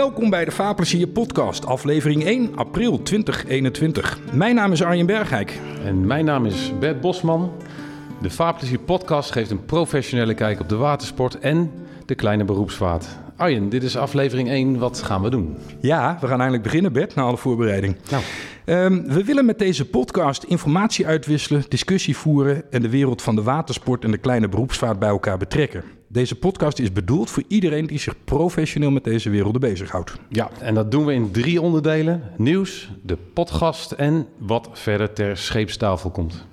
welkom 0.00 0.30
bij 0.30 0.44
de 0.44 0.50
Vaarplezier 0.50 1.08
podcast, 1.08 1.66
aflevering 1.66 2.24
1, 2.24 2.56
april 2.56 3.02
2021. 3.02 4.18
Mijn 4.32 4.54
naam 4.54 4.72
is 4.72 4.82
Arjen 4.82 5.06
Bergijk. 5.06 5.58
En 5.84 6.06
mijn 6.06 6.24
naam 6.24 6.46
is 6.46 6.72
Bert 6.78 7.00
Bosman. 7.00 7.52
De 8.22 8.30
Vaarplezier 8.30 8.78
podcast 8.78 9.30
geeft 9.30 9.50
een 9.50 9.64
professionele 9.64 10.34
kijk 10.34 10.60
op 10.60 10.68
de 10.68 10.76
watersport 10.76 11.38
en 11.38 11.72
de 12.06 12.14
kleine 12.14 12.44
beroepsvaart. 12.44 13.06
Arjen, 13.36 13.68
dit 13.68 13.82
is 13.82 13.96
aflevering 13.96 14.48
1. 14.48 14.78
Wat 14.78 15.02
gaan 15.02 15.22
we 15.22 15.30
doen? 15.30 15.56
Ja, 15.80 16.16
we 16.20 16.26
gaan 16.26 16.38
eindelijk 16.38 16.62
beginnen, 16.62 16.92
Bert, 16.92 17.14
na 17.14 17.22
alle 17.22 17.36
voorbereiding. 17.36 17.96
Nou. 18.10 18.22
Ehm, 18.70 19.02
we 19.02 19.24
willen 19.24 19.44
met 19.44 19.58
deze 19.58 19.84
podcast 19.88 20.42
informatie 20.42 21.06
uitwisselen, 21.06 21.64
discussie 21.68 22.16
voeren 22.16 22.72
en 22.72 22.82
de 22.82 22.88
wereld 22.88 23.22
van 23.22 23.34
de 23.34 23.42
watersport 23.42 24.04
en 24.04 24.10
de 24.10 24.18
kleine 24.18 24.48
beroepsvaart 24.48 24.98
bij 24.98 25.08
elkaar 25.08 25.38
betrekken. 25.38 25.84
Deze 26.08 26.36
podcast 26.36 26.78
is 26.78 26.92
bedoeld 26.92 27.30
voor 27.30 27.42
iedereen 27.48 27.86
die 27.86 27.98
zich 27.98 28.24
professioneel 28.24 28.90
met 28.90 29.04
deze 29.04 29.30
werelden 29.30 29.60
bezighoudt. 29.60 30.14
Ja, 30.28 30.50
en 30.60 30.74
dat 30.74 30.90
doen 30.90 31.04
we 31.04 31.12
in 31.12 31.30
drie 31.30 31.60
onderdelen: 31.60 32.22
nieuws, 32.36 32.90
de 33.02 33.16
podcast 33.34 33.92
en 33.92 34.26
wat 34.38 34.68
verder 34.72 35.12
ter 35.12 35.36
scheepstafel 35.36 36.10
komt. 36.10 36.46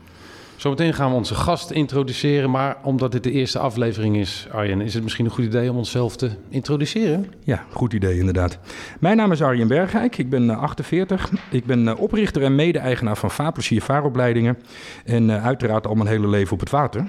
Zometeen 0.58 0.94
gaan 0.94 1.10
we 1.10 1.16
onze 1.16 1.36
gast 1.36 1.72
introduceren, 1.72 2.50
maar 2.50 2.78
omdat 2.84 3.12
dit 3.12 3.24
de 3.24 3.32
eerste 3.32 3.60
aflevering 3.60 4.18
is, 4.18 4.48
Arjen, 4.52 4.82
is 4.82 4.94
het 4.94 5.04
misschien 5.04 5.26
een 5.26 5.32
goed 5.32 5.46
idee 5.46 5.72
om 5.72 5.78
onszelf 5.78 6.16
te 6.16 6.30
introduceren? 6.50 7.26
Ja, 7.44 7.66
goed 7.72 7.94
idee 7.94 8.20
inderdaad. 8.20 8.60
Mijn 9.00 9.18
naam 9.18 9.32
is 9.32 9.42
Arjen 9.42 9.68
Bergijk, 9.68 10.18
ik 10.18 10.30
ben 10.30 10.50
48. 10.50 11.32
Ik 11.52 11.66
ben 11.66 11.88
eh, 11.88 12.00
oprichter 12.00 12.44
en 12.44 12.56
mede-eigenaar 12.56 13.18
van 13.18 13.32
Vaarplezier 13.32 13.82
Vaaropleidingen 13.82 14.58
en 15.06 15.30
uh, 15.30 15.46
uiteraard 15.46 15.88
al 15.88 15.96
mijn 15.96 16.10
hele 16.10 16.28
leven 16.28 16.54
op 16.54 16.60
het 16.60 16.70
water. 16.70 17.06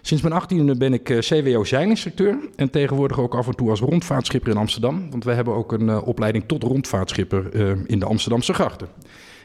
Sinds 0.00 0.22
mijn 0.22 0.42
18e 0.42 0.78
ben 0.78 0.92
ik 0.92 1.16
CWO 1.18 1.64
zeilinstructeur 1.64 2.38
en 2.56 2.70
tegenwoordig 2.70 3.18
ook 3.18 3.34
af 3.34 3.46
en 3.46 3.56
toe 3.56 3.70
als 3.70 3.80
rondvaartschipper 3.80 4.50
in 4.50 4.58
Amsterdam, 4.58 5.10
want 5.10 5.24
we 5.24 5.32
hebben 5.32 5.54
ook 5.54 5.72
een 5.72 6.00
opleiding 6.00 6.44
tot 6.46 6.62
rondvaartschipper 6.62 7.54
in 7.86 7.98
de 7.98 8.06
Amsterdamse 8.06 8.52
grachten. 8.52 8.88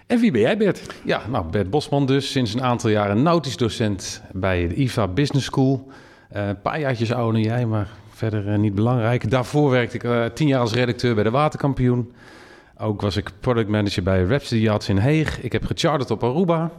En 0.08 0.19
wie 0.19 0.31
ben 0.31 0.41
jij, 0.41 0.58
Bert? 0.58 0.81
Ja, 1.03 1.22
nou, 1.30 1.45
Bert 1.52 1.69
Bosman 1.69 2.05
dus. 2.05 2.31
Sinds 2.31 2.53
een 2.53 2.63
aantal 2.63 2.89
jaren 2.89 3.23
nautisch 3.23 3.58
docent 3.58 4.22
bij 4.31 4.67
de 4.67 4.75
IVA 4.75 5.08
Business 5.08 5.45
School. 5.45 5.88
Uh, 6.36 6.47
een 6.47 6.61
paar 6.61 6.80
jaartjes 6.80 7.13
ouder 7.13 7.41
dan 7.41 7.52
jij, 7.52 7.66
maar 7.66 7.89
verder 8.09 8.47
uh, 8.47 8.58
niet 8.58 8.75
belangrijk. 8.75 9.30
Daarvoor 9.30 9.69
werkte 9.69 9.95
ik 9.95 10.03
uh, 10.03 10.25
tien 10.25 10.47
jaar 10.47 10.59
als 10.59 10.73
redacteur 10.73 11.16
bij 11.16 11.23
de 11.23 11.30
Waterkampioen. 11.30 12.13
Ook 12.78 13.02
was 13.02 13.17
ik 13.17 13.31
product 13.39 13.69
manager 13.69 14.03
bij 14.03 14.23
Rhapsody 14.23 14.61
Yachts 14.61 14.89
in 14.89 14.97
Heeg. 14.97 15.41
Ik 15.41 15.52
heb 15.52 15.66
gecharterd 15.66 16.11
op 16.11 16.23
Aruba. 16.23 16.72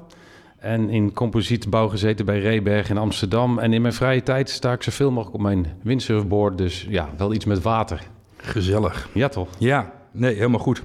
En 0.58 0.90
in 0.90 1.12
composietbouw 1.12 1.88
gezeten 1.88 2.24
bij 2.24 2.40
Reberg 2.40 2.90
in 2.90 2.98
Amsterdam. 2.98 3.58
En 3.58 3.72
in 3.72 3.82
mijn 3.82 3.94
vrije 3.94 4.22
tijd 4.22 4.50
sta 4.50 4.72
ik 4.72 4.82
zoveel 4.82 5.10
mogelijk 5.10 5.34
op 5.34 5.42
mijn 5.42 5.66
windsurfboard. 5.82 6.58
Dus 6.58 6.86
ja, 6.88 7.08
wel 7.16 7.32
iets 7.32 7.44
met 7.44 7.62
water. 7.62 8.02
Gezellig. 8.36 9.08
Ja, 9.12 9.28
toch? 9.28 9.48
Ja, 9.58 9.92
nee, 10.10 10.34
helemaal 10.34 10.60
goed. 10.60 10.82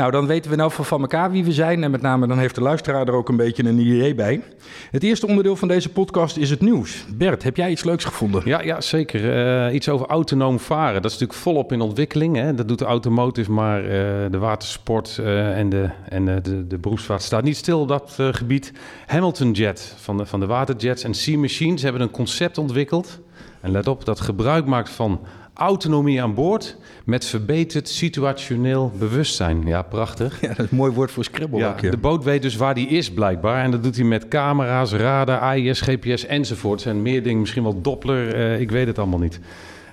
Nou, 0.00 0.12
dan 0.12 0.26
weten 0.26 0.50
we 0.50 0.56
nou 0.56 0.72
van 0.72 1.00
elkaar 1.00 1.30
wie 1.30 1.44
we 1.44 1.52
zijn. 1.52 1.84
En 1.84 1.90
met 1.90 2.00
name 2.00 2.26
dan 2.26 2.38
heeft 2.38 2.54
de 2.54 2.60
luisteraar 2.60 3.08
er 3.08 3.14
ook 3.14 3.28
een 3.28 3.36
beetje 3.36 3.64
een 3.64 3.78
idee 3.78 4.14
bij. 4.14 4.42
Het 4.90 5.02
eerste 5.02 5.26
onderdeel 5.26 5.56
van 5.56 5.68
deze 5.68 5.88
podcast 5.88 6.36
is 6.36 6.50
het 6.50 6.60
nieuws. 6.60 7.04
Bert, 7.14 7.42
heb 7.42 7.56
jij 7.56 7.70
iets 7.70 7.84
leuks 7.84 8.04
gevonden? 8.04 8.42
Ja, 8.44 8.62
ja 8.62 8.80
zeker. 8.80 9.68
Uh, 9.68 9.74
iets 9.74 9.88
over 9.88 10.06
autonoom 10.06 10.58
varen. 10.58 11.02
Dat 11.02 11.10
is 11.10 11.18
natuurlijk 11.18 11.38
volop 11.38 11.72
in 11.72 11.80
ontwikkeling. 11.80 12.36
Hè? 12.36 12.54
Dat 12.54 12.68
doet 12.68 12.78
de 12.78 12.84
automotive, 12.84 13.52
maar 13.52 13.82
uh, 13.82 13.90
de 14.30 14.38
watersport 14.38 15.18
uh, 15.20 15.58
en, 15.58 15.68
de, 15.68 15.90
en 16.08 16.24
de, 16.24 16.66
de 16.66 16.78
beroepsvaart 16.78 17.22
staat 17.22 17.42
niet 17.42 17.56
stil 17.56 17.80
op 17.80 17.88
dat 17.88 18.16
gebied. 18.16 18.72
Hamilton 19.06 19.52
Jet 19.52 19.94
van 19.96 20.16
de, 20.16 20.26
van 20.26 20.40
de 20.40 20.46
waterjets 20.46 21.04
en 21.04 21.14
Sea 21.14 21.38
Machines 21.38 21.82
hebben 21.82 22.00
een 22.00 22.10
concept 22.10 22.58
ontwikkeld. 22.58 23.20
En 23.60 23.70
let 23.70 23.86
op, 23.86 24.04
dat 24.04 24.20
gebruik 24.20 24.66
maakt 24.66 24.90
van 24.90 25.20
autonomie 25.60 26.22
aan 26.22 26.34
boord 26.34 26.76
met 27.04 27.24
verbeterd 27.24 27.88
situationeel 27.88 28.92
bewustzijn. 28.98 29.66
Ja, 29.66 29.82
prachtig. 29.82 30.40
Ja, 30.40 30.48
dat 30.48 30.58
is 30.58 30.70
een 30.70 30.76
mooi 30.76 30.92
woord 30.92 31.10
voor 31.10 31.24
ja, 31.52 31.74
ja. 31.80 31.90
De 31.90 31.96
boot 31.96 32.24
weet 32.24 32.42
dus 32.42 32.56
waar 32.56 32.74
die 32.74 32.88
is 32.88 33.12
blijkbaar. 33.12 33.64
En 33.64 33.70
dat 33.70 33.82
doet 33.82 33.96
hij 33.96 34.04
met 34.04 34.28
camera's, 34.28 34.92
radar, 34.92 35.38
AIS, 35.38 35.80
GPS 35.80 36.26
enzovoort. 36.26 36.86
En 36.86 37.02
meer 37.02 37.22
dingen, 37.22 37.40
misschien 37.40 37.62
wel 37.62 37.80
Doppler, 37.80 38.36
uh, 38.36 38.60
ik 38.60 38.70
weet 38.70 38.86
het 38.86 38.98
allemaal 38.98 39.18
niet. 39.18 39.40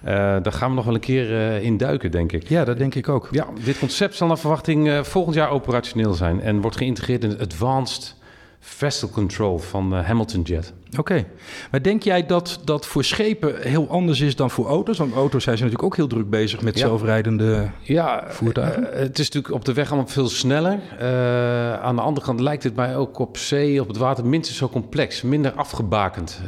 Uh, 0.05 0.11
daar 0.13 0.51
gaan 0.51 0.69
we 0.69 0.75
nog 0.75 0.85
wel 0.85 0.93
een 0.93 0.99
keer 0.99 1.31
uh, 1.31 1.63
in 1.63 1.77
duiken, 1.77 2.11
denk 2.11 2.31
ik. 2.31 2.49
Ja, 2.49 2.65
dat 2.65 2.77
denk 2.77 2.95
ik 2.95 3.09
ook. 3.09 3.27
Ja, 3.31 3.47
dit 3.63 3.79
concept 3.79 4.15
zal 4.15 4.27
naar 4.27 4.37
verwachting 4.37 4.99
volgend 5.01 5.35
jaar 5.35 5.49
operationeel 5.49 6.13
zijn... 6.13 6.41
en 6.41 6.61
wordt 6.61 6.77
geïntegreerd 6.77 7.23
in 7.23 7.29
het 7.29 7.41
Advanced 7.41 8.15
Vessel 8.59 9.09
Control 9.09 9.57
van 9.57 9.93
Hamilton 9.93 10.41
Jet. 10.41 10.73
Oké, 10.89 10.99
okay. 10.99 11.27
maar 11.71 11.81
denk 11.81 12.03
jij 12.03 12.25
dat 12.25 12.59
dat 12.63 12.85
voor 12.85 13.03
schepen 13.03 13.61
heel 13.61 13.89
anders 13.89 14.21
is 14.21 14.35
dan 14.35 14.49
voor 14.49 14.67
auto's? 14.67 14.97
Want 14.97 15.13
auto's 15.13 15.43
zijn 15.43 15.57
ze 15.57 15.63
natuurlijk 15.63 15.91
ook 15.91 15.95
heel 15.95 16.07
druk 16.07 16.29
bezig 16.29 16.61
met 16.61 16.79
ja. 16.79 16.85
zelfrijdende 16.85 17.69
ja, 17.81 18.23
voertuigen. 18.27 18.83
Uh, 18.83 18.89
het 18.89 19.19
is 19.19 19.25
natuurlijk 19.25 19.53
op 19.53 19.65
de 19.65 19.73
weg 19.73 19.87
allemaal 19.87 20.07
veel 20.07 20.29
sneller. 20.29 20.79
Uh, 21.01 21.73
aan 21.73 21.95
de 21.95 22.01
andere 22.01 22.25
kant 22.25 22.39
lijkt 22.39 22.63
het 22.63 22.75
mij 22.75 22.97
ook 22.97 23.19
op 23.19 23.37
zee, 23.37 23.81
op 23.81 23.87
het 23.87 23.97
water, 23.97 24.25
minstens 24.25 24.57
zo 24.57 24.69
complex, 24.69 25.21
minder 25.21 25.51
afgebakend. 25.51 26.41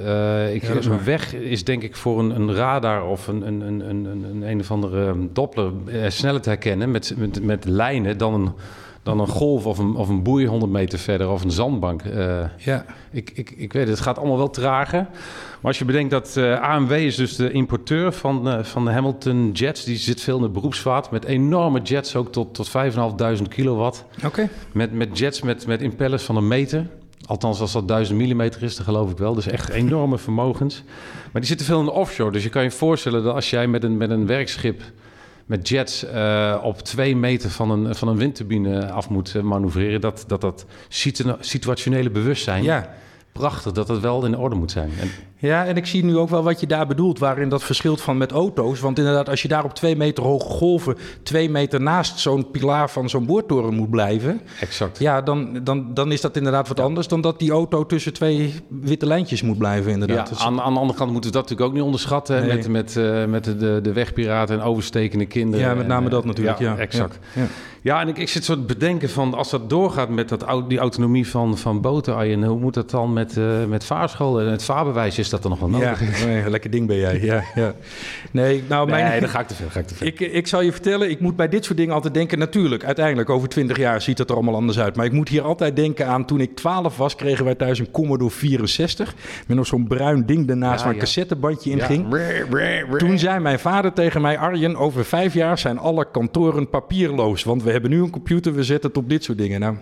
Ik, 0.54 0.64
ja, 0.64 0.92
een 0.92 1.04
weg 1.04 1.34
is 1.34 1.64
denk 1.64 1.84
ik 1.84 1.96
voor 1.96 2.20
een, 2.20 2.30
een 2.30 2.54
radar 2.56 3.06
of 3.06 3.28
een, 3.28 3.48
een, 3.48 3.62
een, 3.62 3.90
een, 3.90 4.06
een, 4.06 4.42
een 4.42 4.60
of 4.60 4.72
andere 4.72 5.16
doppler 5.34 5.72
sneller 6.08 6.42
te 6.42 6.50
herkennen 6.50 6.92
met, 6.92 7.14
met, 7.18 7.44
met 7.44 7.66
lijnen 7.66 8.18
dan 8.18 8.34
een 8.34 8.52
dan 9.04 9.20
een 9.20 9.28
golf 9.28 9.66
of 9.66 9.78
een, 9.78 9.96
of 9.96 10.10
een 10.10 10.24
boei 10.24 10.46
100 10.46 10.72
meter 10.72 11.00
verder 11.00 11.30
of 11.30 11.44
een 11.44 11.52
zandbank. 11.52 12.04
Uh, 12.04 12.42
ja. 12.58 12.86
ik, 13.12 13.32
ik, 13.34 13.52
ik 13.52 13.74
weet 13.74 13.88
het, 13.88 13.92
het 13.92 14.00
gaat 14.00 14.18
allemaal 14.18 14.38
wel 14.38 14.50
trager. 14.50 15.08
Maar 15.10 15.72
als 15.72 15.80
je 15.80 15.86
bedenkt 15.86 16.12
dat 16.12 16.36
uh, 16.38 16.62
AMW 16.62 16.92
is 16.92 17.16
dus 17.16 17.36
de 17.36 17.52
importeur 17.52 18.12
van, 18.12 18.48
uh, 18.48 18.64
van 18.64 18.86
de 18.86 18.92
Hamilton 18.92 19.52
Jets. 19.52 19.84
Die 19.84 19.98
zit 19.98 20.22
veel 20.22 20.36
in 20.36 20.42
de 20.42 20.50
beroepsvaart 20.50 21.12
met 21.12 21.26
enorme 21.26 21.82
jets, 21.82 22.16
ook 22.16 22.32
tot, 22.32 22.54
tot 22.54 22.70
5.500 22.70 23.48
kilowatt. 23.48 24.06
Oké. 24.18 24.26
Okay. 24.26 24.50
Met, 24.72 24.94
met 24.94 25.18
jets 25.18 25.42
met, 25.42 25.68
met 25.68 25.82
impellers 25.82 26.24
van 26.24 26.36
een 26.36 26.48
meter. 26.48 26.88
Althans, 27.26 27.60
als 27.60 27.72
dat 27.72 27.88
1000 27.88 28.18
millimeter 28.18 28.64
is, 28.64 28.76
dan 28.76 28.86
geloof 28.86 29.12
ik 29.12 29.18
wel. 29.18 29.34
Dus 29.34 29.48
echt 29.48 29.70
enorme 29.70 30.18
vermogens. 30.18 30.84
Maar 31.32 31.42
die 31.42 31.46
zitten 31.46 31.66
veel 31.66 31.80
in 31.80 31.86
de 31.86 31.92
offshore. 31.92 32.32
Dus 32.32 32.44
je 32.44 32.50
kan 32.50 32.64
je 32.64 32.72
voorstellen 32.72 33.24
dat 33.24 33.36
als 33.36 33.50
jij 33.50 33.68
met 33.68 33.84
een, 33.84 33.98
met 33.98 34.10
een 34.10 34.26
werkschip 34.26 34.82
met 35.50 35.70
jets 35.70 36.04
uh, 36.04 36.60
op 36.64 36.80
twee 36.80 37.16
meter 37.16 37.50
van 37.50 37.72
een, 37.72 37.96
van 37.96 38.08
een 38.08 38.18
windturbine 38.18 38.92
af 38.92 39.10
moet 39.10 39.42
manoeuvreren, 39.44 40.02
dat 40.02 40.24
dat, 40.28 40.42
dat 40.42 40.66
situ 40.88 41.34
situationele 41.40 42.10
bewustzijn. 42.10 42.64
Ja. 42.64 42.90
Prachtig 43.32 43.72
dat 43.72 43.88
dat 43.88 44.00
wel 44.00 44.26
in 44.26 44.38
orde 44.38 44.56
moet 44.56 44.72
zijn. 44.72 44.92
En, 45.00 45.10
ja, 45.42 45.66
en 45.66 45.78
ik 45.78 45.86
zie 45.86 46.04
nu 46.04 46.18
ook 46.18 46.30
wel 46.30 46.44
wat 46.44 46.60
je 46.60 46.68
daar 46.68 46.88
bedoelt, 46.88 47.20
waarin 47.20 47.50
dat 47.50 47.64
verschilt 47.64 48.02
van 48.02 48.18
met 48.18 48.32
auto's. 48.32 48.80
Want 48.80 48.98
inderdaad, 48.98 49.30
als 49.30 49.42
je 49.42 49.48
daar 49.48 49.64
op 49.64 49.74
twee 49.74 49.96
meter 49.96 50.24
hoge 50.24 50.50
golven, 50.50 50.98
twee 51.24 51.50
meter 51.50 51.82
naast 51.82 52.20
zo'n 52.20 52.52
pilaar 52.52 52.90
van 52.90 53.10
zo'n 53.10 53.26
boortoren 53.26 53.74
moet 53.74 53.90
blijven. 53.90 54.42
Exact. 54.60 55.00
Ja, 55.00 55.22
dan, 55.22 55.60
dan, 55.64 55.94
dan 55.94 56.12
is 56.12 56.22
dat 56.22 56.36
inderdaad 56.36 56.68
wat 56.68 56.78
ja. 56.78 56.84
anders 56.84 57.08
dan 57.08 57.22
dat 57.22 57.40
die 57.40 57.52
auto 57.52 57.86
tussen 57.86 58.14
twee 58.14 58.54
witte 58.68 59.06
lijntjes 59.06 59.42
moet 59.42 59.58
blijven, 59.58 59.92
inderdaad. 59.92 60.30
Ja, 60.30 60.46
aan, 60.46 60.62
aan 60.62 60.74
de 60.74 60.80
andere 60.80 60.98
kant 60.98 61.12
moeten 61.12 61.32
we 61.32 61.36
dat 61.38 61.50
natuurlijk 61.50 61.70
ook 61.70 61.76
niet 61.76 61.86
onderschatten. 61.86 62.48
Nee. 62.48 62.56
Met, 62.56 62.68
met, 62.68 62.96
uh, 62.96 63.26
met 63.26 63.44
de, 63.44 63.80
de 63.82 63.94
wegpiraten 63.94 64.60
en 64.60 64.66
overstekende 64.66 65.26
kinderen. 65.26 65.66
Ja, 65.68 65.74
met 65.74 65.88
name 65.88 66.06
en, 66.06 66.12
dat 66.12 66.26
natuurlijk. 66.26 66.60
Ja, 66.60 66.72
ja 66.72 66.78
exact. 66.78 67.20
Ja. 67.36 67.48
Ja, 67.82 68.02
en 68.02 68.08
ik, 68.08 68.18
ik 68.18 68.30
zit 68.30 68.46
zo 68.46 68.54
te 68.54 68.62
bedenken 68.62 69.10
van 69.10 69.34
als 69.34 69.50
dat 69.50 69.70
doorgaat 69.70 70.10
met 70.10 70.30
dat, 70.30 70.46
die 70.68 70.80
autonomie 70.80 71.28
van, 71.28 71.58
van 71.58 71.82
boten, 71.82 72.16
Arjen, 72.16 72.44
hoe 72.44 72.60
moet 72.60 72.74
dat 72.74 72.90
dan 72.90 73.14
met, 73.20 73.36
uh, 73.38 73.66
met 73.66 73.84
vaarscholen 73.84 74.46
en 74.46 74.52
het 74.52 74.64
vaarbewijs? 74.64 75.18
Is 75.20 75.30
dat 75.30 75.44
er 75.44 75.50
nog 75.50 75.60
wel 75.60 75.70
nodig? 75.70 76.20
Ja, 76.20 76.26
nee, 76.26 76.50
lekker 76.50 76.70
ding 76.70 76.88
ben 76.88 76.98
jij. 76.98 77.20
Ja, 77.22 77.44
ja. 77.56 77.74
Nee, 78.32 78.64
nou, 78.68 78.90
mijn, 78.90 79.06
nee, 79.06 79.20
dan 79.20 79.30
ga 79.30 79.40
ik 79.40 79.48
te 79.48 79.56
veel. 79.56 79.70
Ga 79.70 79.80
ik, 79.80 79.88
te 79.88 79.96
veel. 79.96 80.08
Ik, 80.08 80.20
ik 80.20 80.48
zal 80.48 80.62
je 80.62 80.72
vertellen, 80.72 81.10
ik 81.10 81.20
moet 81.20 81.36
bij 81.36 81.50
dit 81.50 81.66
soort 81.66 81.78
dingen 81.78 81.94
altijd 81.94 82.14
denken. 82.14 82.40
Natuurlijk, 82.40 82.84
uiteindelijk, 82.84 83.30
over 83.30 83.50
twintig 83.50 83.78
jaar 83.78 84.02
ziet 84.02 84.18
het 84.18 84.30
er 84.30 84.36
allemaal 84.36 84.56
anders 84.56 84.80
uit. 84.80 84.96
Maar 84.96 85.06
ik 85.06 85.12
moet 85.12 85.30
hier 85.30 85.42
altijd 85.42 85.76
denken 85.76 86.08
aan 86.08 86.26
toen 86.26 86.40
ik 86.40 86.56
12 86.56 86.98
was, 86.98 87.16
kregen 87.16 87.46
wij 87.46 87.56
thuis 87.56 87.80
een 87.80 87.92
Commodore 87.92 88.32
64. 88.32 89.16
Met 89.48 89.58
nog 89.58 89.68
zo'n 89.68 89.88
bruin 89.88 90.26
ding 90.26 90.48
daarnaast 90.48 90.80
ja, 90.80 90.86
waar 90.86 90.94
een 90.94 91.00
cassettebandje 91.00 91.72
in 91.72 91.82
ging. 91.82 92.08
Toen 92.98 93.20
zei 93.20 93.40
mijn 93.40 93.60
vader 93.60 93.94
tegen 93.94 94.22
mij, 94.22 94.38
Arjen, 94.38 94.76
over 94.76 95.06
vijf 95.06 95.34
jaar 95.34 95.58
zijn 95.58 95.78
alle 95.78 96.12
kantoren 96.12 96.70
papierloos. 96.70 97.44
Want 97.44 97.64
we 97.64 97.72
hebben 97.72 97.90
nu 97.90 98.02
een 98.02 98.10
computer, 98.10 98.54
we 98.54 98.64
zetten 98.64 98.90
het 98.90 98.98
op 98.98 99.10
dit 99.10 99.24
soort 99.24 99.38
dingen. 99.38 99.60
Nou, 99.60 99.76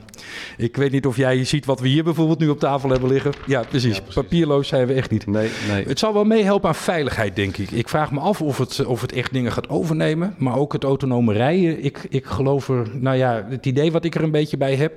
ik 0.57 0.77
weet 0.77 0.91
niet 0.91 1.05
of 1.05 1.17
jij 1.17 1.43
ziet 1.43 1.65
wat 1.65 1.79
we 1.79 1.87
hier 1.87 2.03
bijvoorbeeld 2.03 2.39
nu 2.39 2.49
op 2.49 2.59
tafel 2.59 2.89
hebben 2.89 3.09
liggen. 3.09 3.26
Ja, 3.45 3.63
precies. 3.63 3.95
Ja, 3.95 4.01
precies. 4.01 4.21
Papierloos 4.21 4.67
zijn 4.67 4.87
we 4.87 4.93
echt 4.93 5.11
niet. 5.11 5.27
Nee, 5.27 5.49
nee. 5.69 5.85
Het 5.85 5.99
zal 5.99 6.13
wel 6.13 6.23
meehelpen 6.23 6.69
aan 6.69 6.75
veiligheid, 6.75 7.35
denk 7.35 7.57
ik. 7.57 7.71
Ik 7.71 7.89
vraag 7.89 8.11
me 8.11 8.19
af 8.19 8.41
of 8.41 8.57
het, 8.57 8.85
of 8.85 9.01
het 9.01 9.11
echt 9.11 9.33
dingen 9.33 9.51
gaat 9.51 9.69
overnemen. 9.69 10.35
Maar 10.37 10.55
ook 10.55 10.73
het 10.73 10.83
autonome 10.83 11.33
rijden. 11.33 11.83
Ik, 11.83 12.05
ik 12.09 12.25
geloof 12.25 12.69
er, 12.69 12.87
nou 12.93 13.17
ja, 13.17 13.45
het 13.49 13.65
idee 13.65 13.91
wat 13.91 14.05
ik 14.05 14.15
er 14.15 14.23
een 14.23 14.31
beetje 14.31 14.57
bij 14.57 14.75
heb, 14.75 14.93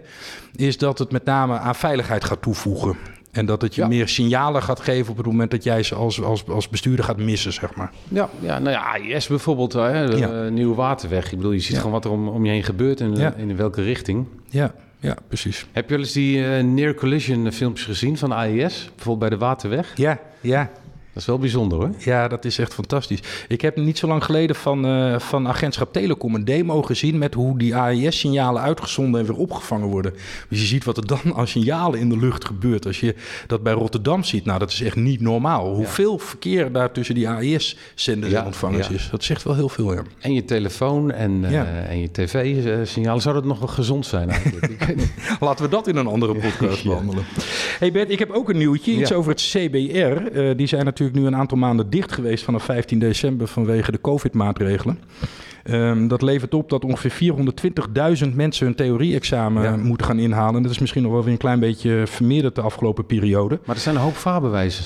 is 0.57 0.79
dat 0.79 0.99
het 0.99 1.13
met 1.13 1.25
name 1.25 1.59
aan 1.59 1.75
veiligheid 1.75 2.25
gaat 2.25 2.43
toevoegen. 2.43 2.97
En 3.31 3.47
dat 3.47 3.63
het 3.63 3.75
je 3.75 3.81
ja. 3.81 3.89
meer 3.89 4.09
signalen 4.09 4.63
gaat 4.63 4.81
geven 4.81 5.11
op 5.11 5.17
het 5.17 5.27
moment 5.27 5.51
dat 5.51 5.65
jij 5.65 5.83
ze 5.83 5.95
als, 5.95 6.23
als, 6.23 6.49
als 6.49 6.69
bestuurder 6.69 7.05
gaat 7.05 7.17
missen, 7.17 7.53
zeg 7.53 7.75
maar. 7.75 7.93
Ja, 8.09 8.29
ja 8.41 8.59
nou 8.59 8.71
ja, 8.71 8.93
AIS 8.93 9.27
bijvoorbeeld, 9.27 9.73
hè, 9.73 10.11
de 10.11 10.17
ja. 10.17 10.49
Nieuwe 10.49 10.75
Waterweg. 10.75 11.33
Ik 11.33 11.37
bedoel, 11.37 11.53
je 11.53 11.61
ziet 11.61 11.71
ja. 11.71 11.77
gewoon 11.77 11.93
wat 11.93 12.05
er 12.05 12.11
om, 12.11 12.29
om 12.29 12.45
je 12.45 12.51
heen 12.51 12.65
gebeurt 12.65 13.01
en 13.01 13.35
in 13.37 13.57
welke 13.57 13.83
richting. 13.83 14.27
Ja, 14.49 14.75
ja, 15.01 15.17
precies. 15.29 15.67
Heb 15.73 15.85
je 15.85 15.91
wel 15.91 16.05
eens 16.05 16.13
die 16.13 16.39
uh, 16.39 16.63
near 16.63 16.95
collision 16.95 17.53
filmpjes 17.53 17.87
gezien 17.87 18.19
van 18.19 18.33
AIS? 18.33 18.91
Bijvoorbeeld 18.95 19.19
bij 19.19 19.39
de 19.39 19.45
Waterweg? 19.45 19.97
Ja, 19.97 20.19
ja. 20.41 20.71
Dat 21.21 21.29
is 21.29 21.35
wel 21.35 21.51
bijzonder 21.51 21.79
hoor. 21.79 21.91
Ja, 21.99 22.29
dat 22.29 22.45
is 22.45 22.59
echt 22.59 22.75
fantastisch. 22.75 23.21
Ik 23.49 23.61
heb 23.61 23.77
niet 23.77 23.99
zo 23.99 24.07
lang 24.07 24.25
geleden 24.25 24.57
van, 24.57 24.87
uh, 24.87 25.19
van 25.19 25.49
agentschap 25.49 25.93
Telecom 25.93 26.35
een 26.35 26.45
demo 26.45 26.83
gezien 26.83 27.19
met 27.19 27.35
hoe 27.35 27.59
die 27.59 27.77
AES-signalen 27.77 28.63
uitgezonden 28.63 29.21
en 29.21 29.27
weer 29.27 29.37
opgevangen 29.37 29.89
worden. 29.89 30.13
Dus 30.49 30.61
je 30.61 30.67
ziet 30.67 30.85
wat 30.85 30.97
er 30.97 31.07
dan 31.07 31.35
als 31.35 31.51
signalen 31.51 32.01
in 32.01 32.09
de 32.09 32.17
lucht 32.19 32.45
gebeurt. 32.45 32.87
Als 32.87 33.01
je 33.01 33.15
dat 33.47 33.63
bij 33.63 33.73
Rotterdam 33.73 34.25
ziet, 34.25 34.45
nou 34.45 34.59
dat 34.59 34.71
is 34.71 34.83
echt 34.83 34.97
niet 34.97 35.21
normaal. 35.21 35.75
Hoeveel 35.75 36.19
verkeer 36.19 36.73
daar 36.73 36.93
tussen 36.93 37.15
die 37.15 37.29
AES-zenders 37.29 38.33
en 38.33 38.45
ontvangers 38.45 38.89
is. 38.89 39.09
Dat 39.11 39.25
zegt 39.25 39.43
wel 39.43 39.55
heel 39.55 39.69
veel, 39.69 39.93
ja. 39.93 40.03
En 40.19 40.35
je 40.35 40.45
telefoon 40.45 41.13
en, 41.13 41.43
uh, 41.43 41.91
en 41.91 42.01
je 42.01 42.11
tv-signalen, 42.11 43.23
zou 43.23 43.35
dat 43.35 43.45
nog 43.45 43.59
wel 43.59 43.69
gezond 43.69 44.07
zijn 44.07 44.31
eigenlijk? 44.31 44.95
Laten 45.41 45.65
we 45.65 45.71
dat 45.71 45.87
in 45.87 45.97
een 45.97 46.07
andere 46.07 46.35
podcast 46.35 46.85
behandelen. 46.85 47.25
Hey 47.79 47.93
Bert, 47.93 48.11
ik 48.11 48.19
heb 48.19 48.31
ook 48.31 48.49
een 48.49 48.59
nieuwtje, 48.59 48.93
iets 48.93 49.13
over 49.13 49.31
het 49.31 49.41
CBR. 49.41 50.39
Uh, 50.39 50.57
die 50.57 50.67
zijn 50.67 50.85
natuurlijk 50.85 51.10
nu 51.15 51.27
een 51.27 51.37
aantal 51.37 51.59
maanden 51.59 51.91
dicht 51.91 52.13
geweest 52.13 52.45
vanaf 52.45 52.63
15 52.65 52.99
december 52.99 53.49
vanwege 53.49 53.93
de 53.93 54.01
COVID-maatregelen. 54.01 54.99
Um, 55.73 56.09
dat 56.09 56.23
levert 56.23 56.55
op 56.55 56.71
dat 56.71 56.85
ongeveer 56.85 57.35
420.000 58.25 58.35
mensen 58.35 58.67
hun 58.67 58.75
theorie-examen 58.75 59.81
moeten 59.81 60.07
gaan 60.07 60.19
inhalen. 60.19 60.63
Dat 60.63 60.71
is 60.71 60.79
misschien 60.79 61.03
nog 61.03 61.13
wel 61.13 61.23
weer 61.23 61.33
een 61.33 61.39
klein 61.39 61.61
beetje 61.61 62.03
vermeerderd 62.07 62.55
de 62.55 62.61
afgelopen 62.61 63.07
periode. 63.07 63.59
Maar 63.65 63.77
er 63.77 63.83
zijn 63.83 63.95
een 63.95 64.01
hoop 64.01 64.17
vaarbewijzen, 64.17 64.85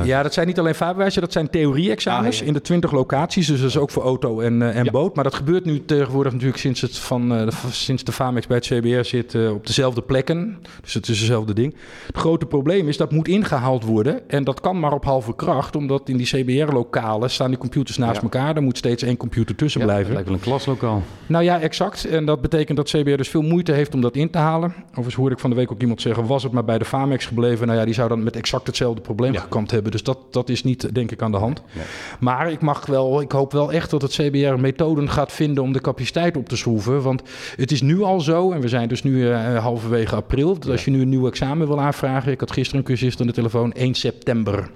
420.000. 0.00 0.04
Ja, 0.04 0.22
dat 0.22 0.34
zijn 0.34 0.46
niet 0.46 0.58
alleen 0.58 0.74
vaarbewijzen, 0.74 1.20
dat 1.20 1.32
zijn 1.32 1.50
theorie-examens 1.50 2.40
ah, 2.40 2.46
in 2.46 2.52
de 2.52 2.60
20 2.60 2.92
locaties. 2.92 3.46
Dus 3.46 3.60
dat 3.60 3.68
is 3.68 3.76
ook 3.76 3.90
voor 3.90 4.02
auto 4.02 4.40
en, 4.40 4.60
uh, 4.60 4.76
en 4.76 4.90
boot. 4.90 5.14
Maar 5.14 5.24
dat 5.24 5.34
gebeurt 5.34 5.64
nu 5.64 5.84
tegenwoordig 5.84 6.32
natuurlijk 6.32 6.60
sinds, 6.60 6.80
het 6.80 6.98
van, 6.98 7.32
uh, 7.32 7.44
de, 7.44 7.52
sinds 7.70 8.04
de 8.04 8.12
FAMEX 8.12 8.46
bij 8.46 8.56
het 8.56 8.66
CBR 8.66 9.04
zit 9.04 9.34
uh, 9.34 9.52
op 9.52 9.66
dezelfde 9.66 10.02
plekken. 10.02 10.58
Dus 10.82 10.94
het 10.94 11.08
is 11.08 11.18
hetzelfde 11.18 11.52
ding. 11.52 11.74
Het 12.06 12.16
grote 12.16 12.46
probleem 12.46 12.88
is 12.88 12.96
dat 12.96 13.12
moet 13.12 13.28
ingehaald 13.28 13.84
worden. 13.84 14.28
En 14.28 14.44
dat 14.44 14.60
kan 14.60 14.78
maar 14.80 14.92
op 14.92 15.04
halve 15.04 15.34
kracht, 15.34 15.76
omdat 15.76 16.08
in 16.08 16.16
die 16.16 16.26
CBR-lokalen 16.26 17.30
staan 17.30 17.48
die 17.48 17.58
computers 17.58 17.96
naast 17.96 18.22
elkaar. 18.22 18.56
Er 18.56 18.62
moet 18.62 18.78
steeds 18.78 19.02
één 19.02 19.16
computer 19.16 19.54
tussen 19.54 19.86
blijven. 19.90 20.16
Het 20.16 20.26
lijkt 20.26 20.28
wel 20.28 20.52
een 20.52 20.58
klaslokaal. 20.58 21.02
Nou 21.26 21.44
ja, 21.44 21.60
exact. 21.60 22.04
En 22.04 22.24
dat 22.24 22.40
betekent 22.40 22.76
dat 22.76 22.88
CBR 22.88 23.16
dus 23.16 23.28
veel 23.28 23.42
moeite 23.42 23.72
heeft 23.72 23.94
om 23.94 24.00
dat 24.00 24.16
in 24.16 24.30
te 24.30 24.38
halen. 24.38 24.74
Overigens 24.88 25.14
hoorde 25.14 25.34
ik 25.34 25.40
van 25.40 25.50
de 25.50 25.56
week 25.56 25.72
ook 25.72 25.80
iemand 25.80 26.00
zeggen... 26.00 26.26
was 26.26 26.42
het 26.42 26.52
maar 26.52 26.64
bij 26.64 26.78
de 26.78 26.84
Famex 26.84 27.26
gebleven... 27.26 27.66
nou 27.66 27.78
ja, 27.78 27.84
die 27.84 27.94
zou 27.94 28.08
dan 28.08 28.22
met 28.22 28.36
exact 28.36 28.66
hetzelfde 28.66 29.00
probleem 29.00 29.32
ja. 29.32 29.40
gekampt 29.40 29.70
hebben. 29.70 29.92
Dus 29.92 30.02
dat, 30.02 30.18
dat 30.30 30.48
is 30.48 30.64
niet, 30.64 30.94
denk 30.94 31.10
ik, 31.10 31.22
aan 31.22 31.30
de 31.30 31.36
hand. 31.36 31.62
Nee. 31.72 31.84
Maar 32.20 32.50
ik, 32.50 32.60
mag 32.60 32.86
wel, 32.86 33.20
ik 33.20 33.32
hoop 33.32 33.52
wel 33.52 33.72
echt 33.72 33.90
dat 33.90 34.02
het 34.02 34.12
CBR 34.12 34.60
methoden 34.60 35.10
gaat 35.10 35.32
vinden... 35.32 35.62
om 35.62 35.72
de 35.72 35.80
capaciteit 35.80 36.36
op 36.36 36.48
te 36.48 36.56
schroeven. 36.56 37.02
Want 37.02 37.22
het 37.56 37.72
is 37.72 37.82
nu 37.82 38.02
al 38.02 38.20
zo... 38.20 38.52
en 38.52 38.60
we 38.60 38.68
zijn 38.68 38.88
dus 38.88 39.02
nu 39.02 39.12
uh, 39.12 39.58
halverwege 39.58 40.14
april... 40.14 40.58
dat 40.58 40.70
als 40.70 40.84
je 40.84 40.90
nu 40.90 41.00
een 41.00 41.08
nieuw 41.08 41.26
examen 41.26 41.66
wil 41.66 41.80
aanvragen... 41.80 42.32
ik 42.32 42.40
had 42.40 42.52
gisteren 42.52 42.80
een 42.80 42.86
cursist 42.86 43.20
aan 43.20 43.26
de 43.26 43.32
telefoon... 43.32 43.72
1 43.72 43.94
september. 43.94 44.70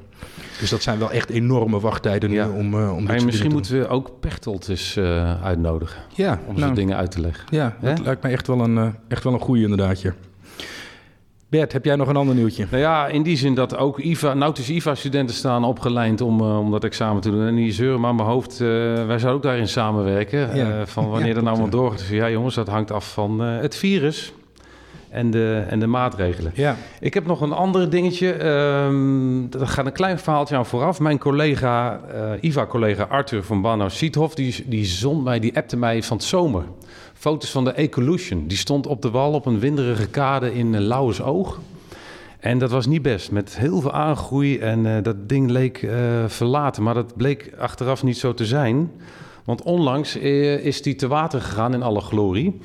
Dus 0.59 0.71
dat 0.71 0.83
zijn 0.83 0.99
wel 0.99 1.11
echt 1.11 1.31
enorme 1.31 1.81
wachttijden 1.81 2.31
nu 2.31 2.43
om, 2.43 2.75
uh, 2.75 2.97
om 2.97 3.05
Maar 3.05 3.25
misschien 3.25 3.53
moeten 3.53 3.79
we 3.79 3.89
ook 3.89 4.11
Pechtold 4.21 4.69
eens 4.69 4.97
uh, 4.97 5.45
uitnodigen. 5.45 6.03
Ja, 6.15 6.41
om 6.47 6.59
nou, 6.59 6.75
dingen 6.75 6.97
uit 6.97 7.11
te 7.11 7.21
leggen. 7.21 7.45
Ja, 7.51 7.77
dat 7.81 7.99
lijkt 8.05 8.23
me 8.23 8.29
echt 8.29 8.47
wel 8.47 8.61
een, 8.61 8.77
uh, 8.77 8.87
echt 9.09 9.25
wel 9.25 9.33
een 9.33 9.41
goede 9.41 9.63
inderdaad. 9.63 10.03
Bert, 11.49 11.73
heb 11.73 11.85
jij 11.85 11.97
nog 11.97 12.09
een 12.09 12.17
ander 12.17 12.35
nieuwtje? 12.35 12.67
Nou 12.71 12.83
ja, 12.83 13.07
in 13.07 13.23
die 13.23 13.37
zin 13.37 13.55
dat 13.55 13.77
ook 13.77 13.99
IVA, 13.99 14.35
nautische 14.35 14.73
IVA-studenten 14.73 15.37
staan 15.37 15.65
opgeleid 15.65 16.21
om, 16.21 16.41
uh, 16.41 16.59
om 16.59 16.71
dat 16.71 16.85
examen 16.85 17.23
te 17.23 17.31
doen. 17.31 17.47
En 17.47 17.55
die 17.55 17.73
zeuren 17.73 18.01
maar 18.01 18.15
mijn 18.15 18.29
hoofd, 18.29 18.61
uh, 18.61 18.69
wij 19.07 19.19
zouden 19.19 19.33
ook 19.33 19.43
daarin 19.43 19.69
samenwerken. 19.69 20.57
Ja. 20.57 20.79
Uh, 20.79 20.87
van 20.87 21.09
wanneer 21.11 21.29
ja, 21.29 21.35
dat 21.35 21.43
nou 21.43 21.59
maar 21.59 21.71
doorgaat. 21.71 21.99
Dus 21.99 22.09
ja 22.09 22.31
jongens, 22.31 22.55
dat 22.55 22.69
hangt 22.69 22.91
af 22.91 23.13
van 23.13 23.41
het 23.41 23.77
virus 23.77 24.33
en 25.15 25.31
de, 25.31 25.65
en 25.69 25.79
de 25.79 25.87
maatregelen. 25.87 26.53
Ja. 26.55 26.77
Ik 27.01 27.15
heb 27.15 27.27
nog 27.27 27.41
een 27.41 27.53
ander 27.53 27.91
dingetje. 27.91 28.45
Um, 28.45 29.51
dat 29.51 29.69
gaat 29.69 29.87
een 29.87 29.93
klein 29.93 30.19
verhaaltje 30.19 30.57
aan 30.57 30.67
vooraf. 30.67 31.01
Mijn 31.01 31.19
collega, 31.19 32.01
uh, 32.15 32.31
IVA-collega 32.41 33.03
Arthur 33.03 33.43
van 33.43 33.61
Bano 33.61 33.89
Siethoff, 33.89 34.35
die, 34.35 34.65
die 34.67 34.85
zond 34.85 35.25
mij, 35.25 35.39
die 35.39 35.57
appte 35.57 35.77
mij 35.77 36.03
van 36.03 36.17
het 36.17 36.27
zomer. 36.27 36.65
Foto's 37.13 37.51
van 37.51 37.65
de 37.65 37.73
Ecolution. 37.73 38.47
Die 38.47 38.59
stond 38.59 38.87
op 38.87 39.03
de 39.03 39.11
wal 39.11 39.33
op 39.33 39.47
een 39.47 39.59
winderige 39.59 40.07
kade 40.07 40.55
in 40.55 40.73
uh, 40.73 41.27
Oog. 41.27 41.61
En 42.41 42.59
dat 42.59 42.71
was 42.71 42.87
niet 42.87 43.03
best, 43.03 43.31
met 43.31 43.57
heel 43.59 43.81
veel 43.81 43.93
aangroei 43.93 44.59
en 44.59 44.85
uh, 44.85 44.97
dat 45.03 45.29
ding 45.29 45.51
leek 45.51 45.83
uh, 45.83 45.93
verlaten. 46.27 46.83
Maar 46.83 46.95
dat 46.95 47.17
bleek 47.17 47.53
achteraf 47.59 48.03
niet 48.03 48.19
zo 48.19 48.35
te 48.35 48.47
zijn. 48.47 48.91
Want 49.45 49.63
onlangs 49.63 50.17
is 50.17 50.83
die 50.83 50.95
te 50.95 51.09
water 51.09 51.41
gegaan 51.41 51.75
in 51.75 51.83
alle 51.83 52.01
glorie. 52.01 52.61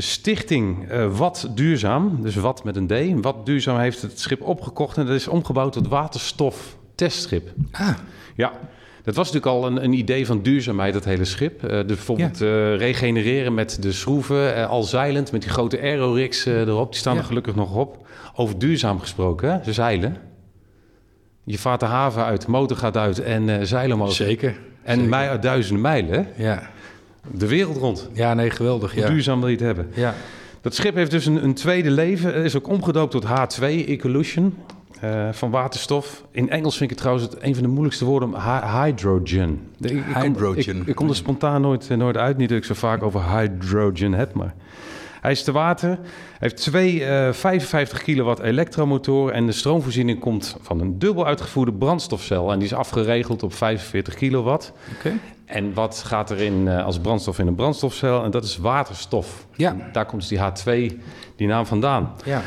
De 0.00 0.06
stichting 0.06 0.92
uh, 0.92 1.16
Wat 1.16 1.50
Duurzaam, 1.54 2.22
dus 2.22 2.34
Wat 2.34 2.64
met 2.64 2.76
een 2.76 2.86
D, 2.86 3.22
Wat 3.22 3.46
Duurzaam 3.46 3.78
heeft 3.78 4.02
het 4.02 4.20
schip 4.20 4.42
opgekocht 4.42 4.96
en 4.96 5.06
dat 5.06 5.14
is 5.14 5.28
omgebouwd 5.28 5.72
tot 5.72 5.88
waterstof-testschip. 5.88 7.48
Ah. 7.70 7.88
Ja, 8.36 8.52
dat 9.02 9.14
was 9.14 9.32
natuurlijk 9.32 9.62
al 9.62 9.66
een, 9.66 9.84
een, 9.84 9.92
idee 9.92 10.26
van 10.26 10.42
duurzaamheid, 10.42 10.92
dat 10.92 11.04
hele 11.04 11.24
schip. 11.24 11.64
Uh, 11.64 11.70
dus 11.70 11.84
bijvoorbeeld 11.84 12.38
ja. 12.38 12.46
uh, 12.46 12.76
regenereren 12.76 13.54
met 13.54 13.82
de 13.82 13.92
schroeven, 13.92 14.68
al 14.68 14.82
zeilend, 14.82 15.32
met 15.32 15.42
die 15.42 15.50
grote 15.50 15.80
aerorigs 15.80 16.44
erop. 16.44 16.90
Die 16.90 17.00
staan 17.00 17.14
ja. 17.14 17.20
er 17.20 17.26
gelukkig 17.26 17.54
nog 17.54 17.74
op. 17.74 18.06
Over 18.34 18.58
duurzaam 18.58 19.00
gesproken, 19.00 19.52
hè? 19.52 19.64
ze 19.64 19.72
zeilen. 19.72 20.16
Je 21.44 21.58
vaart 21.58 21.80
de 21.80 21.86
haven 21.86 22.24
uit, 22.24 22.46
motor 22.46 22.76
gaat 22.76 22.96
uit 22.96 23.18
en 23.18 23.66
zeilen. 23.66 24.12
Zeker. 24.12 24.58
En 24.82 25.08
mij 25.08 25.28
uit 25.28 25.42
duizenden 25.42 25.82
mijlen. 25.82 26.26
Ja. 26.36 26.70
De 27.32 27.46
wereld 27.46 27.76
rond. 27.76 28.08
Ja, 28.12 28.34
nee, 28.34 28.50
geweldig. 28.50 28.92
Hoe 28.92 29.02
ja. 29.02 29.08
duurzaam 29.08 29.40
wil 29.40 29.48
je 29.48 29.56
het 29.56 29.64
hebben? 29.64 29.90
Ja. 29.94 30.14
Dat 30.60 30.74
schip 30.74 30.94
heeft 30.94 31.10
dus 31.10 31.26
een, 31.26 31.44
een 31.44 31.54
tweede 31.54 31.90
leven. 31.90 32.34
Het 32.34 32.44
is 32.44 32.56
ook 32.56 32.68
omgedoopt 32.68 33.10
tot 33.10 33.24
H2, 33.24 33.62
Ecolution, 33.62 34.54
uh, 35.04 35.28
van 35.32 35.50
waterstof. 35.50 36.24
In 36.30 36.50
Engels 36.50 36.76
vind 36.76 36.90
ik 36.90 36.96
het 36.96 36.98
trouwens 36.98 37.30
het, 37.30 37.42
een 37.42 37.54
van 37.54 37.62
de 37.62 37.68
moeilijkste 37.68 38.04
woorden, 38.04 38.34
hydrogen. 38.82 39.60
Ik, 39.80 39.90
ik 39.90 40.04
hydrogen. 40.14 40.64
Kom, 40.64 40.80
ik, 40.80 40.86
ik 40.86 40.94
kom 40.94 41.08
er 41.08 41.16
spontaan 41.16 41.60
nooit, 41.60 41.88
nooit 41.88 42.16
uit, 42.16 42.36
niet 42.36 42.48
dat 42.48 42.58
ik 42.58 42.64
zo 42.64 42.74
vaak 42.74 43.02
over 43.02 43.38
hydrogen 43.38 44.12
heb, 44.12 44.34
maar... 44.34 44.54
Hij 45.20 45.30
is 45.30 45.42
te 45.42 45.52
water, 45.52 45.88
hij 45.88 45.98
heeft 46.38 46.56
twee 46.56 47.00
uh, 47.00 47.32
55 47.32 48.02
kilowatt 48.02 48.40
elektromotoren 48.40 49.34
en 49.34 49.46
de 49.46 49.52
stroomvoorziening 49.52 50.20
komt 50.20 50.56
van 50.60 50.80
een 50.80 50.98
dubbel 50.98 51.26
uitgevoerde 51.26 51.72
brandstofcel 51.72 52.52
en 52.52 52.58
die 52.58 52.68
is 52.68 52.74
afgeregeld 52.74 53.42
op 53.42 53.54
45 53.54 54.14
kilowatt. 54.14 54.72
Okay. 54.98 55.18
En 55.50 55.74
wat 55.74 56.02
gaat 56.06 56.30
er 56.30 56.38
in, 56.38 56.66
uh, 56.66 56.84
als 56.84 56.98
brandstof 56.98 57.38
in 57.38 57.46
een 57.46 57.54
brandstofcel? 57.54 58.24
En 58.24 58.30
dat 58.30 58.44
is 58.44 58.56
waterstof. 58.56 59.46
Ja. 59.56 59.76
Daar 59.92 60.06
komt 60.06 60.28
dus 60.28 60.30
die 60.30 60.38
H2, 60.38 60.96
die 61.36 61.46
naam 61.46 61.66
vandaan. 61.66 62.12
Ja. 62.24 62.42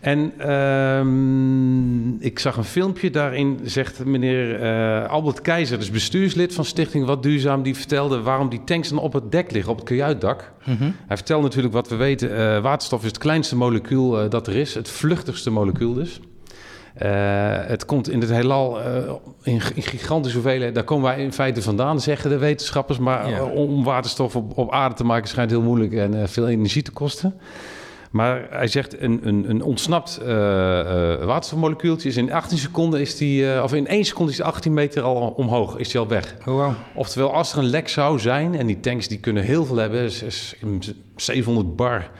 En 0.00 0.50
um, 0.52 2.16
ik 2.20 2.38
zag 2.38 2.56
een 2.56 2.64
filmpje, 2.64 3.10
daarin 3.10 3.60
zegt 3.62 4.04
meneer 4.04 4.62
uh, 4.62 5.08
Albert 5.08 5.40
Keizer, 5.40 5.78
dus 5.78 5.90
bestuurslid 5.90 6.54
van 6.54 6.64
Stichting 6.64 7.06
Wat 7.06 7.22
Duurzaam, 7.22 7.62
die 7.62 7.76
vertelde 7.76 8.22
waarom 8.22 8.48
die 8.48 8.64
tanks 8.64 8.88
dan 8.88 8.98
op 8.98 9.12
het 9.12 9.32
dek 9.32 9.50
liggen, 9.50 9.72
op 9.72 9.78
het 9.78 9.86
kajuitdak. 9.86 10.52
Mm 10.64 10.76
-hmm. 10.76 10.94
Hij 11.06 11.16
vertelt 11.16 11.42
natuurlijk 11.42 11.74
wat 11.74 11.88
we 11.88 11.96
weten, 11.96 12.30
uh, 12.30 12.62
waterstof 12.62 13.00
is 13.00 13.08
het 13.08 13.18
kleinste 13.18 13.56
molecuul 13.56 14.24
uh, 14.24 14.30
dat 14.30 14.46
er 14.46 14.56
is, 14.56 14.74
het 14.74 14.88
vluchtigste 14.88 15.50
molecuul 15.50 15.94
dus. 15.94 16.20
Uh, 17.02 17.08
het 17.66 17.84
komt 17.84 18.10
in 18.10 18.20
het 18.20 18.30
heelal 18.30 18.80
uh, 18.80 18.96
in, 19.42 19.60
in 19.74 19.82
gigantische 19.82 20.38
hoeveelheden. 20.38 20.74
Daar 20.74 20.84
komen 20.84 21.04
wij 21.04 21.22
in 21.22 21.32
feite 21.32 21.62
vandaan, 21.62 22.00
zeggen 22.00 22.30
de 22.30 22.38
wetenschappers. 22.38 22.98
Maar 22.98 23.30
ja. 23.30 23.44
om 23.44 23.84
waterstof 23.84 24.36
op, 24.36 24.58
op 24.58 24.72
aarde 24.72 24.94
te 24.94 25.04
maken 25.04 25.28
schijnt 25.28 25.50
heel 25.50 25.62
moeilijk 25.62 25.92
en 25.92 26.14
uh, 26.14 26.22
veel 26.26 26.48
energie 26.48 26.82
te 26.82 26.90
kosten. 26.90 27.34
Maar 28.10 28.46
hij 28.50 28.66
zegt 28.66 29.00
een, 29.00 29.20
een, 29.22 29.50
een 29.50 29.62
ontsnapt 29.62 30.20
waterstofmolecuultje 31.24 32.08
is 32.08 32.16
in 32.16 32.32
18 32.32 32.58
seconden 32.58 33.00
is 33.00 33.16
die, 33.16 33.62
of 33.62 33.74
in 33.74 33.86
1 33.86 34.04
seconde 34.04 34.30
is 34.30 34.36
die 34.36 34.46
18 34.46 34.74
meter 34.74 35.02
al 35.02 35.28
omhoog, 35.36 35.76
is 35.76 35.88
die 35.88 36.00
al 36.00 36.08
weg. 36.08 36.34
Oh, 36.40 36.44
wow. 36.44 36.72
Oftewel, 36.94 37.32
als 37.32 37.52
er 37.52 37.58
een 37.58 37.64
lek 37.64 37.88
zou 37.88 38.18
zijn, 38.18 38.54
en 38.54 38.66
die 38.66 38.80
tanks 38.80 39.08
die 39.08 39.18
kunnen 39.18 39.42
heel 39.42 39.64
veel 39.64 39.76
hebben, 39.76 40.00
is, 40.00 40.22
is 40.22 40.54
700 41.16 41.76
bar 41.76 42.10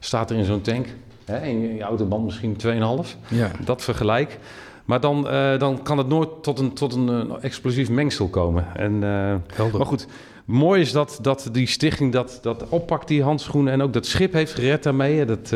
staat 0.00 0.30
er 0.30 0.36
in 0.36 0.44
zo'n 0.44 0.60
tank. 0.60 0.86
Hè, 1.26 1.46
in 1.46 1.74
je 1.74 1.82
autoband 1.82 2.24
misschien 2.24 2.56
2,5. 2.64 3.16
Ja. 3.28 3.50
Dat 3.64 3.82
vergelijk. 3.82 4.38
Maar 4.84 5.00
dan, 5.00 5.26
uh, 5.26 5.58
dan 5.58 5.82
kan 5.82 5.98
het 5.98 6.08
nooit 6.08 6.28
tot 6.42 6.58
een, 6.58 6.72
tot 6.72 6.94
een, 6.94 7.30
explosief 7.40 7.90
mengsel 7.90 8.28
komen. 8.28 8.66
En, 8.76 8.92
uh, 8.92 9.70
maar 9.72 9.86
goed, 9.86 10.06
mooi 10.44 10.80
is 10.80 10.92
dat, 10.92 11.18
dat 11.22 11.48
die 11.52 11.66
stichting 11.66 12.12
dat, 12.12 12.38
dat 12.42 12.68
oppakt, 12.68 13.08
die 13.08 13.22
handschoenen. 13.22 13.72
En 13.72 13.82
ook 13.82 13.92
dat 13.92 14.06
schip 14.06 14.32
heeft 14.32 14.54
gered 14.54 14.82
daarmee. 14.82 15.24
Dat, 15.24 15.48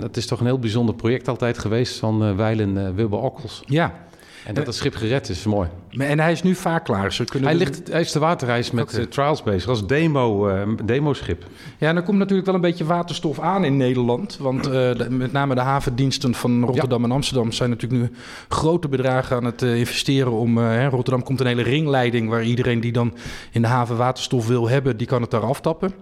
dat 0.00 0.16
is 0.16 0.26
toch 0.26 0.40
een 0.40 0.46
heel 0.46 0.58
bijzonder 0.58 0.94
project 0.94 1.28
altijd 1.28 1.58
geweest 1.58 1.98
van 1.98 2.36
Weilen 2.36 2.94
Wilbur 2.94 3.18
Okkels. 3.18 3.62
Ja, 3.66 4.07
en 4.48 4.54
dat 4.54 4.66
het 4.66 4.74
schip 4.74 4.94
gered 4.94 5.28
is, 5.28 5.44
mooi. 5.44 5.68
En 5.90 6.20
hij 6.20 6.32
is 6.32 6.42
nu 6.42 6.54
vaak 6.54 6.84
klaar. 6.84 7.12
Ze 7.12 7.24
kunnen 7.24 7.48
hij, 7.48 7.58
ligt, 7.58 7.88
hij 7.88 8.00
is 8.00 8.12
de 8.12 8.18
waterreis 8.18 8.70
met 8.70 8.88
okay. 8.88 9.00
uh, 9.00 9.06
trials 9.06 9.42
bezig, 9.42 9.68
als 9.68 9.86
demo, 9.86 10.48
uh, 10.48 10.62
demoschip. 10.84 11.44
Ja, 11.78 11.88
en 11.88 11.96
er 11.96 12.02
komt 12.02 12.18
natuurlijk 12.18 12.46
wel 12.46 12.54
een 12.54 12.60
beetje 12.60 12.84
waterstof 12.84 13.40
aan 13.40 13.64
in 13.64 13.76
Nederland. 13.76 14.36
Want 14.40 14.66
uh, 14.66 14.72
de, 14.72 15.06
met 15.10 15.32
name 15.32 15.54
de 15.54 15.60
havendiensten 15.60 16.34
van 16.34 16.64
Rotterdam 16.64 17.00
ja. 17.00 17.06
en 17.06 17.12
Amsterdam... 17.12 17.52
zijn 17.52 17.70
natuurlijk 17.70 18.02
nu 18.02 18.10
grote 18.48 18.88
bedragen 18.88 19.36
aan 19.36 19.44
het 19.44 19.62
investeren 19.62 20.32
om... 20.32 20.56
Hè, 20.56 20.88
Rotterdam 20.88 21.22
komt 21.22 21.40
een 21.40 21.46
hele 21.46 21.62
ringleiding... 21.62 22.28
waar 22.28 22.42
iedereen 22.42 22.80
die 22.80 22.92
dan 22.92 23.14
in 23.52 23.62
de 23.62 23.68
haven 23.68 23.96
waterstof 23.96 24.46
wil 24.46 24.68
hebben... 24.68 24.96
die 24.96 25.06
kan 25.06 25.22
het 25.22 25.30
daar 25.30 25.44
aftappen. 25.44 25.92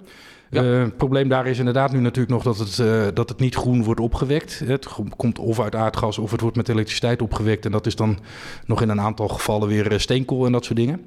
Ja. 0.50 0.62
Uh, 0.62 0.82
het 0.82 0.96
probleem 0.96 1.28
daar 1.28 1.46
is 1.46 1.58
inderdaad 1.58 1.92
nu 1.92 2.00
natuurlijk 2.00 2.34
nog 2.34 2.42
dat 2.42 2.58
het, 2.58 2.78
uh, 2.78 3.02
dat 3.14 3.28
het 3.28 3.40
niet 3.40 3.54
groen 3.54 3.84
wordt 3.84 4.00
opgewekt. 4.00 4.62
Het 4.64 4.88
komt 5.16 5.38
of 5.38 5.60
uit 5.60 5.74
aardgas 5.74 6.18
of 6.18 6.30
het 6.30 6.40
wordt 6.40 6.56
met 6.56 6.68
elektriciteit 6.68 7.22
opgewekt. 7.22 7.64
En 7.64 7.72
dat 7.72 7.86
is 7.86 7.96
dan 7.96 8.18
nog 8.66 8.82
in 8.82 8.88
een 8.88 9.00
aantal 9.00 9.28
gevallen 9.28 9.68
weer 9.68 9.92
eh, 9.92 9.98
steenkool 9.98 10.46
en 10.46 10.52
dat 10.52 10.64
soort 10.64 10.78
dingen. 10.78 11.00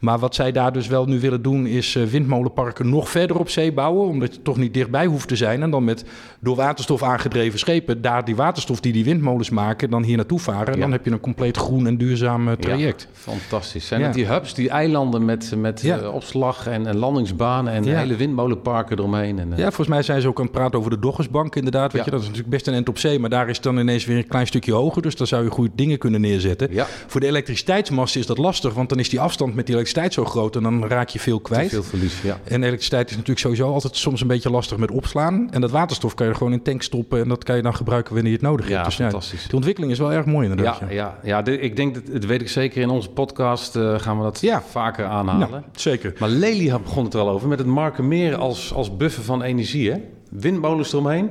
Maar 0.00 0.18
wat 0.18 0.34
zij 0.34 0.52
daar 0.52 0.72
dus 0.72 0.86
wel 0.86 1.06
nu 1.06 1.20
willen 1.20 1.42
doen 1.42 1.66
is 1.66 1.94
windmolenparken 1.94 2.88
nog 2.88 3.08
verder 3.08 3.38
op 3.38 3.48
zee 3.48 3.72
bouwen. 3.72 4.08
Omdat 4.08 4.34
je 4.34 4.42
toch 4.42 4.56
niet 4.56 4.74
dichtbij 4.74 5.06
hoeft 5.06 5.28
te 5.28 5.36
zijn. 5.36 5.62
En 5.62 5.70
dan 5.70 5.84
met 5.84 6.04
door 6.40 6.56
waterstof 6.56 7.02
aangedreven 7.02 7.58
schepen 7.58 8.02
daar 8.02 8.24
die 8.24 8.36
waterstof 8.36 8.80
die 8.80 8.92
die 8.92 9.04
windmolens 9.04 9.50
maken 9.50 9.90
dan 9.90 10.02
hier 10.02 10.16
naartoe 10.16 10.38
varen. 10.38 10.74
En 10.74 10.80
dan 10.80 10.92
heb 10.92 11.04
je 11.04 11.10
een 11.10 11.20
compleet 11.20 11.56
groen 11.56 11.86
en 11.86 11.96
duurzaam 11.96 12.56
traject. 12.60 13.08
Ja, 13.12 13.32
fantastisch. 13.32 13.86
Zijn 13.86 14.02
het 14.02 14.14
die 14.14 14.26
hubs, 14.26 14.54
die 14.54 14.70
eilanden 14.70 15.24
met, 15.24 15.52
met 15.56 15.84
opslag 16.12 16.66
en, 16.66 16.86
en 16.86 16.96
landingsbanen 16.96 17.72
en 17.72 17.84
hele 17.84 18.16
windmolenparken? 18.16 18.85
Eromheen. 18.90 19.38
En, 19.38 19.50
uh... 19.50 19.58
Ja, 19.58 19.64
volgens 19.64 19.88
mij 19.88 20.02
zijn 20.02 20.20
ze 20.20 20.28
ook 20.28 20.38
aan 20.38 20.44
het 20.44 20.52
praten 20.52 20.78
over 20.78 20.90
de 20.90 20.98
Doggersbank 20.98 21.56
inderdaad. 21.56 21.92
Weet 21.92 22.04
je, 22.04 22.10
dat 22.10 22.20
is 22.20 22.26
natuurlijk 22.26 22.52
best 22.52 22.66
een 22.66 22.74
end 22.74 22.88
op 22.88 22.98
zee, 22.98 23.18
maar 23.18 23.30
daar 23.30 23.48
is 23.48 23.54
het 23.54 23.64
dan 23.64 23.78
ineens 23.78 24.04
weer 24.04 24.16
een 24.16 24.26
klein 24.26 24.46
stukje 24.46 24.72
hoger. 24.72 25.02
Dus 25.02 25.16
daar 25.16 25.26
zou 25.26 25.44
je 25.44 25.50
goede 25.50 25.70
dingen 25.74 25.98
kunnen 25.98 26.20
neerzetten. 26.20 26.68
Ja. 26.70 26.86
Voor 27.06 27.20
de 27.20 27.26
elektriciteitsmast 27.26 28.16
is 28.16 28.26
dat 28.26 28.38
lastig, 28.38 28.74
want 28.74 28.88
dan 28.88 28.98
is 28.98 29.08
die 29.08 29.20
afstand 29.20 29.54
met 29.54 29.66
die 29.66 29.74
elektriciteit 29.74 30.12
zo 30.12 30.24
groot 30.24 30.56
en 30.56 30.62
dan 30.62 30.86
raak 30.86 31.08
je 31.08 31.18
veel 31.18 31.40
kwijt. 31.40 31.70
Veel 31.70 31.82
verlies, 31.82 32.22
ja. 32.22 32.40
En 32.44 32.62
elektriciteit 32.62 33.06
is 33.06 33.12
natuurlijk 33.12 33.40
sowieso 33.40 33.72
altijd 33.72 33.96
soms 33.96 34.20
een 34.20 34.26
beetje 34.26 34.50
lastig 34.50 34.78
met 34.78 34.90
opslaan. 34.90 35.48
En 35.50 35.60
dat 35.60 35.70
waterstof 35.70 36.14
kan 36.14 36.26
je 36.26 36.34
gewoon 36.34 36.52
in 36.52 36.62
tank 36.62 36.82
stoppen 36.82 37.20
en 37.20 37.28
dat 37.28 37.44
kan 37.44 37.56
je 37.56 37.62
dan 37.62 37.74
gebruiken 37.74 38.14
wanneer 38.14 38.32
je 38.32 38.38
het 38.38 38.46
nodig 38.46 38.68
hebt. 38.68 38.84
Dus 38.84 38.94
fantastisch. 38.94 39.42
Ja, 39.42 39.48
de 39.48 39.56
ontwikkeling 39.56 39.92
is 39.92 39.98
wel 39.98 40.12
erg 40.12 40.26
mooi 40.26 40.48
inderdaad. 40.48 40.78
Ja, 40.80 40.90
ja. 40.90 41.18
ja, 41.22 41.44
ik 41.44 41.76
denk, 41.76 41.94
dat, 41.94 42.02
dat 42.12 42.24
weet 42.24 42.40
ik 42.40 42.48
zeker, 42.48 42.82
in 42.82 42.90
onze 42.90 43.10
podcast 43.10 43.76
uh, 43.76 43.98
gaan 43.98 44.16
we 44.16 44.22
dat 44.22 44.40
ja. 44.40 44.62
vaker 44.70 45.04
aanhalen. 45.04 45.50
Nou, 45.50 45.62
zeker. 45.72 46.12
Maar 46.18 46.28
Lely 46.28 46.80
begon 46.82 47.04
het 47.04 47.14
er 47.14 47.20
al 47.20 47.28
over, 47.28 47.48
met 47.48 47.58
het 47.58 47.68
marken 47.68 48.38
als, 48.38 48.72
als 48.76 48.96
buffer 48.96 49.22
van 49.22 49.42
energie 49.42 49.90
hè? 49.90 50.00
Windmolens 50.30 50.92
eromheen, 50.92 51.30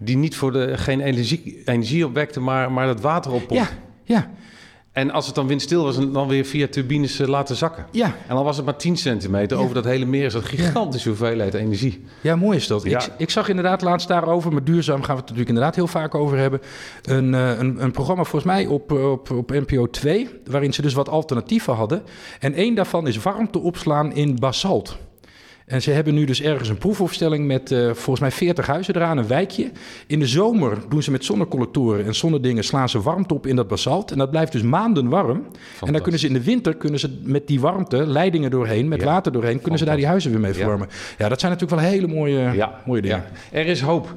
die 0.00 0.16
niet 0.16 0.36
voor 0.36 0.52
de, 0.52 0.78
geen 0.78 1.00
energie, 1.00 1.62
energie 1.64 2.06
opwekten, 2.06 2.42
maar, 2.42 2.72
maar 2.72 2.88
het 2.88 3.00
water 3.00 3.32
oppompen. 3.32 3.56
Ja, 3.56 3.68
ja. 4.04 4.30
En 4.92 5.10
als 5.10 5.26
het 5.26 5.34
dan 5.34 5.46
windstil 5.46 5.84
was, 5.84 6.10
dan 6.10 6.28
weer 6.28 6.44
via 6.44 6.66
turbines 6.66 7.20
uh, 7.20 7.26
laten 7.26 7.56
zakken. 7.56 7.86
Ja. 7.90 8.06
En 8.06 8.34
dan 8.34 8.44
was 8.44 8.56
het 8.56 8.64
maar 8.64 8.76
10 8.76 8.96
centimeter. 8.96 9.58
Over 9.58 9.74
dat 9.74 9.84
hele 9.84 10.04
meer 10.04 10.24
is 10.24 10.32
dat 10.32 10.44
gigantische 10.44 11.08
hoeveelheid 11.08 11.54
energie. 11.54 12.04
Ja, 12.20 12.36
mooi 12.36 12.56
is 12.56 12.66
dat. 12.66 12.84
Ik, 12.84 13.08
ik, 13.18 13.30
zag 13.30 13.48
inderdaad 13.48 13.82
laatst 13.82 14.08
daarover, 14.08 14.52
met 14.52 14.66
duurzaam 14.66 15.02
gaan 15.02 15.14
we 15.14 15.20
het 15.20 15.20
natuurlijk 15.20 15.48
inderdaad 15.48 15.74
heel 15.74 15.86
vaak 15.86 16.14
over 16.14 16.38
hebben. 16.38 16.60
Een, 17.02 17.32
uh, 17.32 17.58
een, 17.58 17.82
een, 17.82 17.90
programma 17.90 18.22
volgens 18.22 18.52
mij 18.52 18.66
op, 18.66 18.92
op, 18.92 19.30
op 19.30 19.50
NPO 19.50 19.90
2, 19.90 20.28
waarin 20.44 20.72
ze 20.72 20.82
dus 20.82 20.94
wat 20.94 21.08
alternatieven 21.08 21.74
hadden. 21.74 22.02
En 22.40 22.54
één 22.54 22.74
daarvan 22.74 23.06
is 23.06 23.16
warmte 23.16 23.58
opslaan 23.58 24.14
in 24.14 24.36
basalt. 24.40 24.98
En 25.72 25.82
ze 25.82 25.90
hebben 25.90 26.14
nu 26.14 26.24
dus 26.24 26.42
ergens 26.42 26.68
een 26.68 26.78
proefopstelling 26.78 27.46
met 27.46 27.70
uh, 27.70 27.84
volgens 27.84 28.20
mij 28.20 28.30
40 28.30 28.66
huizen 28.66 28.96
eraan, 28.96 29.18
een 29.18 29.26
wijkje. 29.26 29.70
In 30.06 30.18
de 30.18 30.26
zomer 30.26 30.78
doen 30.88 31.02
ze 31.02 31.10
met 31.10 31.24
zonnecollectoren 31.24 32.04
en 32.04 32.14
zonnedingen 32.14 32.64
slaan 32.64 32.88
ze 32.88 33.00
warmte 33.00 33.34
op 33.34 33.46
in 33.46 33.56
dat 33.56 33.68
basalt. 33.68 34.10
En 34.10 34.18
dat 34.18 34.30
blijft 34.30 34.52
dus 34.52 34.62
maanden 34.62 35.08
warm. 35.08 35.46
En 35.84 35.92
dan 35.92 36.02
kunnen 36.02 36.20
ze 36.20 36.26
in 36.26 36.32
de 36.32 36.42
winter 36.42 36.74
kunnen 36.74 37.00
ze 37.00 37.18
met 37.22 37.46
die 37.46 37.60
warmte 37.60 38.06
leidingen 38.06 38.50
doorheen, 38.50 38.88
met 38.88 39.02
water 39.02 39.32
doorheen, 39.32 39.60
kunnen 39.60 39.78
ze 39.78 39.84
daar 39.84 39.96
die 39.96 40.06
huizen 40.06 40.30
weer 40.30 40.40
mee 40.40 40.54
vormen. 40.54 40.88
Ja, 41.18 41.28
dat 41.28 41.40
zijn 41.40 41.52
natuurlijk 41.52 41.80
wel 41.80 41.90
hele 41.90 42.06
mooie, 42.06 42.68
mooie 42.86 43.02
dingen. 43.02 43.24
Er 43.52 43.66
is 43.66 43.80
hoop. 43.80 44.14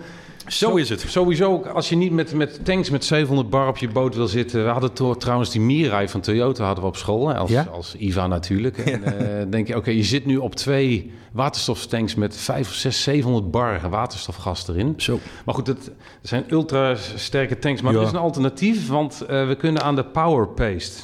Zo 0.47 0.75
is 0.75 0.89
het. 0.89 1.05
Sowieso, 1.07 1.61
als 1.61 1.89
je 1.89 1.95
niet 1.95 2.11
met, 2.11 2.33
met 2.33 2.65
tanks 2.65 2.89
met 2.89 3.05
700 3.05 3.49
bar 3.49 3.67
op 3.67 3.77
je 3.77 3.87
boot 3.87 4.15
wil 4.15 4.27
zitten. 4.27 4.63
We 4.63 4.69
hadden 4.69 5.17
trouwens 5.17 5.51
die 5.51 5.61
Mirai 5.61 6.09
van 6.09 6.21
Toyota 6.21 6.65
hadden 6.65 6.83
we 6.83 6.89
op 6.89 6.95
school. 6.97 7.33
Als, 7.33 7.49
ja? 7.49 7.67
als 7.71 7.95
IVA 7.95 8.27
natuurlijk. 8.27 8.77
En 8.77 9.01
uh, 9.03 9.51
denk 9.51 9.67
je, 9.67 9.75
oké, 9.75 9.89
je 9.89 10.03
zit 10.03 10.25
nu 10.25 10.37
op 10.37 10.55
twee 10.55 11.11
waterstoftanks 11.31 12.15
met 12.15 12.37
5 12.37 12.67
of 12.67 12.73
6, 12.73 13.03
700 13.03 13.51
bar 13.51 13.89
waterstofgas 13.89 14.67
erin. 14.67 14.93
Zo. 14.97 15.19
Maar 15.45 15.55
goed, 15.55 15.67
het, 15.67 15.91
zijn 16.21 16.43
ultra 16.49 16.95
sterke 17.15 17.59
tanks. 17.59 17.81
Maar 17.81 17.93
ja. 17.93 17.99
het 17.99 18.07
is 18.07 18.13
een 18.13 18.19
alternatief, 18.19 18.87
want 18.87 19.21
uh, 19.21 19.47
we 19.47 19.55
kunnen 19.55 19.81
aan 19.81 19.95
de 19.95 20.05
Power 20.05 20.47
Paste. 20.47 21.03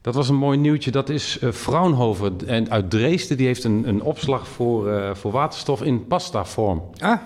Dat 0.00 0.14
was 0.14 0.28
een 0.28 0.36
mooi 0.36 0.58
nieuwtje. 0.58 0.90
Dat 0.90 1.08
is 1.08 1.38
uh, 1.42 1.50
Fraunhofer 1.50 2.32
en 2.46 2.70
uit 2.70 2.90
Dresden. 2.90 3.36
Die 3.36 3.46
heeft 3.46 3.64
een, 3.64 3.88
een 3.88 4.02
opslag 4.02 4.48
voor, 4.48 5.16
voor 5.16 5.32
waterstof 5.32 5.82
in 5.82 6.06
pasta 6.06 6.44
vorm. 6.44 6.82
Ah. 6.98 7.18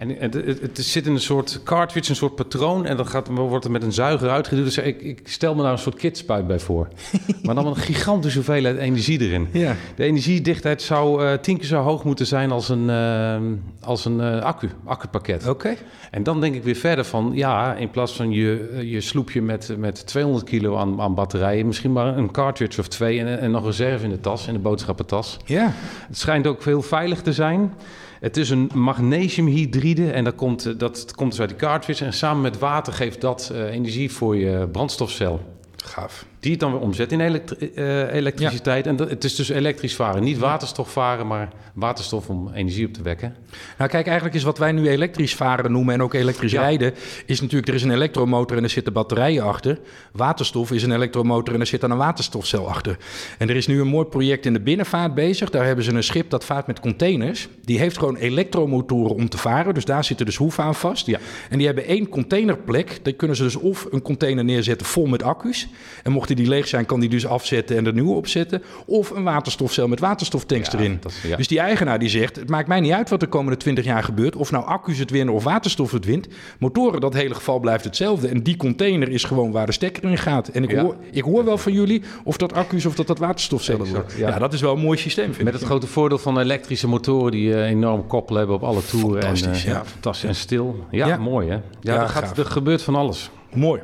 En 0.00 0.16
het, 0.18 0.34
het, 0.34 0.60
het, 0.60 0.78
zit 0.78 1.06
in 1.06 1.12
een 1.12 1.20
soort 1.20 1.60
cartridge, 1.64 2.10
een 2.10 2.16
soort 2.16 2.34
patroon. 2.34 2.86
En 2.86 2.96
dan 2.96 3.06
gaat, 3.06 3.28
wordt 3.28 3.64
er 3.64 3.70
met 3.70 3.82
een 3.82 3.92
zuiger 3.92 4.30
uitgeduwd. 4.30 4.64
Dus 4.64 4.78
ik, 4.78 5.02
ik 5.02 5.20
stel 5.24 5.54
me 5.54 5.62
daar 5.62 5.72
een 5.72 5.78
soort 5.78 5.96
kitspuit 5.96 6.46
bij 6.46 6.58
voor. 6.58 6.88
maar 7.42 7.54
dan 7.54 7.66
een 7.66 7.76
gigantische 7.76 8.38
hoeveelheid 8.38 8.76
energie 8.76 9.20
erin. 9.20 9.48
Ja. 9.52 9.76
De 9.96 10.04
energiedichtheid 10.04 10.82
zou 10.82 11.22
uh, 11.22 11.32
tien 11.32 11.56
keer 11.56 11.66
zo 11.66 11.82
hoog 11.82 12.04
moeten 12.04 12.26
zijn 12.26 12.50
als 12.50 12.68
een, 12.68 12.88
uh, 12.88 13.36
als 13.80 14.04
een 14.04 14.18
uh, 14.18 14.42
accu, 14.42 14.68
accupakket. 14.84 15.48
Oké. 15.48 15.74
En 16.10 16.22
dan 16.22 16.40
denk 16.40 16.54
ik 16.54 16.62
weer 16.62 16.74
verder 16.74 17.04
van... 17.04 17.30
ja, 17.34 17.74
in 17.74 17.90
plaats 17.90 18.12
van 18.12 18.30
je, 18.30 18.80
je 18.84 19.00
sloepje 19.00 19.42
met, 19.42 19.74
met 19.78 20.06
200 20.06 20.44
kilo 20.44 20.76
aan, 20.76 21.00
aan 21.00 21.14
batterijen... 21.14 21.66
misschien 21.66 21.92
maar 21.92 22.16
een 22.16 22.30
cartridge 22.30 22.80
of 22.80 22.88
twee 22.88 23.20
en, 23.20 23.40
en 23.40 23.50
nog 23.50 23.64
reserve 23.64 24.04
in 24.04 24.10
de 24.10 24.20
tas, 24.20 24.46
in 24.46 24.52
de 24.52 24.58
boodschappentas. 24.58 25.36
Ja. 25.44 25.72
Het 26.06 26.18
schijnt 26.18 26.46
ook 26.46 26.62
veel 26.62 26.82
veilig 26.82 27.22
te 27.22 27.32
zijn... 27.32 27.72
Het 28.20 28.36
is 28.36 28.50
een 28.50 28.70
magnesiumhydride 28.74 30.10
en 30.10 30.24
dat 30.24 30.34
komt, 30.34 30.66
eh, 30.66 30.72
dat 30.76 31.14
komt 31.14 31.30
dus 31.30 31.40
uit 31.40 31.48
die 31.48 31.58
cartridge. 31.58 32.04
En 32.04 32.12
samen 32.12 32.42
met 32.42 32.58
water 32.58 32.92
geeft 32.92 33.20
dat 33.20 33.50
uh, 33.52 33.72
energie 33.72 34.12
voor 34.12 34.36
je 34.36 34.68
brandstofcel. 34.72 35.40
Gaaf. 35.76 36.26
Die 36.40 36.50
het 36.50 36.60
dan 36.60 36.72
weer 36.72 36.80
omzet 36.80 37.12
in 37.12 37.20
elektri 37.20 37.70
uh, 37.74 38.14
elektriciteit. 38.14 38.86
En 38.86 38.96
dat, 38.96 39.10
het 39.10 39.24
is 39.24 39.34
dus 39.34 39.48
elektrisch 39.48 39.94
varen. 39.94 40.22
Niet 40.22 40.38
waterstof 40.38 40.92
varen, 40.92 41.26
maar 41.26 41.48
waterstof 41.74 42.28
om 42.28 42.50
energie 42.54 42.86
op 42.86 42.92
te 42.92 43.02
wekken. 43.02 43.36
Nou 43.78 43.90
kijk, 43.90 44.06
eigenlijk 44.06 44.36
is 44.36 44.42
wat 44.42 44.58
wij 44.58 44.72
nu 44.72 44.88
elektrisch 44.88 45.34
varen 45.34 45.72
noemen 45.72 45.94
en 45.94 46.02
ook 46.02 46.14
elektrisch 46.14 46.52
rijden... 46.52 46.94
is 47.26 47.40
natuurlijk, 47.40 47.68
er 47.68 47.74
is 47.74 47.82
een 47.82 47.90
elektromotor 47.90 48.56
en 48.56 48.62
er 48.62 48.70
zitten 48.70 48.92
batterijen 48.92 49.42
achter. 49.42 49.78
Waterstof 50.12 50.72
is 50.72 50.82
een 50.82 50.92
elektromotor 50.92 51.54
en 51.54 51.60
er 51.60 51.66
zit 51.66 51.80
dan 51.80 51.90
een 51.90 51.96
waterstofcel 51.96 52.68
achter. 52.68 52.96
En 53.38 53.48
er 53.48 53.56
is 53.56 53.66
nu 53.66 53.80
een 53.80 53.86
mooi 53.86 54.06
project 54.06 54.46
in 54.46 54.52
de 54.52 54.60
binnenvaart 54.60 55.14
bezig. 55.14 55.50
Daar 55.50 55.66
hebben 55.66 55.84
ze 55.84 55.92
een 55.92 56.02
schip 56.02 56.30
dat 56.30 56.44
vaart 56.44 56.66
met 56.66 56.80
containers. 56.80 57.48
Die 57.64 57.78
heeft 57.78 57.98
gewoon 57.98 58.16
elektromotoren 58.16 59.14
om 59.14 59.28
te 59.28 59.38
varen. 59.38 59.74
Dus 59.74 59.84
daar 59.84 60.04
zitten 60.04 60.26
dus 60.26 60.36
hoeven 60.36 60.64
aan 60.64 60.74
vast. 60.74 61.06
Ja. 61.06 61.18
En 61.50 61.56
die 61.58 61.66
hebben 61.66 61.84
één 61.84 62.08
containerplek. 62.08 62.98
Daar 63.02 63.12
kunnen 63.12 63.36
ze 63.36 63.42
dus 63.42 63.56
of 63.56 63.86
een 63.90 64.02
container 64.02 64.44
neerzetten 64.44 64.86
vol 64.86 65.06
met 65.06 65.22
accu's... 65.22 65.68
En 66.02 66.12
die 66.36 66.48
leeg 66.48 66.68
zijn, 66.68 66.86
kan 66.86 67.00
die 67.00 67.08
dus 67.08 67.26
afzetten 67.26 67.76
en 67.76 67.86
er 67.86 67.92
nieuwe 67.92 68.14
opzetten. 68.14 68.62
Of 68.86 69.10
een 69.10 69.24
waterstofcel 69.24 69.88
met 69.88 70.00
waterstoftanks 70.00 70.72
erin. 70.72 71.00
Dus 71.36 71.48
die 71.48 71.58
eigenaar 71.58 71.98
die 71.98 72.08
zegt, 72.08 72.36
het 72.36 72.48
maakt 72.48 72.68
mij 72.68 72.80
niet 72.80 72.92
uit 72.92 73.10
wat 73.10 73.20
de 73.20 73.26
komende 73.26 73.56
20 73.56 73.84
jaar 73.84 74.02
gebeurt. 74.02 74.36
Of 74.36 74.50
nou 74.50 74.64
accu's 74.64 74.98
het 74.98 75.10
winnen 75.10 75.34
of 75.34 75.44
waterstof 75.44 75.92
het 75.92 76.04
wint. 76.04 76.28
Motoren, 76.58 77.00
dat 77.00 77.14
hele 77.14 77.34
geval 77.34 77.58
blijft 77.58 77.84
hetzelfde. 77.84 78.28
En 78.28 78.42
die 78.42 78.56
container 78.56 79.08
is 79.08 79.24
gewoon 79.24 79.50
waar 79.52 79.66
de 79.66 79.72
stekker 79.72 80.04
in 80.04 80.18
gaat. 80.18 80.48
En 80.48 80.62
ik, 80.62 80.78
hoor, 80.78 80.96
ik 81.10 81.22
hoor 81.22 81.44
wel 81.44 81.58
van 81.58 81.72
jullie 81.72 82.02
of 82.24 82.36
dat 82.36 82.52
accu's 82.52 82.84
of 82.84 82.94
dat 82.94 83.06
dat 83.06 83.18
waterstofcellen 83.18 83.86
worden. 83.86 84.04
Ja. 84.16 84.38
dat 84.38 84.52
is 84.52 84.60
wel 84.60 84.74
een 84.74 84.80
mooi 84.80 84.98
systeem, 84.98 85.32
vind 85.32 85.44
Met 85.44 85.54
het 85.54 85.62
grote 85.62 85.86
voordeel 85.86 86.18
van 86.18 86.38
elektrische 86.38 86.88
motoren 86.88 87.32
die 87.32 87.48
uh, 87.48 87.68
enorm 87.68 88.06
koppel 88.06 88.36
hebben 88.36 88.54
op 88.54 88.62
alle 88.62 88.84
toeren. 88.84 89.22
Fantastisch, 89.22 89.64
en, 89.64 89.70
uh, 89.70 89.76
ja. 89.76 89.84
Fantastisch 89.84 90.28
en 90.28 90.34
stil. 90.34 90.84
Ja, 90.90 91.16
mooi 91.16 91.48
hè? 91.48 91.58
Ja, 91.80 92.02
er, 92.02 92.08
gaat, 92.08 92.38
er 92.38 92.46
gebeurt 92.46 92.82
van 92.82 92.94
alles. 92.94 93.30
Mooi. 93.54 93.80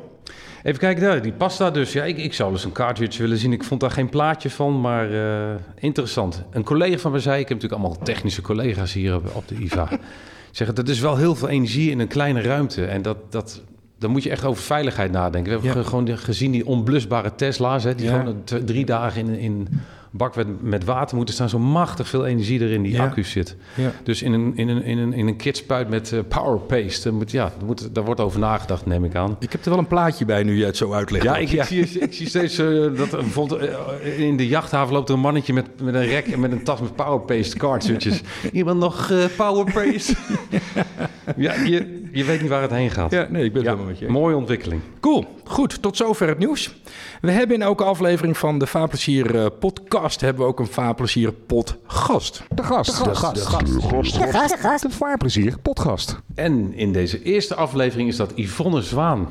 Even 0.67 0.79
kijken 0.79 1.03
daar, 1.03 1.21
die 1.21 1.33
pasta 1.33 1.71
dus. 1.71 1.93
Ja, 1.93 2.03
ik, 2.03 2.17
ik 2.17 2.33
zou 2.33 2.51
dus 2.51 2.63
een 2.63 2.71
cartridge 2.71 3.21
willen 3.21 3.37
zien. 3.37 3.53
Ik 3.53 3.63
vond 3.63 3.81
daar 3.81 3.91
geen 3.91 4.09
plaatje 4.09 4.49
van, 4.49 4.81
maar 4.81 5.11
uh, 5.11 5.55
interessant. 5.75 6.43
Een 6.51 6.63
collega 6.63 6.97
van 6.97 7.11
mij 7.11 7.19
zei, 7.19 7.39
ik 7.39 7.49
heb 7.49 7.57
natuurlijk 7.61 7.81
allemaal 7.83 8.03
technische 8.03 8.41
collega's 8.41 8.93
hier 8.93 9.15
op, 9.15 9.35
op 9.35 9.47
de 9.47 9.55
IVA. 9.55 9.89
zeggen, 10.51 10.75
dat 10.75 10.87
is 10.87 10.99
wel 10.99 11.17
heel 11.17 11.35
veel 11.35 11.49
energie 11.49 11.91
in 11.91 11.99
een 11.99 12.07
kleine 12.07 12.41
ruimte. 12.41 12.85
En 12.85 13.01
dat, 13.01 13.17
dat, 13.31 13.61
dan 13.99 14.11
moet 14.11 14.23
je 14.23 14.29
echt 14.29 14.45
over 14.45 14.63
veiligheid 14.63 15.11
nadenken. 15.11 15.43
We 15.43 15.65
hebben 15.65 15.83
ja. 15.83 15.89
gewoon 15.89 16.17
gezien 16.17 16.51
die 16.51 16.65
onblusbare 16.65 17.35
Tesla's, 17.35 17.83
hè, 17.83 17.95
die 17.95 18.05
ja. 18.05 18.19
gewoon 18.19 18.43
drie 18.65 18.85
dagen 18.85 19.27
in, 19.27 19.39
in 19.39 19.67
bak 20.17 20.35
met, 20.35 20.61
met 20.61 20.83
water 20.83 21.15
moeten 21.15 21.33
staan. 21.35 21.49
Zo 21.49 21.59
machtig 21.59 22.07
veel 22.07 22.25
energie 22.25 22.59
er 22.59 22.71
in 22.71 22.81
die 22.81 22.91
ja. 22.91 23.03
accu's 23.03 23.31
zit. 23.31 23.55
Ja. 23.75 23.91
Dus 24.03 24.21
in 24.21 24.33
een, 24.33 24.53
in 24.55 24.67
een, 24.67 24.83
in 24.83 24.97
een, 24.97 25.13
in 25.13 25.27
een 25.27 25.35
kitspuit 25.35 25.89
met 25.89 26.11
uh, 26.11 26.19
power 26.27 26.59
paste, 26.59 27.11
moet, 27.11 27.31
ja, 27.31 27.51
moet, 27.65 27.95
daar 27.95 28.03
wordt 28.03 28.19
over 28.21 28.39
nagedacht, 28.39 28.85
neem 28.85 29.03
ik 29.03 29.15
aan. 29.15 29.35
Ik 29.39 29.51
heb 29.51 29.63
er 29.63 29.69
wel 29.69 29.79
een 29.79 29.87
plaatje 29.87 30.25
bij 30.25 30.43
nu 30.43 30.57
je 30.57 30.65
het 30.65 30.77
zo 30.77 30.93
uitlegt. 30.93 31.23
Ja, 31.23 31.37
ik, 31.37 31.51
ik, 31.51 31.63
zie, 31.63 31.99
ik 31.99 32.13
zie 32.13 32.27
steeds 32.27 32.59
uh, 32.59 32.97
dat 32.97 33.09
bijvoorbeeld 33.09 33.61
uh, 33.61 34.19
in 34.19 34.37
de 34.37 34.47
jachthaven 34.47 34.93
loopt 34.93 35.09
er 35.09 35.15
een 35.15 35.21
mannetje 35.21 35.53
met, 35.53 35.65
met 35.81 35.93
een 35.93 36.05
rek 36.05 36.27
en 36.27 36.39
met 36.39 36.51
een 36.51 36.63
tas 36.63 36.81
met 36.81 36.95
power 36.95 37.19
paste 37.19 37.57
cartridges. 37.57 38.21
Iemand 38.51 38.79
nog 38.79 39.11
power 39.35 39.71
paste? 39.73 40.15
ja, 41.35 41.53
je, 41.53 42.07
je 42.11 42.23
weet 42.23 42.41
niet 42.41 42.49
waar 42.49 42.61
het 42.61 42.71
heen 42.71 42.91
gaat. 42.91 43.11
Ja, 43.11 43.27
nee, 43.29 43.43
ik 43.43 43.53
ben 43.53 43.61
het 43.61 43.71
helemaal 43.71 43.91
met 43.91 43.99
je. 43.99 44.09
Mooie 44.09 44.35
ontwikkeling. 44.35 44.81
Cool. 44.99 45.25
Goed, 45.43 45.81
tot 45.81 45.97
zover 45.97 46.27
het 46.27 46.37
nieuws. 46.37 46.75
We 47.21 47.31
hebben 47.31 47.55
in 47.55 47.61
elke 47.61 47.83
aflevering 47.83 48.37
van 48.37 48.59
de 48.59 48.67
Vaarplezier 48.67 49.51
podcast 49.51 50.06
hebben 50.15 50.43
we 50.43 50.49
ook 50.49 50.59
een 50.59 50.67
Vaarplezier. 50.67 51.33
De 51.47 51.63
gast. 51.87 52.43
De 52.55 52.63
gast. 52.63 53.03
De 53.03 53.15
gast. 53.15 53.35
De 53.35 53.41
gast. 53.41 53.65
De 53.65 53.81
gast. 53.81 54.13
De 54.51 54.57
gast. 54.57 54.81
De 54.81 54.89
Vaarplezier 54.89 55.57
podcast. 55.59 56.17
En 56.35 56.73
in 56.73 56.91
deze 56.93 57.23
eerste 57.23 57.55
aflevering 57.55 58.09
is 58.09 58.15
dat 58.15 58.31
Yvonne 58.35 58.81
Zwaan, 58.81 59.27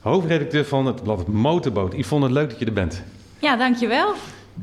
hoofdredacteur 0.00 0.64
van 0.64 0.86
het 0.86 1.02
blad 1.02 1.26
Motorboot. 1.28 1.94
Yvonne, 1.94 2.30
leuk 2.30 2.50
dat 2.50 2.58
je 2.58 2.64
er 2.64 2.72
bent. 2.72 3.02
Ja, 3.38 3.56
dankjewel. 3.56 4.12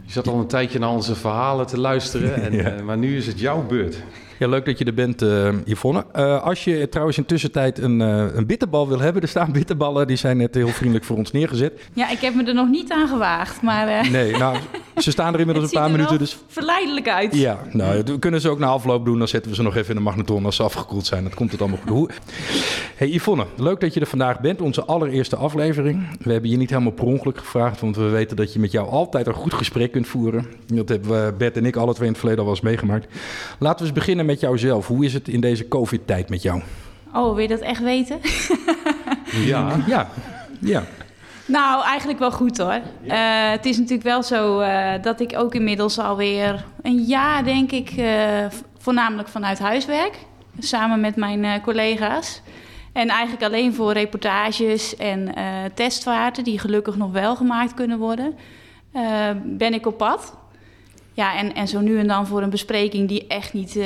Je 0.05 0.11
zat 0.11 0.27
al 0.27 0.39
een 0.39 0.47
tijdje 0.47 0.79
naar 0.79 0.89
onze 0.89 1.15
verhalen 1.15 1.67
te 1.67 1.79
luisteren, 1.79 2.41
en, 2.43 2.53
Ja. 2.63 2.63
eh, 2.63 2.83
maar 2.83 2.97
nu 2.97 3.17
is 3.17 3.27
het 3.27 3.39
jouw 3.39 3.65
beurt. 3.65 3.97
Ja, 4.39 4.47
leuk 4.47 4.65
dat 4.65 4.77
je 4.77 4.85
er 4.85 4.93
bent, 4.93 5.21
eh 5.21 5.49
Yvonne. 5.65 6.05
Eh, 6.11 6.43
als 6.43 6.63
je 6.63 6.89
trouwens 6.89 7.17
in 7.17 7.25
tussentijd 7.25 7.79
een, 7.79 8.01
eh, 8.01 8.25
een 8.35 8.45
bitterbal 8.45 8.87
wil 8.87 8.99
hebben, 8.99 9.21
er 9.27 9.27
staan 9.27 9.51
bitterballen. 9.51 10.07
Die 10.07 10.17
zijn 10.17 10.37
net 10.37 10.55
heel 10.55 10.67
vriendelijk 10.67 11.05
voor 11.05 11.17
ons 11.17 11.31
neergezet. 11.31 11.81
Ja, 11.93 12.09
ik 12.11 12.19
heb 12.19 12.35
me 12.35 12.43
er 12.43 12.53
nog 12.53 12.69
niet 12.69 12.91
aan 12.91 13.07
gewaagd, 13.07 13.61
maar 13.61 14.09
Nee, 14.09 14.31
nou, 14.37 14.57
ze 14.97 15.11
staan 15.11 15.33
er 15.33 15.39
inmiddels 15.39 15.65
een 15.73 15.79
paar 15.79 15.91
minuten. 15.91 16.17
Dus 16.17 16.37
verleidelijk 16.47 17.09
uit. 17.09 17.35
ja, 17.35 17.59
nou, 17.71 18.03
we 18.05 18.19
kunnen 18.19 18.41
ze 18.41 18.49
ook 18.49 18.59
na 18.59 18.67
afloop 18.67 19.05
doen. 19.05 19.17
Dan 19.17 19.27
zetten 19.27 19.49
we 19.51 19.57
ze 19.57 19.63
nog 19.63 19.75
even 19.75 19.89
in 19.89 19.95
de 19.95 20.01
magnetron 20.01 20.45
als 20.45 20.55
ze 20.55 20.63
afgekoeld 20.63 21.05
zijn. 21.05 21.23
Dat 21.23 21.33
komt 21.33 21.51
het 21.51 21.61
allemaal 21.61 21.79
goed. 21.87 22.13
Hey 22.95 23.09
Yvonne, 23.09 23.45
leuk 23.55 23.79
dat 23.79 23.93
je 23.93 23.99
er 23.99 24.05
vandaag 24.05 24.39
bent. 24.39 24.61
Onze 24.61 24.85
allereerste 24.85 25.35
aflevering. 25.35 26.07
We 26.21 26.31
hebben 26.31 26.49
je 26.49 26.57
niet 26.57 26.69
helemaal 26.69 26.91
per 26.91 27.05
ongeluk 27.05 27.37
gevraagd, 27.37 27.81
want 27.81 27.95
we 27.95 28.03
weten 28.09 28.35
dat 28.35 28.53
je 28.53 28.59
met 28.59 28.71
jou 28.71 28.89
altijd 28.89 29.27
een 29.27 29.33
goed 29.33 29.53
gesprek 29.53 29.91
kunt 29.91 30.07
voeren. 30.07 30.45
Dat 30.65 30.89
hebben 30.89 31.09
we, 31.25 31.33
Bert 31.37 31.57
en 31.57 31.65
ik 31.65 31.75
alle 31.75 31.93
twee 31.93 32.05
in 32.07 32.11
het 32.11 32.19
verleden 32.19 32.43
al 32.43 32.49
wel 32.49 32.55
eens 32.59 32.65
meegemaakt. 32.65 33.07
Laten 33.59 33.79
we 33.79 33.85
eens 33.85 33.97
beginnen 33.99 34.25
met 34.27 34.39
jouzelf. 34.39 34.87
Hoe 34.87 35.05
is 35.05 35.13
het 35.13 35.27
in 35.27 35.41
deze 35.41 35.67
COVID-tijd 35.67 36.29
met 36.29 36.41
jou? 36.41 36.61
Oh, 37.13 37.33
wil 37.33 37.37
je 37.37 37.47
dat 37.47 37.59
echt 37.59 37.81
weten? 37.81 38.19
Ja, 39.31 39.75
Ja, 39.87 40.09
ja. 40.59 40.83
Nou, 41.45 41.83
eigenlijk 41.83 42.19
wel 42.19 42.31
goed 42.31 42.57
hoor. 42.57 42.79
Eh, 43.07 43.49
het 43.49 43.65
is 43.65 43.77
natuurlijk 43.77 44.03
wel 44.03 44.23
zo 44.23 44.59
eh, 44.59 45.01
dat 45.01 45.19
ik 45.19 45.33
ook 45.37 45.55
inmiddels 45.55 45.99
alweer 45.99 46.65
een 46.81 47.03
jaar, 47.03 47.43
denk 47.43 47.71
ik, 47.71 47.89
eh, 47.89 48.45
voornamelijk 48.77 49.27
vanuit 49.27 49.59
huis 49.59 49.85
werk. 49.85 50.17
Samen 50.59 50.99
met 50.99 51.15
mijn 51.15 51.43
eh, 51.43 51.63
collega's. 51.63 52.41
En 52.93 53.07
eigenlijk 53.07 53.43
alleen 53.43 53.73
voor 53.73 53.91
reportages 53.93 54.95
en 54.95 55.35
eh, 55.35 55.43
testvaarten, 55.73 56.43
die 56.43 56.59
gelukkig 56.59 56.95
nog 56.95 57.11
wel 57.11 57.35
gemaakt 57.35 57.73
kunnen 57.73 57.97
worden, 57.97 58.35
eh, 58.91 59.01
ben 59.43 59.73
ik 59.73 59.85
op 59.85 59.97
pad. 59.97 60.37
Ja, 61.17 61.37
en, 61.37 61.55
en 61.55 61.67
zo 61.67 61.79
nu 61.79 61.99
en 61.99 62.07
dan 62.07 62.27
voor 62.27 62.41
een 62.41 62.49
bespreking 62.49 63.07
die 63.07 63.27
echt 63.27 63.53
niet 63.53 63.75
eh, 63.75 63.85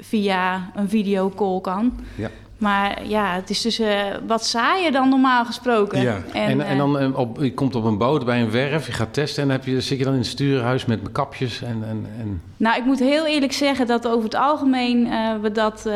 via 0.00 0.70
een 0.74 0.88
videocall 0.88 1.60
kan. 1.60 1.92
Ja. 2.16 2.30
Maar 2.58 3.06
ja, 3.06 3.34
het 3.34 3.50
is 3.50 3.60
dus 3.60 3.78
eh, 3.78 4.02
wat 4.26 4.44
saaier 4.44 4.92
dan 4.92 5.08
normaal 5.08 5.44
gesproken. 5.44 6.00
Ja. 6.00 6.22
en, 6.32 6.60
en 6.60 6.70
eh, 6.70 6.76
dan 6.76 7.16
op, 7.16 7.42
je 7.42 7.54
komt 7.54 7.74
op 7.74 7.84
een 7.84 7.98
boot 7.98 8.24
bij 8.24 8.40
een 8.40 8.50
werf, 8.50 8.86
je 8.86 8.92
gaat 8.92 9.14
testen 9.14 9.42
en 9.42 9.48
dan 9.48 9.56
heb 9.58 9.66
je, 9.66 9.80
zit 9.80 9.98
je 9.98 10.04
dan 10.04 10.12
in 10.12 10.18
het 10.18 10.28
stuurhuis 10.28 10.84
met 10.84 11.12
kapjes 11.12 11.62
en... 11.62 11.84
en, 11.88 12.06
en 12.18 12.42
Nou, 12.56 12.78
ik 12.78 12.84
moet 12.84 12.98
heel 12.98 13.26
eerlijk 13.26 13.52
zeggen 13.52 13.86
dat 13.86 14.08
over 14.08 14.24
het 14.24 14.34
algemeen 14.34 15.06
eh, 15.06 15.34
we 15.42 15.52
dat, 15.52 15.90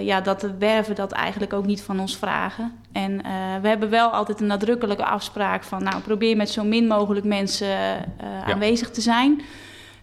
ja, 0.00 0.20
dat 0.20 0.40
de 0.40 0.54
werven 0.58 0.94
dat 0.94 1.12
eigenlijk 1.12 1.52
ook 1.52 1.66
niet 1.66 1.82
van 1.82 2.00
ons 2.00 2.16
vragen. 2.16 2.72
En 2.92 3.22
eh, 3.22 3.30
we 3.62 3.68
hebben 3.68 3.90
wel 3.90 4.08
altijd 4.08 4.40
een 4.40 4.46
nadrukkelijke 4.46 5.04
afspraak 5.04 5.64
van, 5.64 5.82
nou, 5.82 6.00
probeer 6.00 6.36
met 6.36 6.50
zo 6.50 6.64
min 6.64 6.86
mogelijk 6.86 7.26
mensen 7.26 7.68
eh, 7.68 8.42
aanwezig 8.44 8.90
te 8.90 9.00
zijn. 9.00 9.42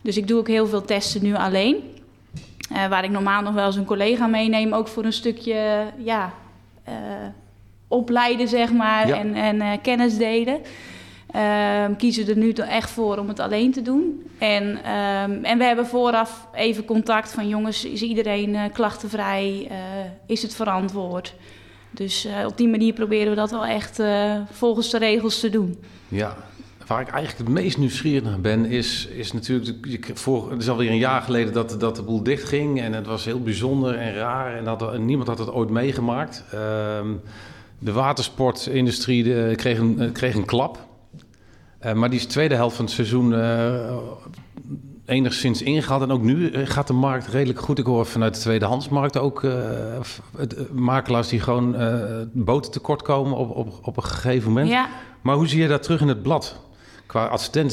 Dus 0.02 0.18
ik 0.18 0.28
doe 0.28 0.40
ook 0.40 0.48
heel 0.48 0.68
veel 0.68 0.86
testen 0.86 1.24
nu 1.24 1.36
alleen. 1.36 1.96
Eh, 2.72 2.88
waar 2.88 3.04
ik 3.04 3.10
normaal 3.10 3.42
nog 3.42 3.54
wel 3.54 3.66
eens 3.66 3.76
een 3.76 3.86
collega 3.86 4.28
meeneem, 4.28 4.74
ook 4.74 4.88
voor 4.88 5.06
een 5.06 5.14
stukje, 5.14 5.86
ja, 5.98 6.34
eh, 6.84 6.94
opleiden, 7.88 8.48
zeg 8.48 8.72
maar, 8.74 9.08
Ja. 9.08 9.18
en, 9.18 9.36
en 9.36 9.62
eh, 9.62 9.72
kennis 9.82 10.18
delen. 10.18 10.60
Ehm, 11.32 11.96
kiezen 11.96 12.26
we 12.26 12.32
er 12.32 12.38
nu 12.38 12.54
toch 12.54 12.66
echt 12.66 12.90
voor 12.90 13.18
om 13.18 13.28
het 13.28 13.40
alleen 13.40 13.72
te 13.72 13.82
doen. 13.82 14.30
En, 14.38 14.84
ehm, 14.84 15.44
en 15.44 15.58
we 15.58 15.64
hebben 15.64 15.86
vooraf 15.88 16.48
even 16.54 16.86
contact 16.86 17.32
van 17.34 17.48
jongens, 17.48 17.86
is 17.86 18.02
iedereen 18.02 18.58
klachtenvrij? 18.74 19.72
Is 20.26 20.42
het 20.42 20.56
verantwoord? 20.56 21.34
Dus 21.92 22.28
op 22.46 22.58
die 22.58 22.68
manier 22.68 22.94
proberen 22.94 23.30
we 23.30 23.36
dat 23.36 23.52
wel 23.52 23.66
echt 23.66 24.02
volgens 24.52 24.90
de 24.90 24.98
regels 24.98 25.40
te 25.40 25.50
doen. 25.50 25.84
Ja, 26.08 26.36
waar 26.88 27.02
ik 27.02 27.08
eigenlijk 27.08 27.50
het 27.50 27.64
meest 27.64 27.78
nieuwsgierig 27.78 28.24
naar 28.24 28.40
ben, 28.40 28.66
is, 28.66 29.08
is 29.08 29.34
natuurlijk... 29.34 30.12
Voor, 30.14 30.52
het 30.52 30.62
is 30.62 30.70
alweer 30.70 30.90
een 30.90 30.98
jaar 30.98 31.22
geleden 31.22 31.54
dat, 31.54 31.76
dat 31.80 31.96
de 31.96 32.02
boel 32.02 32.24
dichtging 32.24 32.82
en 32.82 32.94
het 32.94 33.08
was 33.08 33.26
heel 33.26 33.42
bijzonder 33.42 33.96
en 33.96 34.14
raar. 34.14 34.56
En, 34.56 34.64
dat, 34.64 34.94
en 34.94 35.06
niemand 35.06 35.28
had 35.28 35.38
het 35.38 35.52
ooit 35.52 35.70
meegemaakt. 35.70 36.44
Ehm, 36.52 37.08
de 37.80 37.92
watersportindustrie 37.92 39.24
de, 39.24 39.54
kreeg, 39.56 39.78
een, 39.78 40.00
eh, 40.00 40.12
kreeg 40.12 40.36
een 40.36 40.46
klap. 40.46 40.86
Eh, 41.80 41.94
maar 41.94 42.10
die 42.10 42.20
is 42.20 42.26
de 42.26 42.32
tweede 42.32 42.56
helft 42.56 42.76
van 42.76 42.86
het 42.86 42.94
seizoen 42.94 43.34
eh, 43.34 43.98
enigszins 45.08 45.62
ingehaald. 45.62 46.02
En 46.02 46.12
ook 46.12 46.22
nu 46.22 46.50
eh, 46.50 46.62
gaat 46.66 46.88
de 46.88 46.94
markt 46.94 47.28
redelijk 47.28 47.60
goed. 47.60 47.80
Ik 47.80 47.86
hoor 47.86 48.06
vanuit 48.06 48.34
de 48.34 48.40
tweedehandsmarkt 48.40 49.18
ook 49.18 49.44
eh, 49.44 49.52
het, 50.38 50.56
eh, 50.56 50.64
makelaars 50.72 51.28
die 51.28 51.40
gewoon 51.40 51.76
eh 51.76 52.22
boten 52.32 52.72
tekort 52.72 53.02
komen 53.02 53.38
op, 53.38 53.56
op, 53.56 53.80
op 53.82 53.98
een 53.98 54.04
gegeven 54.04 54.48
moment. 54.48 54.70
Ja, 54.70 54.88
Maar 55.22 55.36
hoe 55.36 55.48
zie 55.48 55.62
je 55.62 55.68
dat 55.68 55.84
terug 55.84 56.02
in 56.02 56.08
het 56.08 56.22
blad? 56.22 56.60
Qua 57.08 57.26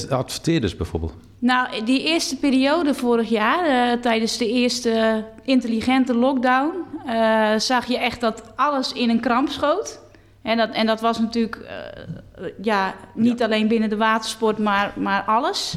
adverteerders 0.08 0.76
bijvoorbeeld. 0.76 1.14
Nou, 1.44 1.84
die 1.84 2.02
eerste 2.02 2.36
periode 2.36 2.94
vorig 2.94 3.28
jaar, 3.28 3.66
eh, 3.66 4.00
tijdens 4.00 4.36
de 4.36 4.48
eerste 4.48 5.24
intelligente 5.42 6.14
lockdown, 6.14 6.72
eh, 7.06 7.50
zag 7.56 7.86
je 7.86 7.98
echt 7.98 8.20
dat 8.20 8.42
alles 8.56 8.92
in 8.92 9.10
een 9.10 9.20
kramp 9.20 9.48
schoot. 9.48 10.00
En 10.42 10.56
dat, 10.56 10.70
en 10.70 10.86
dat 10.86 11.00
was 11.00 11.18
natuurlijk 11.18 11.56
eh, 11.56 12.44
ja, 12.62 12.94
niet 13.14 13.42
alleen 13.42 13.68
binnen 13.68 13.88
de 13.88 13.96
watersport, 13.96 14.58
maar, 14.58 14.92
maar 14.96 15.22
alles. 15.22 15.74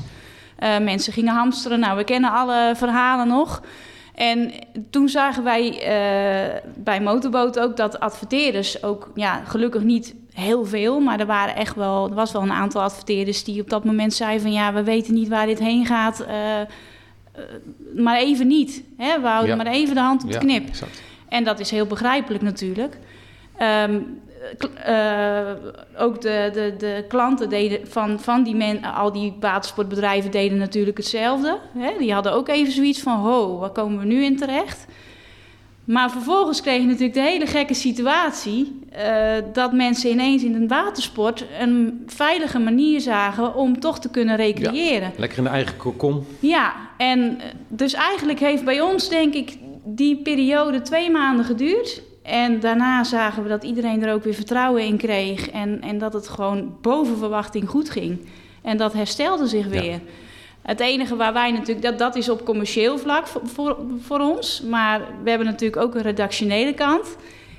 Mensen 0.81 1.13
gingen 1.13 1.33
hamsteren. 1.33 1.79
Nou, 1.79 1.97
we 1.97 2.03
kennen 2.03 2.31
alle 2.31 2.73
verhalen 2.75 3.27
nog. 3.27 3.61
En 4.15 4.51
toen 4.89 5.09
zagen 5.09 5.43
wij 5.43 5.81
bij 6.75 7.01
Motorboot 7.01 7.59
ook 7.59 7.77
dat 7.77 7.99
adverteerders 7.99 8.83
ook, 8.83 9.11
ja, 9.15 9.41
gelukkig 9.45 9.83
niet 9.83 10.15
heel 10.37 10.65
veel, 10.65 10.99
maar 10.99 11.19
er 11.19 11.25
waren 11.25 11.55
echt 11.55 11.75
wel, 11.75 12.07
er 12.07 12.15
was 12.15 12.31
wel 12.31 12.41
een 12.41 12.51
aantal 12.51 12.81
adverteerders 12.81 13.43
die 13.43 13.61
op 13.61 13.69
dat 13.69 13.83
moment 13.83 14.13
zeiden 14.13 14.41
van 14.41 14.51
ja, 14.51 14.73
we 14.73 14.83
weten 14.83 15.13
niet 15.13 15.27
waar 15.27 15.45
dit 15.45 15.59
heen 15.59 15.85
gaat, 15.85 16.19
eh, 16.19 16.61
eh, 16.61 16.67
maar 17.95 18.17
even 18.17 18.47
niet. 18.47 18.83
Hè? 18.97 19.21
We 19.21 19.27
houden 19.27 19.57
Ja. 19.57 19.63
maar 19.63 19.73
even 19.73 19.95
de 19.95 20.01
hand 20.01 20.23
op 20.23 20.31
de 20.31 20.37
knip. 20.37 20.67
Exact. 20.67 21.01
En 21.29 21.43
dat 21.43 21.59
is 21.59 21.71
heel 21.71 21.85
begrijpelijk 21.85 22.43
natuurlijk. 22.43 22.97
Ehm, 23.57 23.99
eh, 24.83 25.51
ook 25.97 26.21
de, 26.21 26.49
de, 26.53 26.75
de 26.77 27.05
klanten 27.07 27.49
deden 27.49 27.87
van, 27.87 28.19
van 28.19 28.43
die 28.43 28.55
men, 28.55 28.83
al 28.83 29.11
die 29.11 29.33
watersportbedrijven 29.39 30.31
deden 30.31 30.57
natuurlijk 30.57 30.97
hetzelfde. 30.97 31.57
Hè? 31.77 31.91
Die 31.99 32.13
hadden 32.13 32.33
ook 32.33 32.47
even 32.47 32.73
zoiets 32.73 32.99
van, 33.01 33.17
ho, 33.17 33.57
waar 33.57 33.69
komen 33.69 33.99
we 33.99 34.05
nu 34.05 34.23
in 34.23 34.37
terecht? 34.37 34.85
Maar 35.87 36.11
vervolgens 36.11 36.61
kreeg 36.61 36.81
je 36.81 36.87
natuurlijk 36.87 37.13
de 37.13 37.21
hele 37.21 37.45
gekke 37.45 37.73
situatie... 37.73 38.79
eh, 38.89 39.35
dat 39.53 39.73
mensen 39.73 40.09
ineens 40.09 40.43
in 40.43 40.55
een 40.55 40.67
watersport 40.67 41.45
een 41.59 42.03
veilige 42.07 42.59
manier 42.59 43.01
zagen... 43.01 43.55
om 43.55 43.79
toch 43.79 43.99
te 43.99 44.09
kunnen 44.09 44.35
recreëren. 44.35 45.11
Lekker 45.17 45.37
in 45.37 45.43
de 45.43 45.49
eigen 45.49 45.77
kokon. 45.77 46.25
Ja, 46.39 46.73
en 46.97 47.39
eh, 47.39 47.45
dus 47.67 47.93
eigenlijk 47.93 48.39
heeft 48.39 48.65
bij 48.65 48.81
ons, 48.81 49.09
denk 49.09 49.33
ik, 49.33 49.57
die 49.85 50.15
periode 50.15 50.81
twee 50.81 51.11
maanden 51.11 51.45
geduurd. 51.45 52.01
En 52.23 52.59
daarna 52.59 53.03
zagen 53.03 53.43
we 53.43 53.49
dat 53.49 53.63
iedereen 53.63 54.03
er 54.03 54.13
ook 54.13 54.23
weer 54.23 54.33
vertrouwen 54.33 54.83
in 54.83 54.97
kreeg. 54.97 55.49
En, 55.49 55.81
en 55.81 55.97
dat 55.97 56.13
het 56.13 56.27
gewoon 56.27 56.77
boven 56.81 57.17
verwachting 57.17 57.69
goed 57.69 57.89
ging. 57.89 58.19
En 58.61 58.77
dat 58.77 58.93
herstelde 58.93 59.47
zich 59.47 59.67
weer. 59.67 59.99
Het 60.67 60.79
enige 60.79 61.15
waar 61.15 61.33
wij 61.33 61.51
natuurlijk, 61.51 61.81
dat, 61.81 61.97
dat 61.97 62.15
is 62.15 62.29
op 62.29 62.45
commercieel 62.45 62.97
vlak 62.97 63.27
voor, 63.27 63.77
voor, 64.01 64.19
ons. 64.19 64.61
Maar 64.61 65.01
we 65.23 65.29
hebben 65.29 65.47
natuurlijk 65.47 65.81
ook 65.81 65.95
een 65.95 66.01
redactionele 66.01 66.73
kant. 66.73 67.15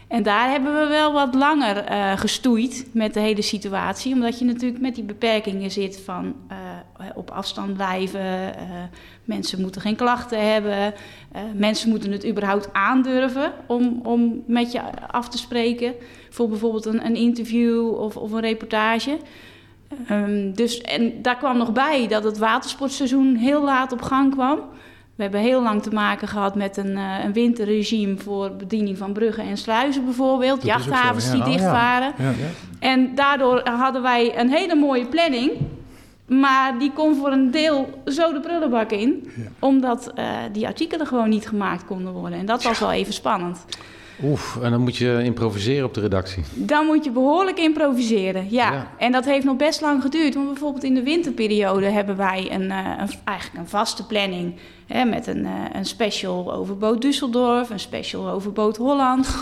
En 0.08 0.22
daar 0.22 0.50
hebben 0.50 0.74
we 0.74 0.86
wel 0.86 1.12
wat 1.12 1.34
langer 1.34 1.76
eh, 1.76 2.18
gestoeid 2.18 2.86
met 2.92 3.14
de 3.14 3.20
hele 3.20 3.42
situatie. 3.42 4.14
Omdat 4.14 4.38
je 4.38 4.44
natuurlijk 4.44 4.80
met 4.80 4.94
die 4.94 5.04
beperkingen 5.04 5.70
zit 5.70 6.00
van 6.04 6.34
eh, 6.48 6.56
op 7.14 7.30
afstand 7.30 7.74
blijven. 7.74 8.56
eh, 8.56 8.62
mensen 9.24 9.60
moeten 9.60 9.80
geen 9.80 9.96
klachten 9.96 10.52
hebben. 10.52 10.94
eh, 11.32 11.42
mensen 11.54 11.88
moeten 11.88 12.12
het 12.12 12.26
überhaupt 12.26 12.72
aandurven 12.72 13.52
om, 13.66 14.00
om 14.02 14.42
met 14.46 14.72
je 14.72 14.80
af 15.10 15.28
te 15.28 15.38
spreken. 15.38 15.94
Voor 16.30 16.48
bijvoorbeeld 16.48 16.86
een, 16.86 17.06
een 17.06 17.16
interview 17.16 17.94
of, 17.94 18.16
of 18.16 18.32
een 18.32 18.40
reportage. 18.40 19.18
Ehm, 20.06 20.52
dus, 20.52 20.80
en 20.80 21.22
daar 21.22 21.36
kwam 21.36 21.56
nog 21.56 21.72
bij 21.72 22.08
dat 22.08 22.24
het 22.24 22.38
watersportseizoen 22.38 23.36
heel 23.36 23.64
laat 23.64 23.92
op 23.92 24.02
gang 24.02 24.32
kwam. 24.32 24.58
We 25.14 25.22
hebben 25.22 25.40
heel 25.40 25.62
lang 25.62 25.82
te 25.82 25.90
maken 25.90 26.28
gehad 26.28 26.54
met 26.54 26.76
een, 26.76 26.96
eh, 26.96 27.24
een 27.24 27.32
winterregime 27.32 28.16
voor 28.16 28.50
bediening 28.50 28.98
van 28.98 29.12
bruggen 29.12 29.44
en 29.44 29.56
sluizen 29.56 30.04
bijvoorbeeld. 30.04 30.62
Dat 30.62 30.70
zo, 30.70 30.78
Jachthavens 30.78 31.26
ja. 31.26 31.32
die 31.32 31.40
Oh, 31.40 31.46
ja. 31.46 31.52
dicht 31.52 31.64
waren. 31.64 32.12
Ja. 32.18 32.32
En 32.78 33.14
daardoor 33.14 33.68
hadden 33.68 34.02
wij 34.02 34.38
een 34.38 34.50
hele 34.50 34.74
mooie 34.74 35.06
planning. 35.06 35.52
Maar 36.26 36.78
die 36.78 36.92
kon 36.92 37.16
voor 37.16 37.32
een 37.32 37.50
deel 37.50 38.02
zo 38.06 38.32
de 38.32 38.40
prullenbak 38.40 38.90
in. 38.90 39.30
Omdat 39.58 40.12
eh, 40.14 40.28
die 40.52 40.66
artikelen 40.66 41.06
gewoon 41.06 41.28
niet 41.28 41.48
gemaakt 41.48 41.84
konden 41.84 42.12
worden. 42.12 42.38
En 42.38 42.46
dat 42.46 42.62
was 42.62 42.78
wel 42.78 42.92
even 42.92 43.12
spannend. 43.12 43.64
Oef, 44.22 44.58
en 44.62 44.70
dan 44.70 44.80
moet 44.80 44.96
je 44.96 45.20
improviseren 45.24 45.84
op 45.84 45.94
de 45.94 46.00
redactie. 46.00 46.42
Dan 46.54 46.86
moet 46.86 47.04
je 47.04 47.10
behoorlijk 47.10 47.58
improviseren. 47.58 48.46
Ja. 48.50 48.72
Ja. 48.72 48.90
En 48.98 49.12
dat 49.12 49.24
heeft 49.24 49.44
nog 49.44 49.56
best 49.56 49.80
lang 49.80 50.02
geduurd. 50.02 50.34
Want 50.34 50.46
bijvoorbeeld 50.46 50.84
in 50.84 50.94
de 50.94 51.02
winterperiode 51.02 51.86
hebben 51.86 52.16
wij 52.16 52.48
een, 52.50 52.70
eh, 52.70 52.92
een, 52.98 53.10
eigenlijk 53.24 53.58
een 53.64 53.68
vaste 53.68 54.06
planning. 54.06 54.54
Hè, 54.86 55.04
met 55.04 55.26
een, 55.26 55.44
eh, 55.44 55.52
een 55.72 55.84
special 55.84 56.52
over 56.52 56.78
boot 56.78 57.04
Düsseldorf, 57.04 57.70
een 57.70 57.80
special 57.80 58.28
over 58.28 58.52
boot 58.52 58.76
Holland. 58.76 59.36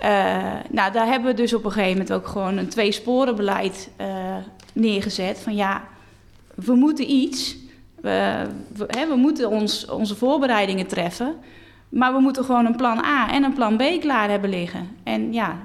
Eh, 0.00 0.52
nou, 0.70 0.92
daar 0.92 1.06
hebben 1.06 1.30
we 1.30 1.36
dus 1.36 1.54
op 1.54 1.64
een 1.64 1.70
gegeven 1.70 1.92
moment 1.92 2.12
ook 2.12 2.26
gewoon 2.26 2.56
een 2.56 2.68
twee-sporen 2.68 3.36
beleid 3.36 3.90
eh, 3.96 4.36
neergezet. 4.72 5.38
Van 5.38 5.54
ja, 5.54 5.84
we 6.54 6.74
moeten 6.74 7.10
iets. 7.10 7.56
We, 8.00 8.46
we, 8.76 8.84
hè, 8.86 9.08
we 9.08 9.16
moeten 9.16 9.50
ons, 9.50 9.86
onze 9.86 10.16
voorbereidingen 10.16 10.86
treffen. 10.86 11.34
Maar 11.90 12.12
we 12.12 12.20
moeten 12.20 12.44
gewoon 12.44 12.66
een 12.66 12.76
plan 12.76 13.04
A 13.04 13.32
en 13.32 13.42
een 13.44 13.52
plan 13.52 13.76
B 13.76 13.82
klaar 14.00 14.30
hebben 14.30 14.50
liggen. 14.50 14.88
En 15.02 15.32
ja, 15.32 15.58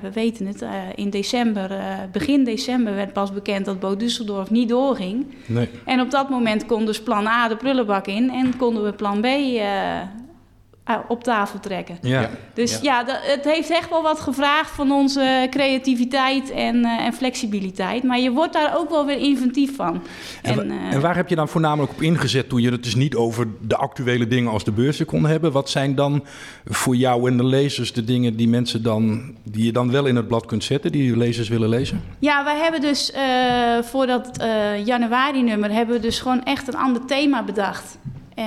we 0.00 0.12
weten 0.12 0.46
het. 0.46 0.62
Uh, 0.62 0.70
in 0.94 1.10
december, 1.10 1.70
uh, 1.70 1.78
begin 2.12 2.44
december 2.44 2.94
werd 2.94 3.12
pas 3.12 3.32
bekend 3.32 3.64
dat 3.64 3.80
Bo 3.80 3.96
Düsseldorf 3.96 4.50
niet 4.50 4.68
doorging. 4.68 5.26
Nee. 5.46 5.68
En 5.84 6.00
op 6.00 6.10
dat 6.10 6.28
moment 6.28 6.66
kon 6.66 6.86
dus 6.86 7.02
plan 7.02 7.26
A 7.26 7.48
de 7.48 7.56
prullenbak 7.56 8.06
in 8.06 8.30
en 8.30 8.56
konden 8.56 8.84
we 8.84 8.92
plan 8.92 9.20
B 9.20 9.24
uh, 9.24 9.62
op 11.08 11.24
tafel 11.24 11.60
trekken. 11.60 11.98
Ja. 12.02 12.30
Dus 12.54 12.72
ja, 12.72 12.78
ja 12.82 13.04
dat, 13.04 13.18
het 13.22 13.44
heeft 13.44 13.70
echt 13.70 13.90
wel 13.90 14.02
wat 14.02 14.20
gevraagd 14.20 14.70
van 14.70 14.92
onze 14.92 15.46
creativiteit 15.50 16.50
en, 16.50 16.76
uh, 16.76 17.04
en 17.06 17.12
flexibiliteit. 17.12 18.02
Maar 18.02 18.18
je 18.18 18.30
wordt 18.30 18.52
daar 18.52 18.78
ook 18.78 18.90
wel 18.90 19.06
weer 19.06 19.18
inventief 19.18 19.76
van. 19.76 20.02
En, 20.42 20.60
en, 20.60 20.70
uh, 20.70 20.92
en, 20.92 21.00
waar 21.00 21.16
heb 21.16 21.28
je 21.28 21.34
dan 21.34 21.48
voornamelijk 21.48 21.92
op 21.92 22.02
ingezet 22.02 22.48
toen 22.48 22.60
je 22.60 22.70
het 22.70 22.82
dus 22.82 22.94
niet 22.94 23.14
over 23.14 23.46
de 23.60 23.76
actuele 23.76 24.26
dingen 24.26 24.52
als 24.52 24.64
de 24.64 24.72
beurzen 24.72 25.06
kon 25.06 25.26
hebben? 25.26 25.52
Wat 25.52 25.70
zijn 25.70 25.94
dan 25.94 26.24
voor 26.64 26.96
jou 26.96 27.30
en 27.30 27.36
de 27.36 27.44
lezers 27.44 27.92
de 27.92 28.04
dingen 28.04 28.36
die 28.36 28.48
mensen 28.48 28.82
dan, 28.82 29.34
die 29.42 29.64
je 29.64 29.72
dan 29.72 29.90
wel 29.90 30.06
in 30.06 30.16
het 30.16 30.28
blad 30.28 30.46
kunt 30.46 30.64
zetten, 30.64 30.92
die 30.92 31.04
je 31.04 31.16
lezers 31.16 31.48
willen 31.48 31.68
lezen? 31.68 32.02
Ja, 32.18 32.44
wij 32.44 32.56
hebben 32.56 32.80
dus 32.80 33.12
uh, 33.14 33.82
voor 33.82 34.06
dat 34.06 34.44
januari-nummer 34.84 35.70
hebben 35.72 35.94
we 35.94 36.00
dus 36.00 36.20
gewoon 36.20 36.42
echt 36.44 36.68
een 36.68 36.76
ander 36.76 37.04
thema 37.04 37.42
bedacht. 37.42 37.98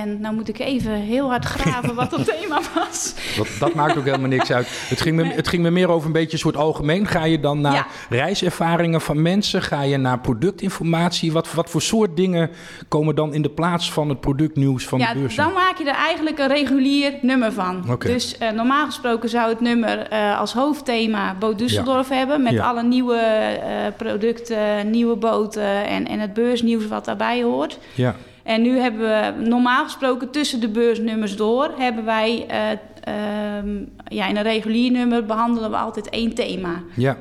En 0.01 0.19
nou 0.21 0.35
moet 0.35 0.49
ik 0.49 0.59
even 0.59 0.91
heel 0.91 1.29
hard 1.29 1.45
graven 1.45 1.95
wat 1.95 2.09
dat 2.09 2.25
thema 2.39 2.61
was. 2.75 3.13
Dat, 3.37 3.47
dat, 3.59 3.73
maakt 3.73 3.97
ook 3.97 4.05
helemaal 4.05 4.29
niks 4.29 4.51
uit. 4.51 4.67
Het 4.69 5.01
ging, 5.01 5.15
me, 5.15 5.23
het 5.23 5.47
ging 5.47 5.63
me 5.63 5.69
meer 5.69 5.89
over 5.89 6.07
een 6.07 6.13
beetje 6.13 6.31
een 6.31 6.39
soort 6.39 6.57
algemeen. 6.57 7.07
Ga 7.07 7.23
je 7.25 7.39
dan 7.39 7.61
naar 7.61 7.73
ja. 7.73 7.87
reiservaringen 8.09 9.01
van 9.01 9.21
mensen? 9.21 9.61
Ga 9.61 9.81
je 9.81 9.97
naar 9.97 10.19
productinformatie? 10.19 11.31
Wat, 11.31 11.53
wat 11.53 11.69
voor 11.69 11.81
soort 11.81 12.15
dingen 12.15 12.49
komen 12.87 13.15
dan 13.15 13.33
in 13.33 13.41
de 13.41 13.49
plaats 13.49 13.91
van 13.91 14.09
het 14.09 14.19
productnieuws 14.19 14.87
van 14.87 14.99
ja, 14.99 15.13
de 15.13 15.19
beurs? 15.19 15.35
Dan 15.35 15.53
maak 15.53 15.77
je 15.77 15.89
er 15.89 15.95
eigenlijk 15.95 16.39
een 16.39 16.47
regulier 16.47 17.13
nummer 17.21 17.51
van. 17.51 17.83
Okay. 17.89 18.11
Dus 18.11 18.35
uh, 18.41 18.51
normaal 18.51 18.85
gesproken 18.85 19.29
zou 19.29 19.49
het 19.49 19.59
nummer 19.61 20.11
uh, 20.13 20.39
als 20.39 20.53
hoofdthema 20.53 21.35
Boot 21.39 21.61
Düsseldorf 21.61 22.09
ja. 22.09 22.15
hebben. 22.15 22.43
Met 22.43 22.59
alle 22.59 22.83
nieuwe 22.83 23.19
uh, 23.19 23.69
producten, 23.97 24.89
nieuwe 24.89 25.15
boten 25.15 25.85
en, 25.85 26.07
en 26.07 26.19
het 26.19 26.33
beursnieuws 26.33 26.87
wat 26.87 27.05
daarbij 27.05 27.43
hoort. 27.43 27.79
Ja. 27.95 28.15
En 28.43 28.61
nu 28.61 28.77
hebben 28.77 29.01
we 29.01 29.45
normaal 29.45 29.83
gesproken 29.83 30.29
tussen 30.31 30.59
de 30.59 30.69
beursnummers 30.69 31.35
door, 31.35 31.71
hebben 31.77 32.05
wij 32.05 32.45
uh, 32.51 33.57
um, 33.57 33.89
ja, 34.07 34.27
in 34.27 34.37
een 34.37 34.43
regulier 34.43 34.91
nummer 34.91 35.25
behandelen 35.25 35.69
we 35.69 35.77
altijd 35.77 36.09
één 36.09 36.33
thema. 36.33 36.81
Ja. 36.95 37.17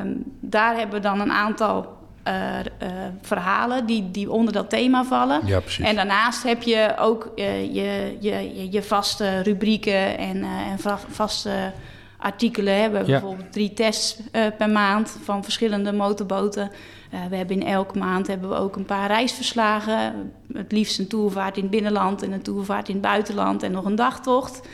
Um, 0.00 0.22
daar 0.40 0.76
hebben 0.76 0.94
we 0.94 1.00
dan 1.00 1.20
een 1.20 1.32
aantal 1.32 1.96
uh, 2.28 2.34
uh, 2.82 2.88
verhalen 3.22 3.86
die, 3.86 4.10
die 4.10 4.30
onder 4.30 4.52
dat 4.52 4.70
thema 4.70 5.04
vallen. 5.04 5.40
Ja, 5.46 5.60
precies. 5.60 5.84
En 5.84 5.96
daarnaast 5.96 6.42
heb 6.42 6.62
je 6.62 6.94
ook 6.98 7.32
je, 7.34 7.72
je, 7.72 8.16
je, 8.20 8.70
je, 8.70 8.82
vaste 8.82 9.40
rubrieken 9.40 10.18
en, 10.18 10.42
en 10.42 10.78
vaste 11.08 11.72
artikelen. 12.18 12.74
We 12.74 12.80
hebben 12.80 13.00
Ja. 13.00 13.06
bijvoorbeeld 13.06 13.52
drie 13.52 13.72
tests 13.72 14.20
per 14.58 14.70
maand 14.70 15.18
van 15.22 15.42
verschillende 15.42 15.92
motorboten. 15.92 16.70
Uh, 17.14 17.20
we 17.30 17.36
hebben 17.36 17.60
in 17.60 17.66
elke 17.66 17.98
maand 17.98 18.26
hebben 18.26 18.48
we 18.48 18.54
ook 18.54 18.76
een 18.76 18.84
paar 18.84 19.06
reisverslagen. 19.06 20.32
Het 20.52 20.72
liefst 20.72 20.98
een 20.98 21.06
toervaart 21.06 21.56
in 21.56 21.62
het 21.62 21.70
binnenland 21.70 22.22
en 22.22 22.32
een 22.32 22.42
toervaart 22.42 22.88
in 22.88 22.94
het 22.94 23.02
buitenland 23.02 23.62
en 23.62 23.72
nog 23.72 23.84
een 23.84 23.94
dagtocht. 23.94 24.68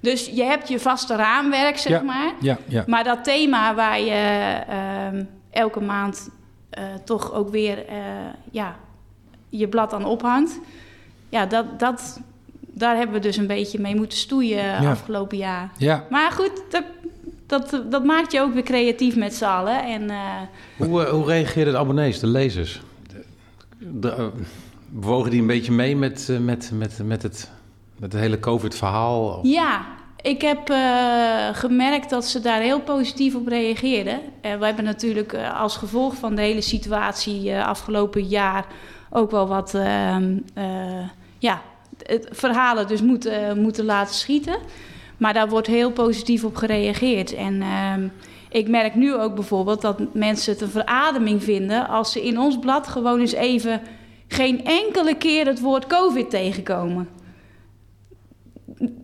Dus 0.00 0.26
je 0.26 0.42
hebt 0.44 0.68
je 0.68 0.78
vaste 0.78 1.16
raamwerk, 1.16 1.78
zeg 1.78 1.92
Ja, 1.92 2.02
maar. 2.02 2.32
Ja, 2.40 2.58
ja. 2.68 2.84
Maar 2.86 3.04
dat 3.04 3.24
thema 3.24 3.74
waar 3.74 4.00
je 4.00 4.12
ehm, 4.68 5.24
elke 5.50 5.80
maand 5.80 6.30
eh, 6.70 6.84
toch 7.04 7.32
ook 7.32 7.48
weer 7.50 7.86
eh, 7.86 7.96
ja, 8.50 8.76
je 9.48 9.68
blad 9.68 9.92
aan 9.92 10.04
ophangt. 10.04 10.58
Ja, 11.28 11.46
dat, 11.46 11.78
dat, 11.78 12.20
daar 12.60 12.96
hebben 12.96 13.14
we 13.14 13.22
dus 13.22 13.36
een 13.36 13.46
beetje 13.46 13.80
mee 13.80 13.96
moeten 13.96 14.18
stoeien 14.18 14.86
afgelopen 14.86 15.38
jaar. 15.38 15.70
ja. 15.76 16.06
Maar 16.10 16.30
goed, 16.30 16.62
dat, 16.70 16.84
dat, 17.52 17.82
dat 17.90 18.04
maakt 18.04 18.32
je 18.32 18.40
ook 18.40 18.52
weer 18.52 18.62
creatief 18.62 19.16
met 19.16 19.34
z'n 19.34 19.44
allen. 19.44 19.84
En, 19.84 20.02
uh, 20.02 20.18
hoe, 20.76 21.02
uh, 21.02 21.08
hoe 21.08 21.26
reageerden 21.26 21.72
de 21.72 21.78
abonnees, 21.78 22.18
de 22.18 22.26
lezers? 22.26 22.80
De, 23.78 24.14
uh, 24.18 24.26
bewogen 24.88 25.30
die 25.30 25.40
een 25.40 25.46
beetje 25.46 25.72
mee 25.72 25.96
met, 25.96 26.28
uh, 26.30 26.38
met, 26.38 26.70
met, 26.74 27.00
met, 27.04 27.22
het, 27.22 27.50
met 27.96 28.12
het 28.12 28.20
hele 28.20 28.40
COVID-verhaal? 28.40 29.46
Ja, 29.46 29.84
ik 30.20 30.40
heb 30.42 30.70
uh, 30.70 31.48
gemerkt 31.52 32.10
dat 32.10 32.24
ze 32.24 32.40
daar 32.40 32.60
heel 32.60 32.80
positief 32.80 33.34
op 33.34 33.46
reageerden. 33.46 34.20
Uh, 34.42 34.58
we 34.58 34.64
hebben 34.64 34.84
natuurlijk 34.84 35.32
uh, 35.32 35.60
als 35.60 35.76
gevolg 35.76 36.14
van 36.14 36.34
de 36.34 36.42
hele 36.42 36.60
situatie 36.60 37.56
afgelopen 37.56 38.26
jaar 38.26 38.66
ook 39.10 39.30
wel 39.30 39.48
wat 39.48 39.74
ehm, 39.74 40.38
ja, 41.38 41.62
het, 42.02 42.28
verhalen 42.30 42.86
dus 42.86 43.02
moeten, 43.02 43.60
moeten 43.60 43.84
laten 43.84 44.14
schieten. 44.14 44.56
Maar 45.22 45.34
daar 45.34 45.48
wordt 45.48 45.66
heel 45.66 45.90
positief 45.92 46.44
op 46.44 46.56
gereageerd. 46.56 47.34
En 47.34 47.54
uh, 47.54 47.94
ik 48.50 48.68
merk 48.68 48.94
nu 48.94 49.14
ook 49.14 49.34
bijvoorbeeld 49.34 49.80
dat 49.80 50.14
mensen 50.14 50.52
het 50.52 50.62
een 50.62 50.68
verademing 50.68 51.42
vinden 51.42 51.88
als 51.88 52.12
ze 52.12 52.22
in 52.22 52.38
ons 52.38 52.58
blad 52.58 52.88
gewoon 52.88 53.20
eens 53.20 53.32
even 53.32 53.80
geen 54.28 54.64
enkele 54.64 55.14
keer 55.14 55.46
het 55.46 55.60
woord 55.60 55.86
COVID 55.86 56.30
tegenkomen. 56.30 57.08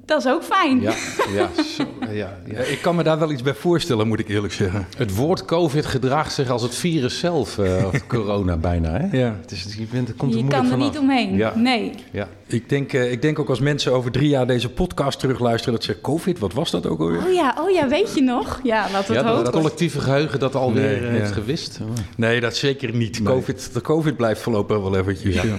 Dat 0.09 0.25
is 0.25 0.33
ook 0.33 0.43
fijn. 0.43 0.81
Ja, 0.81 0.95
ja, 1.35 1.49
zo, 1.77 1.85
ja, 2.13 2.39
ja. 2.47 2.59
Ik 2.59 2.79
kan 2.83 2.97
me 2.97 3.03
daar 3.03 3.19
wel 3.19 3.31
iets 3.31 3.43
bij 3.43 3.55
voorstellen, 3.55 4.09
moet 4.09 4.19
ik 4.19 4.29
eerlijk 4.29 4.53
zeggen. 4.53 4.87
Het 4.97 5.15
woord 5.15 5.45
COVID 5.45 5.87
gedraagt 5.87 6.33
zich 6.33 6.51
als 6.51 6.63
het 6.63 6.75
virus 6.75 7.19
zelf, 7.19 7.59
uh, 7.59 7.87
of 7.87 8.07
corona 8.07 8.57
bijna. 8.57 8.91
Hè? 9.01 9.19
Ja. 9.19 9.37
Het, 9.41 9.51
is, 9.51 9.75
je 9.79 9.87
bent, 9.91 10.09
het 10.09 10.17
komt 10.17 10.33
er 10.33 10.39
je 10.39 10.47
kan 10.47 10.65
er 10.65 10.71
vanaf. 10.71 10.87
niet 10.87 10.99
omheen. 10.99 11.37
Ja. 11.37 11.53
Nee. 11.57 11.95
Ja. 12.11 12.29
Ik 12.47 12.69
denk, 12.69 12.93
uh, 12.93 13.13
ik 13.13 13.23
denk 13.23 13.39
ook 13.39 13.49
als 13.49 13.61
mensen 13.61 13.93
over 13.93 14.11
drie 14.11 14.29
jaar 14.29 14.47
deze 14.47 14.69
podcast 14.69 15.19
terugluisteren... 15.19 15.75
dat 15.75 15.85
ze 15.85 16.01
COVID, 16.01 16.39
wat 16.39 16.53
was 16.53 16.71
dat 16.71 16.87
ook 16.87 17.01
alweer? 17.01 17.25
Oh 17.27 17.33
ja, 17.33 17.57
oh 17.61 17.71
ja, 17.71 17.89
weet 17.89 18.15
je 18.15 18.23
nog? 18.23 18.61
Ja, 18.63 18.87
laten 18.93 19.15
we 19.15 19.21
Ja, 19.21 19.35
het 19.37 19.45
dat 19.45 19.55
collectieve 19.55 20.01
geheugen 20.01 20.39
dat 20.39 20.55
alweer 20.55 21.01
Nee, 21.01 21.11
eh, 21.11 21.19
heeft 21.21 21.33
gewist. 21.33 21.79
Oh. 21.83 21.89
Nee, 22.17 22.41
dat 22.41 22.57
zeker 22.57 22.95
niet. 22.95 23.21
Nee. 23.21 23.33
COVID, 23.33 23.71
de 23.73 23.81
COVID 23.81 24.17
blijft 24.17 24.41
voorlopig 24.41 24.79
wel 24.81 24.97
eventjes. 24.97 25.35
Ja. 25.35 25.57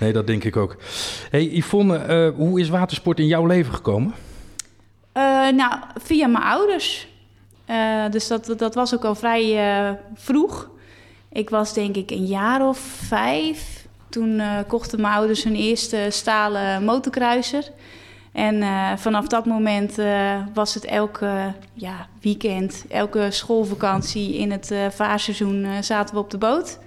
Nee, 0.00 0.12
dat 0.12 0.26
denk 0.26 0.44
ik 0.44 0.56
ook. 0.56 0.76
hey, 1.30 1.44
Yvonne, 1.44 2.06
uh, 2.08 2.36
hoe 2.36 2.60
is 2.60 2.68
watersport 2.68 3.18
in 3.18 3.26
jouw 3.26 3.46
leven 3.46 3.74
gekomen? 3.74 4.14
Uh, 5.14 5.48
nou, 5.48 5.74
via 6.02 6.26
mijn 6.26 6.44
ouders. 6.44 7.08
Uh, 7.70 8.10
dus 8.10 8.28
dat, 8.28 8.54
dat 8.56 8.74
was 8.74 8.94
ook 8.94 9.04
al 9.04 9.14
vrij 9.14 9.98
vroeg. 10.14 10.70
Ik 11.32 11.50
was 11.50 11.74
denk 11.74 11.96
ik 11.96 12.10
een 12.10 12.26
jaar 12.26 12.68
of 12.68 12.78
vijf. 13.06 13.86
Toen 14.08 14.42
kochten 14.66 15.00
mijn 15.00 15.14
ouders 15.14 15.44
hun 15.44 15.54
eerste 15.54 16.06
stalen 16.08 16.84
motorkruiser. 16.84 17.64
En 18.32 18.62
vanaf 18.98 19.26
dat 19.26 19.46
moment 19.46 19.96
was 20.54 20.74
het 20.74 20.84
elke 20.84 21.54
ja, 21.74 22.08
weekend, 22.20 22.84
elke 22.88 23.26
schoolvakantie 23.30 24.36
in 24.36 24.50
het 24.50 24.74
vaarseizoen 24.90 25.66
zaten 25.80 26.14
we 26.14 26.20
op 26.20 26.30
de 26.30 26.38
boot. 26.38 26.78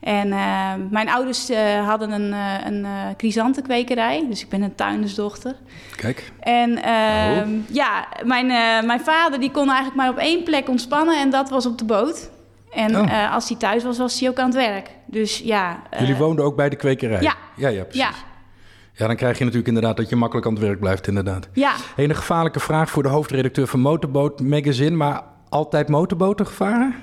En 0.00 0.26
uh, 0.26 0.72
mijn 0.90 1.08
ouders 1.08 1.50
uh, 1.50 1.88
hadden 1.88 2.10
een, 2.10 2.32
uh, 2.32 2.54
een 2.64 2.86
chrysantenkwekerij, 3.16 4.26
dus 4.28 4.42
ik 4.42 4.48
ben 4.48 4.62
een 4.62 4.74
tuindersdochter. 4.74 5.54
Kijk. 5.96 6.32
En 6.40 6.78
oh. 6.78 7.74
ja, 7.74 8.06
mijn, 8.24 8.46
mijn 8.86 9.00
vader 9.00 9.40
die 9.40 9.50
kon 9.50 9.66
eigenlijk 9.66 9.96
maar 9.96 10.08
op 10.08 10.18
één 10.18 10.42
plek 10.42 10.68
ontspannen 10.68 11.20
en 11.20 11.30
dat 11.30 11.50
was 11.50 11.66
op 11.66 11.78
de 11.78 11.84
boot. 11.84 12.30
En 12.72 12.96
oh. 12.96 13.34
als 13.34 13.48
hij 13.48 13.58
thuis 13.58 13.84
was, 13.84 13.98
was 13.98 14.20
hij 14.20 14.28
ook 14.28 14.38
aan 14.38 14.46
het 14.46 14.54
werk. 14.54 14.90
Dus 15.06 15.38
ja. 15.38 15.82
Jullie 15.98 16.16
woonden 16.16 16.44
ook 16.44 16.56
bij 16.56 16.68
de 16.68 16.76
kwekerij? 16.76 17.22
Ja. 17.22 17.34
Ja, 17.56 17.68
ja 17.68 17.82
precies. 17.82 18.02
Ja. 18.02 18.10
Ja, 18.92 19.06
dan 19.06 19.16
krijg 19.16 19.38
je 19.38 19.44
natuurlijk 19.44 19.68
inderdaad 19.68 19.96
dat 19.96 20.08
je 20.08 20.16
makkelijk 20.16 20.46
aan 20.46 20.52
het 20.52 20.62
werk 20.62 20.80
blijft, 20.80 21.06
inderdaad. 21.06 21.48
Ja. 21.52 21.74
Hey, 21.94 22.04
een 22.04 22.14
gevaarlijke 22.14 22.60
vraag 22.60 22.90
voor 22.90 23.02
de 23.02 23.08
hoofdredacteur 23.08 23.66
van 23.66 23.80
Motorboot 23.80 24.40
Magazine, 24.40 24.96
maar 24.96 25.22
altijd 25.48 25.88
motorboten 25.88 26.46
gevaren? 26.46 26.94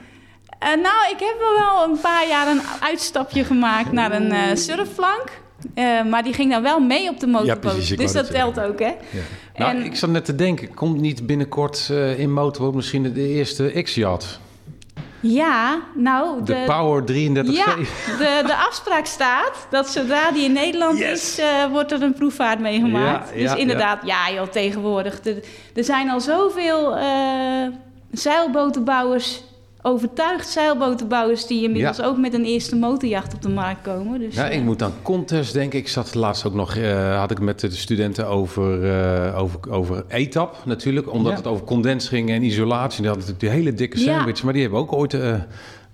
Uh, 0.63 0.69
nou, 0.69 1.11
ik 1.11 1.19
heb 1.19 1.35
wel 1.57 1.83
een 1.83 1.99
paar 2.01 2.27
jaar 2.27 2.47
een 2.47 2.61
uitstapje 2.79 3.43
gemaakt 3.43 3.91
naar 3.91 4.11
een 4.11 4.31
uh, 4.31 4.39
surfflank. 4.53 5.41
Uh, 5.75 6.03
maar 6.03 6.23
die 6.23 6.33
ging 6.33 6.51
dan 6.51 6.61
wel 6.61 6.79
mee 6.79 7.09
op 7.09 7.19
de 7.19 7.27
motorboot. 7.27 7.63
Ja, 7.63 7.69
precies, 7.71 7.97
dus 7.97 8.11
dat 8.11 8.31
telt 8.31 8.59
ook, 8.59 8.79
hè? 8.79 8.85
Ja. 8.85 9.21
Nou, 9.55 9.75
en... 9.75 9.83
ik 9.83 9.95
zat 9.95 10.09
net 10.09 10.25
te 10.25 10.35
denken, 10.35 10.73
komt 10.73 10.99
niet 10.99 11.25
binnenkort 11.25 11.89
in 12.17 12.33
motorboot 12.33 12.73
misschien 12.73 13.13
de 13.13 13.27
eerste 13.27 13.81
X-yacht? 13.83 14.39
Ja, 15.23 15.81
nou... 15.95 16.43
De, 16.43 16.53
de 16.53 16.63
Power 16.65 17.03
33 17.03 17.55
Ja, 17.55 17.75
de, 18.17 18.43
de 18.45 18.55
afspraak 18.55 19.05
staat 19.05 19.67
dat 19.69 19.89
zodra 19.89 20.31
die 20.31 20.43
in 20.43 20.51
Nederland 20.51 20.97
Yes. 20.97 21.11
is, 21.11 21.39
uh, 21.39 21.71
wordt 21.71 21.91
er 21.91 22.01
een 22.01 22.13
proefvaart 22.13 22.59
meegemaakt. 22.59 23.29
Ja, 23.29 23.35
ja, 23.35 23.51
dus 23.51 23.61
inderdaad, 23.61 24.05
ja, 24.05 24.27
ja 24.27 24.33
joh, 24.33 24.47
tegenwoordig. 24.47 25.25
Er, 25.25 25.43
er 25.73 25.83
zijn 25.83 26.09
al 26.09 26.21
zoveel 26.21 26.97
uh, 26.97 27.03
zeilbotenbouwers 28.11 29.43
overtuigd 29.85 30.47
zeilbotenbouwers 30.47 31.47
die 31.47 31.63
inmiddels 31.63 31.97
ja. 31.97 32.05
ook 32.05 32.17
met 32.17 32.33
een 32.33 32.45
eerste 32.45 32.75
motorjacht 32.75 33.33
op 33.33 33.41
de 33.41 33.49
markt 33.49 33.81
komen. 33.81 34.19
Dus, 34.19 34.35
ja, 34.35 34.49
ik 34.49 34.59
uh, 34.59 34.65
moet 34.65 34.83
aan 34.83 34.93
Contest 35.01 35.53
denken. 35.53 35.79
Ik 35.79 35.87
zat 35.87 36.15
laatst 36.15 36.45
ook 36.45 36.53
nog, 36.53 36.75
uh, 36.75 37.19
had 37.19 37.31
ik 37.31 37.39
met 37.39 37.59
de 37.59 37.71
studenten 37.71 38.27
over, 38.27 38.83
uh, 38.83 39.39
over, 39.39 39.71
over 39.71 40.05
ETAP 40.07 40.57
natuurlijk. 40.65 41.11
Omdat 41.11 41.31
ja. 41.31 41.37
het 41.37 41.47
over 41.47 41.65
condens 41.65 42.07
ging 42.07 42.29
en 42.29 42.43
isolatie. 42.43 43.01
Die 43.01 43.09
hadden 43.09 43.27
natuurlijk 43.27 43.39
die 43.39 43.63
hele 43.63 43.77
dikke 43.77 43.97
sandwich. 43.97 44.37
Ja. 44.37 44.43
Maar 44.43 44.53
die 44.53 44.61
hebben 44.61 44.79
ook 44.79 44.93
ooit 44.93 45.17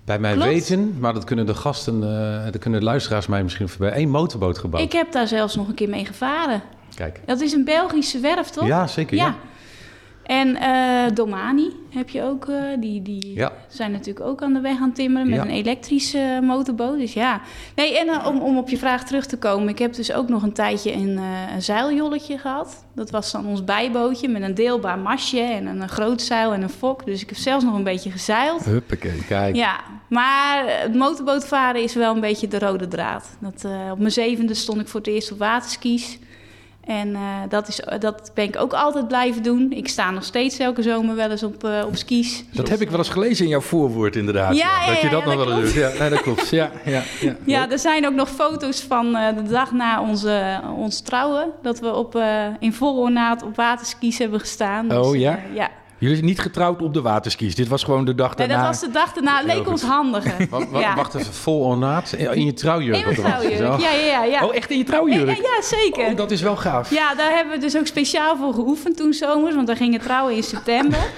Bij 0.04 0.18
mij 0.18 0.32
Klopt. 0.32 0.48
weten, 0.48 0.96
maar 0.98 1.14
dat 1.14 1.24
kunnen 1.24 1.46
de 1.46 1.54
gasten, 1.54 2.02
eh 2.02 2.44
dat 2.52 2.58
kunnen 2.58 2.80
de 2.80 2.86
luisteraars 2.86 3.26
mij 3.26 3.42
misschien 3.42 3.68
voorbij. 3.68 3.92
één 3.92 4.08
motorboot 4.08 4.58
gebouwd. 4.58 4.82
Ik 4.82 4.92
heb 4.92 5.12
daar 5.12 5.28
zelfs 5.28 5.56
nog 5.56 5.68
een 5.68 5.74
keer 5.74 5.88
mee 5.88 6.04
gevaren. 6.04 6.62
Kijk. 6.94 7.20
Dat 7.26 7.40
is 7.40 7.52
een 7.52 7.64
Belgische 7.64 8.20
werf, 8.20 8.48
toch? 8.48 8.66
Ja, 8.66 8.86
zeker. 8.86 9.16
Ja. 9.16 9.34
En 10.30 10.56
eh, 10.56 11.14
Domani 11.14 11.70
heb 11.88 12.08
je 12.08 12.22
ook. 12.22 12.48
eh, 12.48 12.56
die 12.80 13.02
die 13.02 13.34
Ja. 13.34 13.52
zijn 13.68 13.92
natuurlijk 13.92 14.26
ook 14.26 14.42
aan 14.42 14.52
de 14.52 14.60
weg 14.60 14.76
aan 14.76 14.82
het 14.86 14.94
timmeren 14.94 15.28
met 15.28 15.36
Ja. 15.38 15.44
een 15.44 15.50
elektrische 15.50 16.38
motorboot. 16.42 16.98
Dus 16.98 17.12
ja. 17.12 17.40
Nee, 17.74 17.98
en 17.98 18.08
eh, 18.08 18.26
om, 18.26 18.40
om 18.40 18.58
op 18.58 18.68
je 18.68 18.76
vraag 18.78 19.04
terug 19.04 19.26
te 19.26 19.38
komen. 19.38 19.68
Ik 19.68 19.78
heb 19.78 19.94
dus 19.94 20.12
ook 20.12 20.28
nog 20.28 20.42
een 20.42 20.52
tijdje 20.52 20.92
een, 20.92 21.18
eh, 21.18 21.54
een 21.54 21.62
zeiljolletje 21.62 22.38
gehad. 22.38 22.84
Dat 22.94 23.10
was 23.10 23.32
dan 23.32 23.46
ons 23.46 23.64
bijbootje 23.64 24.28
met 24.28 24.42
een 24.42 24.54
deelbaar 24.54 24.98
masje 24.98 25.40
en 25.40 25.66
een, 25.66 25.88
groot 25.88 26.22
zeil 26.22 26.52
en 26.52 26.62
een 26.62 26.68
fok. 26.68 27.04
Dus 27.06 27.22
ik 27.22 27.28
heb 27.28 27.38
zelfs 27.38 27.64
nog 27.64 27.74
een 27.74 27.84
beetje 27.84 28.10
gezeild. 28.10 28.64
Huppakee. 28.64 29.24
Kijk. 29.28 29.54
Ja, 29.56 29.80
maar 30.08 30.64
het 30.66 30.94
motorbootvaren 30.94 31.82
is 31.82 31.94
wel 31.94 32.14
een 32.14 32.20
beetje 32.20 32.48
de 32.48 32.58
rode 32.58 32.88
draad. 32.88 33.36
Dat, 33.40 33.64
eh, 33.64 33.90
op 33.90 33.98
mijn 33.98 34.12
zevende 34.12 34.54
stond 34.54 34.80
ik 34.80 34.88
voor 34.88 35.00
het 35.00 35.08
eerst 35.08 35.32
op 35.32 35.38
waterskis. 35.38 36.18
En 36.84 37.14
eh, 37.14 37.20
dat, 37.48 37.68
is, 37.68 37.80
dat 37.98 38.30
ben 38.34 38.44
ik 38.44 38.56
ook 38.56 38.72
altijd 38.72 39.08
blijven 39.08 39.42
doen. 39.42 39.72
Ik 39.72 39.88
sta 39.88 40.10
nog 40.10 40.24
steeds 40.24 40.58
elke 40.58 40.82
zomer 40.82 41.16
wel 41.16 41.30
eens 41.30 41.42
op, 41.42 41.64
eh, 41.64 41.84
op 41.86 41.96
skis. 41.96 42.44
Dat 42.52 42.68
heb 42.68 42.80
ik 42.80 42.90
wel 42.90 42.98
eens 42.98 43.08
gelezen 43.08 43.44
in 43.44 43.50
jouw 43.50 43.60
voorwoord, 43.60 44.16
inderdaad. 44.16 44.56
Ja, 44.56 44.80
ja, 44.80 44.86
dat 44.86 45.00
je 45.00 45.08
dat 45.08 45.24
nog 45.24 45.36
dat 45.36 45.46
wel 45.46 45.60
eens 45.60 45.72
doet. 45.72 45.82
Ja, 45.82 45.90
nee, 45.98 46.10
dat 46.10 46.22
klopt. 46.22 46.48
Ja, 46.48 46.70
ja, 46.84 47.02
ja. 47.20 47.36
Ja, 47.44 47.70
er 47.70 47.78
zijn 47.78 48.06
ook 48.06 48.14
nog 48.14 48.28
foto's 48.28 48.80
van 48.80 49.16
eh, 49.16 49.36
de 49.36 49.42
dag 49.42 49.72
na 49.72 50.02
onze, 50.02 50.60
ons 50.76 51.00
trouwen. 51.00 51.50
Dat 51.62 51.80
we 51.80 51.94
op, 51.94 52.14
eh, 52.14 52.46
in 52.58 52.72
vol 52.72 52.98
ornaat 52.98 53.42
op 53.42 53.56
waterskis 53.56 54.18
hebben 54.18 54.40
gestaan. 54.40 54.96
Oh, 54.96 55.16
ja? 55.16 55.36
eh, 55.36 55.54
ja. 55.54 55.70
Jullie 56.00 56.14
zijn 56.16 56.28
niet 56.28 56.40
getrouwd 56.40 56.82
op 56.82 56.94
de 56.94 57.00
waterskis. 57.02 57.54
Dit 57.54 57.68
was 57.68 57.82
gewoon 57.84 58.04
de 58.04 58.14
dag 58.14 58.36
Nee, 58.36 58.48
daarna. 58.48 58.62
dat 58.62 58.72
was 58.72 58.80
de 58.80 58.90
dag 58.90 59.12
daarna. 59.12 59.42
Leek 59.42 59.68
ons 59.68 59.82
handiger. 59.82 60.46
Wa- 60.50 60.66
wa- 60.70 60.80
ja. 60.80 60.94
Wacht 60.94 61.14
even, 61.14 61.34
vol 61.34 61.60
ornaat? 61.60 62.12
In 62.12 62.44
je 62.44 62.52
trouwjurk? 62.52 63.06
In 63.06 63.14
trouwjurk. 63.14 63.80
Ja, 63.80 63.90
ja, 63.90 64.04
ja. 64.06 64.24
ja. 64.24 64.44
Oh, 64.46 64.54
echt 64.54 64.70
in 64.70 64.76
je 64.78 64.82
ja, 64.84 64.88
trouwjurk? 64.90 65.36
ja, 65.36 65.62
zeker. 65.62 66.06
Oh, 66.10 66.16
dat 66.16 66.30
is 66.30 66.40
wel 66.42 66.56
gaaf. 66.56 66.90
Ja, 66.90 67.14
daar 67.14 67.30
hebben 67.34 67.54
we 67.54 67.60
dus 67.60 67.76
ook 67.76 67.86
speciaal 67.86 68.36
voor 68.36 68.54
geoefend 68.54 68.96
toen 68.96 69.12
zomers, 69.12 69.54
want 69.54 69.68
we 69.68 69.76
gingen 69.76 70.00
trouwen 70.00 70.36
in 70.36 70.42
september. 70.42 70.98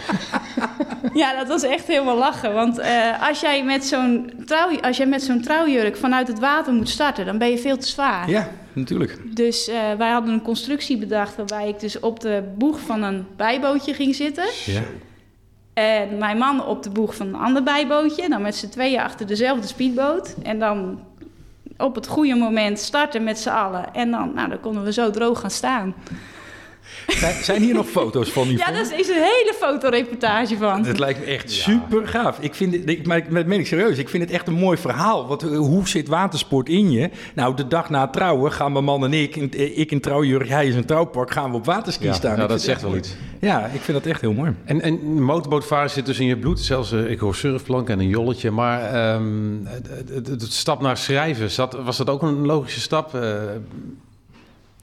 ja, 1.23 1.37
dat 1.37 1.49
was 1.49 1.63
echt 1.63 1.87
helemaal 1.87 2.17
lachen. 2.17 2.55
Want 2.55 2.79
eh, 2.79 3.29
als, 3.29 3.41
jij 3.41 3.65
met 3.65 3.85
zo'n 3.85 4.33
trouw, 4.47 4.81
als 4.81 4.97
jij 4.97 5.07
met 5.07 5.23
zo'n 5.23 5.41
trouwjurk 5.41 5.97
vanuit 5.97 6.29
het 6.29 6.39
water 6.39 6.73
moet 6.73 6.89
starten, 6.89 7.27
dan 7.27 7.39
ben 7.39 7.51
je 7.51 7.59
veel 7.59 7.77
te 7.77 7.87
zwaar. 7.87 8.31
Ja, 8.31 8.49
natuurlijk. 8.73 9.19
Dus 9.37 9.69
eh, 9.69 9.93
wij 9.99 10.11
hadden 10.11 10.33
een 10.33 10.43
constructie 10.43 10.97
bedacht 10.97 11.37
waarbij 11.37 11.69
ik 11.69 11.81
dus 11.81 12.01
op 12.01 12.21
de 12.21 12.43
boeg 12.59 12.81
van 12.81 13.03
een 13.03 13.27
bijbootje 13.37 13.95
ging 13.95 14.15
zitten. 14.15 14.47
Ja. 14.65 14.83
En 15.75 16.19
mijn 16.19 16.39
man 16.39 16.67
op 16.67 16.83
de 16.83 16.91
boeg 16.91 17.17
van 17.17 17.27
een 17.27 17.41
ander 17.41 17.63
bijbootje. 17.63 18.29
Dan 18.29 18.43
met 18.43 18.57
z'n 18.57 18.69
tweeën 18.69 19.01
achter 19.01 19.27
dezelfde 19.27 19.67
speedboot. 19.67 20.35
En 20.43 20.59
dan 20.59 21.01
op 21.77 21.95
het 21.95 22.07
goede 22.07 22.35
moment 22.35 22.79
starten 22.79 23.25
met 23.25 23.39
z'n 23.39 23.49
allen. 23.49 23.95
En 23.95 24.11
dan, 24.11 24.35
nou, 24.35 24.49
dan 24.49 24.61
konden 24.61 24.85
we 24.85 24.93
zo 24.93 25.11
droog 25.11 25.41
gaan 25.41 25.51
staan. 25.51 25.95
Zijn- 27.07 27.45
Zijn 27.45 27.63
hier 27.63 27.75
nog 27.75 27.87
foto's 27.89 28.31
van 28.31 28.49
u? 28.49 28.57
Ja, 28.57 28.71
daar 28.73 28.81
is 28.81 29.09
een 29.09 29.15
hele 29.15 29.55
fotoreportage 29.61 30.57
van. 30.57 30.85
Het 30.85 30.99
lijkt 30.99 31.19
me 31.21 31.25
echt 31.25 31.51
super 31.51 32.09
gaaf. 32.09 32.39
Ik 32.41 32.55
vind 32.55 32.75
het, 32.75 32.89
ik, 32.89 33.07
maar 33.07 33.17
ik 33.17 33.35
dat 33.35 33.47
meen 33.47 33.61
ik 33.61 33.67
serieus, 33.67 33.99
ik 33.99 34.09
vind 34.09 34.23
het 34.23 34.33
echt 34.33 34.47
een 34.47 34.55
mooi 34.55 34.77
verhaal. 34.79 35.27
Want, 35.27 35.43
eh, 35.43 35.57
hoe 35.59 35.89
zit 35.89 36.09
watersport 36.09 36.69
in 36.69 36.91
je? 36.91 37.11
Nou, 37.35 37.57
de 37.57 37.67
dag 37.69 37.91
na 37.91 38.01
het 38.01 38.13
trouwen 38.13 38.53
gaan 38.53 38.73
mijn 38.73 38.85
man 38.85 39.05
en 39.05 39.13
ik, 39.13 39.37
eh, 39.37 39.79
ik 39.79 39.91
in 39.91 40.01
trouwjurk, 40.01 40.49
hij 40.49 40.67
is 40.67 40.75
in 40.75 40.85
trouwpak, 40.85 41.31
gaan 41.31 41.51
we 41.51 41.57
op 41.57 41.65
waterski 41.65 42.05
Ja, 42.05 42.13
staan. 42.13 42.37
ja, 42.37 42.43
Ik 42.43 42.49
dat 42.49 42.51
vind 42.51 42.63
zegt 42.63 42.83
wel 42.83 42.97
iets. 42.97 43.15
Ja, 43.41 43.67
ik 43.67 43.81
vind 43.81 43.99
dat 44.03 44.07
echt 44.07 44.21
heel 44.21 44.33
mooi. 44.33 44.55
En, 44.65 44.81
en 44.81 45.23
motorbootvaart 45.23 45.91
zit 45.91 46.07
dus 46.07 46.19
in 46.19 46.27
je 46.27 46.37
bloed. 46.37 46.61
Zelfs, 46.61 46.93
eh, 46.93 47.11
ik 47.11 47.19
hoor 47.19 47.35
surfplank 47.35 47.89
en 47.89 47.99
een 48.01 48.09
jolletje. 48.09 48.51
Maar 48.51 48.81
ehm, 48.83 49.65
het, 49.65 49.89
het, 49.89 50.09
het- 50.09 50.27
het 50.29 50.53
stap 50.53 50.81
naar 50.81 50.97
schrijven, 50.97 51.51
zat, 51.51 51.77
was 51.85 51.97
dat 51.97 52.11
ook 52.11 52.23
een 52.23 52.47
logische 52.47 52.81
stap? 52.81 53.19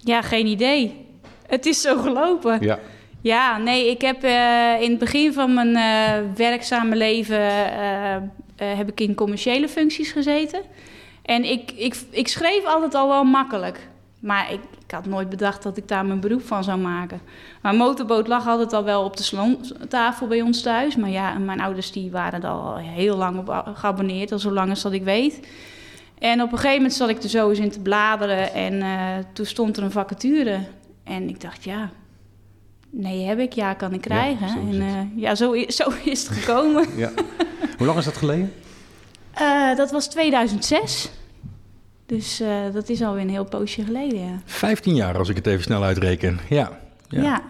Ja, 0.04 0.22
geen 0.22 0.46
idee. 0.48 1.08
Het 1.50 1.66
is 1.66 1.82
zo 1.82 1.98
gelopen. 1.98 2.58
ja. 2.62 2.80
Ja, 3.22 3.58
nee, 3.58 3.90
ik 3.90 4.02
heb 4.02 4.24
eh, 4.24 4.82
in 4.82 4.90
het 4.90 5.00
begin 5.00 5.34
van 5.34 5.54
mijn 5.54 5.76
eh, 5.76 6.36
werkzame 6.36 6.96
leven 6.96 7.40
eh, 7.40 8.78
heb 8.78 8.90
ik 8.90 9.00
in 9.00 9.16
commerciële 9.16 9.68
functies 9.68 10.12
gezeten. 10.12 10.62
En 11.22 11.44
ik, 11.44 11.72
ik, 11.72 11.96
ik 12.10 12.28
schreef 12.28 12.66
altijd 12.66 12.96
al 12.96 13.08
wel 13.08 13.24
makkelijk. 13.24 13.88
Maar 14.20 14.52
ik, 14.52 14.60
ik 14.86 14.92
had 14.92 15.06
nooit 15.06 15.30
bedacht 15.30 15.64
dat 15.64 15.78
ik 15.78 15.88
daar 15.88 16.06
mijn 16.06 16.20
beroep 16.20 16.48
van 16.48 16.64
zou 16.64 16.80
maken. 16.80 17.22
Maar 17.62 17.76
motorboot 17.76 18.28
lag 18.28 18.48
altijd 18.48 18.74
al 18.74 18.84
wel 18.84 19.04
op 19.04 19.18
de 19.18 19.24
salontafel 19.24 20.28
bij 20.28 20.42
ons 20.42 20.62
thuis. 20.62 20.96
Maar 20.96 21.10
ja, 21.10 21.38
mijn 21.38 21.62
ouders 21.62 21.92
die 21.92 22.12
waren 22.12 22.44
er 22.44 22.50
al 22.50 22.76
heel 22.78 23.18
lang 23.18 23.38
op 23.38 23.72
geabonneerd, 23.74 24.32
al 24.32 24.40
zo 24.40 24.52
lang 24.52 24.70
als 24.70 24.82
dat 24.82 24.92
ik 24.92 25.04
weet. 25.04 25.48
En 26.20 26.42
op 26.42 26.52
een 26.52 26.58
gegeven 26.58 26.78
moment 26.78 26.94
zat 26.94 27.10
ik 27.10 27.24
er 27.24 27.30
zo 27.30 27.50
eens 27.50 27.60
in 27.60 27.72
te 27.72 27.80
bladeren 27.80 28.54
en 28.54 28.84
toen 29.34 29.46
stond 29.46 29.78
er 29.78 29.84
een 29.84 29.92
vacature. 29.92 30.60
En 31.10 31.30
ik 31.30 31.42
dacht, 31.42 31.64
ja, 31.64 31.90
nee 32.90 33.26
heb 33.26 33.40
ik, 33.40 33.54
ja 33.54 33.74
kan 33.74 33.94
ik 33.94 34.02
krijgen. 34.02 34.50
zo 34.50 34.56
is 34.70 34.76
en 34.76 34.82
eh, 34.82 35.22
ja, 35.22 35.36
zo, 35.36 35.56
zo 35.68 35.90
is 36.04 36.28
het 36.28 36.38
gekomen. 36.38 36.88
ja. 36.98 37.12
Hoe 37.78 37.88
lang 37.88 37.98
is 38.00 38.06
dat 38.06 38.18
geleden? 38.18 38.54
Eh, 39.34 39.76
dat 39.76 39.92
was 39.92 40.08
2006. 40.10 41.10
Dus 42.06 42.40
eh, 42.40 42.74
dat 42.74 42.90
is 42.90 43.02
alweer 43.02 43.22
een 43.22 43.30
heel 43.30 43.46
poosje 43.46 43.84
geleden, 43.84 44.20
ja. 44.20 44.42
15 44.46 44.96
jaar 44.96 45.18
als 45.18 45.30
ik 45.30 45.36
het 45.36 45.48
even 45.48 45.64
snel 45.64 45.84
uitreken. 45.84 46.40
Ja. 46.50 46.80
Ja, 47.08 47.22
Ja. 47.22 47.24
ja. 47.24 47.42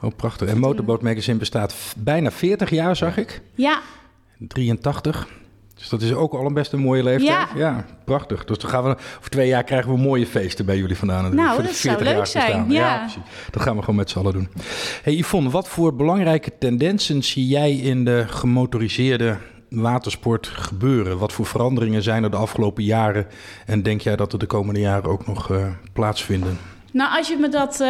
Oh, 0.00 0.10
prachtig. 0.16 0.48
En 0.48 0.58
Motorboat 0.58 1.02
Magazine 1.02 1.38
bestaat 1.38 1.74
bijna 1.96 2.30
40 2.30 2.70
jaar, 2.70 2.96
zag 2.96 3.16
ik. 3.16 3.40
83. 4.38 5.28
Dus 5.78 5.88
dat 5.88 6.02
is 6.02 6.12
ook 6.12 6.32
al 6.32 6.46
een 6.46 6.54
best 6.54 6.72
een 6.72 6.80
mooie 6.80 7.02
leeftijd. 7.02 7.46
Ja. 7.54 7.84
prachtig. 8.04 8.44
Dus 8.44 8.58
dan 8.58 8.70
gaan 8.70 8.84
we, 8.84 8.88
over 9.18 9.30
twee 9.30 9.48
jaar 9.48 9.64
krijgen 9.64 9.92
we 9.92 9.98
mooie 9.98 10.26
feesten 10.26 10.66
bij 10.66 10.76
jullie 10.76 10.96
vandaan. 10.96 11.22
natuurlijk, 11.22 11.46
Nou, 11.46 11.54
voor 11.54 11.64
dat 11.64 11.74
zou 11.74 11.96
40 11.96 12.16
leuk 12.16 12.26
zijn, 12.26 12.70
ja. 12.70 12.98
precies. 12.98 13.22
Dat 13.50 13.62
gaan 13.62 13.74
we 13.74 13.80
gewoon 13.80 13.96
met 13.96 14.10
z'n 14.10 14.18
allen 14.18 14.32
doen. 14.32 14.48
Hey 15.02 15.14
Yvonne, 15.14 15.50
wat 15.50 15.68
voor 15.68 15.94
belangrijke 15.94 16.52
tendensen 16.58 17.22
zie 17.22 17.46
jij 17.46 17.72
in 17.72 18.04
de 18.04 18.24
gemotoriseerde 18.28 19.36
watersport 19.68 20.46
gebeuren? 20.46 21.18
Wat 21.18 21.32
voor 21.32 21.46
veranderingen 21.46 22.02
zijn 22.02 22.24
er 22.24 22.30
de 22.30 22.36
afgelopen 22.36 22.84
jaren? 22.84 23.26
En 23.66 23.82
denk 23.82 24.00
jij 24.00 24.16
dat 24.16 24.32
er 24.32 24.38
de 24.38 24.46
komende 24.46 24.80
jaren 24.80 25.10
ook 25.10 25.26
nog 25.26 25.50
eh, 25.50 25.66
plaatsvinden? 25.92 26.58
Nou, 26.92 27.16
als 27.16 27.28
je 27.28 27.36
me 27.36 27.48
dat 27.48 27.80
eh, 27.80 27.86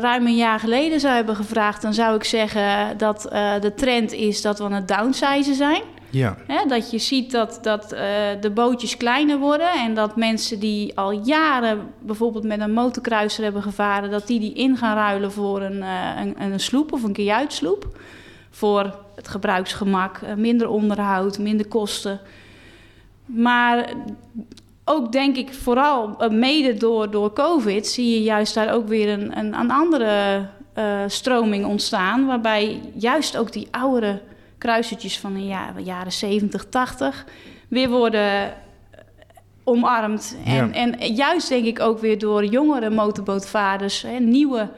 ruim 0.00 0.26
een 0.26 0.36
jaar 0.36 0.60
geleden 0.60 1.00
zou 1.00 1.14
hebben 1.14 1.36
gevraagd... 1.36 1.82
dan 1.82 1.94
zou 1.94 2.16
ik 2.16 2.24
zeggen 2.24 2.98
dat 2.98 3.24
eh, 3.24 3.60
de 3.60 3.74
trend 3.74 4.12
is 4.12 4.42
dat 4.42 4.58
we 4.58 4.64
aan 4.64 4.72
het 4.72 4.88
downsizen 4.88 5.54
zijn. 5.54 5.82
Ja, 6.12 6.36
Hè, 6.46 6.68
dat 6.68 6.90
je 6.90 6.98
ziet 6.98 7.30
dat, 7.30 7.58
dat 7.62 7.92
eh, 7.92 8.02
de 8.40 8.50
bootjes 8.50 8.96
kleiner 8.96 9.38
worden 9.38 9.72
en 9.72 9.94
dat 9.94 10.16
mensen 10.16 10.58
die 10.58 10.98
al 10.98 11.10
jaren 11.10 11.92
bijvoorbeeld 11.98 12.44
met 12.44 12.60
een 12.60 12.72
motorkruiser 12.72 13.44
hebben 13.44 13.62
gevaren, 13.62 14.10
dat 14.10 14.26
die 14.26 14.40
die 14.40 14.52
in 14.52 14.76
gaan 14.76 14.96
ruilen 14.96 15.32
voor 15.32 15.62
een, 15.62 15.82
eh, 15.82 16.20
een, 16.20 16.52
een 16.52 16.60
sloep 16.60 16.92
of 16.92 17.02
een 17.02 17.12
kajuitsloep. 17.12 17.98
Voor 18.50 18.96
het 19.14 19.28
gebruiksgemak, 19.28 20.16
eh, 20.16 20.34
minder 20.34 20.68
onderhoud, 20.68 21.38
minder 21.38 21.66
kosten. 21.66 22.20
Maar 23.24 23.92
ook 24.84 25.12
denk 25.12 25.36
ik 25.36 25.54
vooral 25.54 26.16
mede 26.30 26.74
door, 26.74 27.10
door 27.10 27.32
COVID 27.32 27.86
zie 27.86 28.10
je 28.10 28.22
juist 28.22 28.54
daar 28.54 28.74
ook 28.74 28.88
weer 28.88 29.08
een, 29.08 29.38
een, 29.38 29.54
een 29.60 29.70
andere 29.70 30.46
stroming 31.06 31.64
ontstaan. 31.66 32.26
Waarbij 32.26 32.80
juist 32.94 33.36
ook 33.36 33.52
die 33.52 33.68
oudere 33.70 34.20
kruisertjes 34.62 35.18
van 35.18 35.32
de 35.34 35.44
ja- 35.44 35.72
jaren 35.76 36.12
70, 36.12 36.64
80 36.68 37.24
weer 37.68 37.88
worden 37.88 38.20
eh, 38.42 38.48
omarmd. 39.64 40.36
En, 40.44 40.54
Ja. 40.54 40.72
en 40.72 41.14
juist 41.14 41.48
denk 41.48 41.64
ik 41.64 41.80
ook 41.80 41.98
weer 41.98 42.18
door 42.18 42.44
jongere 42.44 42.90
motorbootvaarders, 42.90 44.02
hè, 44.02 44.18
nieuwe, 44.18 44.68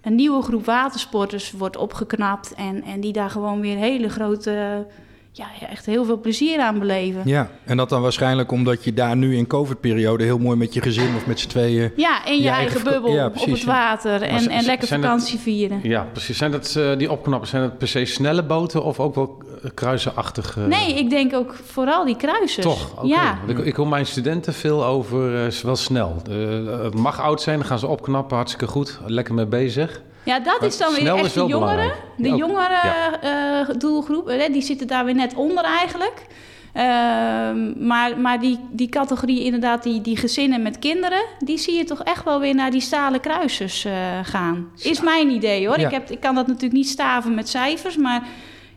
een 0.00 0.14
nieuwe 0.14 0.42
groep 0.42 0.64
watersporters 0.64 1.50
wordt 1.52 1.76
opgeknapt. 1.76 2.54
En, 2.54 2.82
en 2.82 3.00
die 3.00 3.12
daar 3.12 3.30
gewoon 3.30 3.60
weer 3.60 3.76
hele 3.76 4.08
grote, 4.08 4.86
ja, 5.32 5.46
echt 5.70 5.86
heel 5.86 6.04
veel 6.04 6.20
plezier 6.20 6.60
aan 6.60 6.78
beleven. 6.78 7.22
ja. 7.24 7.50
En 7.64 7.76
dat 7.76 7.88
dan 7.88 8.02
waarschijnlijk 8.02 8.52
omdat 8.52 8.84
je 8.84 8.94
daar 8.94 9.16
nu 9.16 9.36
in 9.36 9.46
COVID-periode 9.46 10.24
heel 10.24 10.38
mooi 10.38 10.56
met 10.56 10.74
je 10.74 10.80
gezin 10.80 11.16
of 11.16 11.26
met 11.26 11.40
z'n 11.40 11.48
tweeën... 11.48 11.92
Ja, 11.96 12.26
in 12.26 12.36
je, 12.36 12.42
Je 12.42 12.48
eigen, 12.48 12.84
bubbel 12.84 13.12
ja, 13.12 13.26
op 13.26 13.34
het 13.34 13.60
ja. 13.60 13.66
water 13.66 14.22
en, 14.22 14.48
en 14.48 14.64
lekker 14.64 14.88
vakantie 14.88 15.38
vieren. 15.38 15.80
Ja, 15.82 16.08
precies. 16.12 16.38
Zijn 16.38 16.50
dat 16.50 16.76
eh, 16.76 16.96
die 16.96 17.10
opknappen, 17.10 17.48
zijn 17.48 17.62
dat 17.62 17.78
per 17.78 17.88
se 17.88 18.04
snelle 18.04 18.42
boten 18.42 18.84
of 18.84 19.00
ook 19.00 19.14
wel 19.14 19.42
eh, 19.62 19.70
kruisenachtige? 19.74 20.60
Nee, 20.60 20.94
ik 20.94 21.10
denk 21.10 21.34
ook 21.34 21.54
vooral 21.54 22.04
die 22.04 22.16
kruisers. 22.16 22.64
Toch? 22.64 23.06
Ja. 23.06 23.38
Ik, 23.46 23.58
ik 23.58 23.76
hoor 23.76 23.88
mijn 23.88 24.06
studenten 24.06 24.54
veel 24.54 24.84
over, 24.84 25.44
eh, 25.44 25.52
wel 25.52 25.76
snel. 25.76 26.22
Eh, 26.30 26.82
het 26.82 26.94
mag 26.94 27.20
oud 27.20 27.40
zijn, 27.42 27.58
dan 27.58 27.66
gaan 27.66 27.78
ze 27.78 27.86
opknappen, 27.86 28.36
hartstikke 28.36 28.66
goed. 28.66 29.00
Lekker 29.06 29.34
mee 29.34 29.46
bezig. 29.46 30.02
Ja, 30.24 30.40
dat 30.40 30.60
Maar 30.60 30.68
is 30.68 30.78
dan 30.78 30.94
weer 30.94 31.14
echt 31.14 31.34
de 31.34 31.44
jongeren. 31.46 31.92
De 32.16 32.28
Ja, 32.28 32.34
jongere 32.34 32.78
Ja. 32.82 33.20
eh, 33.20 33.74
doelgroep, 33.78 34.26
hè, 34.26 34.48
die 34.48 34.62
zitten 34.62 34.86
daar 34.86 35.04
weer 35.04 35.14
net 35.14 35.34
onder 35.34 35.64
eigenlijk. 35.64 36.26
Ehm, 36.72 37.86
maar 37.86 38.18
maar 38.18 38.40
die, 38.40 38.58
die 38.70 38.88
categorie 38.88 39.44
inderdaad, 39.44 39.82
die, 39.82 40.00
die 40.00 40.16
gezinnen 40.16 40.62
met 40.62 40.78
kinderen... 40.78 41.22
die 41.38 41.58
zie 41.58 41.74
je 41.76 41.84
toch 41.84 42.02
echt 42.02 42.24
wel 42.24 42.40
weer 42.40 42.54
naar 42.54 42.70
die 42.70 42.80
stalen 42.80 43.20
kruisers 43.20 43.84
eh, 43.84 43.92
gaan. 44.22 44.68
Is 44.82 45.00
mijn 45.00 45.30
idee 45.30 45.66
hoor. 45.66 45.78
Ja. 45.80 45.86
Ik, 45.86 45.92
heb, 45.92 46.10
ik 46.10 46.20
kan 46.20 46.34
dat 46.34 46.46
natuurlijk 46.46 46.74
niet 46.74 46.88
staven 46.88 47.34
met 47.34 47.48
cijfers... 47.48 47.96
maar 47.96 48.22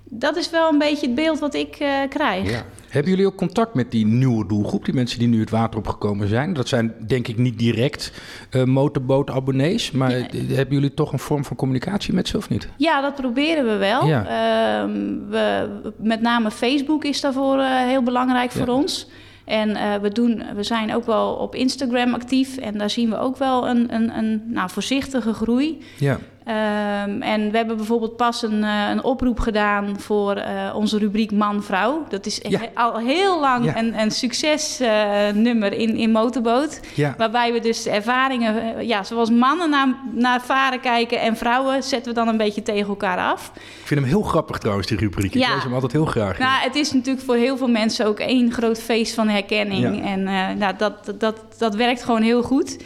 dat 0.04 0.36
is 0.36 0.50
wel 0.50 0.70
een 0.72 0.78
beetje 0.78 1.06
het 1.06 1.16
beeld 1.16 1.40
wat 1.40 1.54
ik 1.54 1.76
eh, 1.76 1.90
krijg. 2.10 2.64
Hebben 2.96 3.14
jullie 3.14 3.28
ook 3.28 3.36
contact 3.36 3.74
met 3.74 3.92
die 3.92 4.06
nieuwe 4.06 4.48
doelgroep, 4.48 4.86
die 4.86 4.94
mensen 4.94 5.20
die 5.20 5.28
nu 5.28 5.40
het 5.40 5.50
water 5.50 5.80
opgekomen 5.80 6.28
zijn? 6.28 6.54
Dat 6.54 6.68
zijn 6.68 6.94
denk 7.08 7.28
ik 7.28 7.38
niet 7.38 7.60
direct 7.60 8.12
uh, 8.52 8.64
motorboot-abonnees, 8.64 9.92
maar 9.92 10.12
hebben 10.12 10.76
jullie 10.76 10.94
toch 10.94 11.12
een 11.12 11.20
vorm 11.20 11.46
van 11.46 11.56
communicatie 11.56 12.14
met 12.14 12.28
ze 12.28 12.38
of 12.38 12.50
niet? 12.50 12.68
Ja, 12.78 13.02
dat 13.02 13.16
proberen 13.16 13.66
we 13.66 13.76
wel. 13.76 14.08
Ja. 14.08 14.26
Ehm, 14.26 15.30
we, 15.30 15.70
met 15.98 16.22
name 16.22 16.52
Facebook 16.52 17.04
is 17.04 17.22
daarvoor 17.22 17.58
uh, 17.58 17.78
heel 17.78 18.04
belangrijk 18.04 18.52
voor 18.52 18.68
ons. 18.68 19.08
En 19.46 19.70
uh, 19.70 19.96
we, 19.96 20.10
doen, 20.10 20.44
we 20.56 20.64
zijn 20.64 20.96
ook 20.96 21.06
wel 21.06 21.34
op 21.34 21.56
Instagram 21.56 22.14
actief 22.14 22.58
en 22.58 22.78
daar 22.78 22.90
zien 22.90 23.10
we 23.10 23.18
ook 23.18 23.38
wel 23.38 23.68
een, 23.68 23.94
een, 23.94 24.18
een 24.18 24.44
nou, 24.46 24.70
voorzichtige 24.70 25.34
groei. 25.34 25.82
Ja. 25.98 26.20
Um, 26.48 27.22
en 27.22 27.52
we 27.52 27.58
hebben 27.58 27.78
bijvoorbeeld 27.78 28.16
pas 28.16 28.44
een, 28.44 28.64
uh, 28.64 28.90
een 28.90 29.04
oproep 29.04 29.40
gedaan 29.40 30.00
voor 30.00 30.38
uh, 30.38 30.44
onze 30.76 30.98
rubriek 30.98 31.32
Man-Vrouw. 31.32 32.06
Dat 32.10 32.26
is 32.26 32.40
ja. 32.42 32.60
al 32.74 32.98
heel 32.98 33.40
lang 33.40 33.66
ja. 33.66 33.78
een, 33.78 34.00
een 34.00 34.12
succesnummer 34.12 35.74
uh, 35.74 35.80
in, 35.80 35.96
in 35.96 36.12
motorboot. 36.12 36.80
Ja. 36.94 37.14
Waarbij 37.18 37.54
we 37.54 37.60
dus 37.60 37.86
ervaringen, 37.86 38.86
ja, 38.88 39.04
zoals 39.04 39.30
mannen 39.30 39.70
naar, 39.70 39.88
naar 40.12 40.42
varen 40.42 40.80
kijken 40.80 41.22
en 41.22 41.38
vrouwen 41.38 41.84
zetten 41.84 42.14
we 42.14 42.20
dan 42.20 42.28
een 42.28 42.38
beetje 42.38 42.62
tegen 42.62 42.88
elkaar 42.88 43.18
af. 43.18 43.52
Ik 43.56 43.88
vind 43.88 44.00
hem 44.00 44.10
heel 44.10 44.22
grappig 44.22 44.58
trouwens, 44.58 44.88
die 44.88 44.98
rubriek. 44.98 45.36
Ik 45.36 45.48
lees 45.48 45.64
hem 45.64 45.74
altijd 45.74 45.92
heel 45.92 46.06
graag. 46.06 46.40
Nou, 46.40 46.62
het 46.62 46.76
is 46.76 46.94
natuurlijk 46.94 47.26
voor 47.26 47.36
heel 47.36 47.58
veel 47.58 47.68
mensen 47.68 48.06
ook 48.06 48.20
één 48.20 48.52
groot 48.52 48.82
feest 48.82 49.14
van 49.14 49.28
herkenning. 49.28 50.06
En 50.06 50.24
nou, 50.58 50.76
dat, 50.78 51.14
dat, 51.18 51.36
dat 51.58 51.76
werkt 51.76 52.04
gewoon 52.04 52.22
heel 52.22 52.44
goed. 52.44 52.78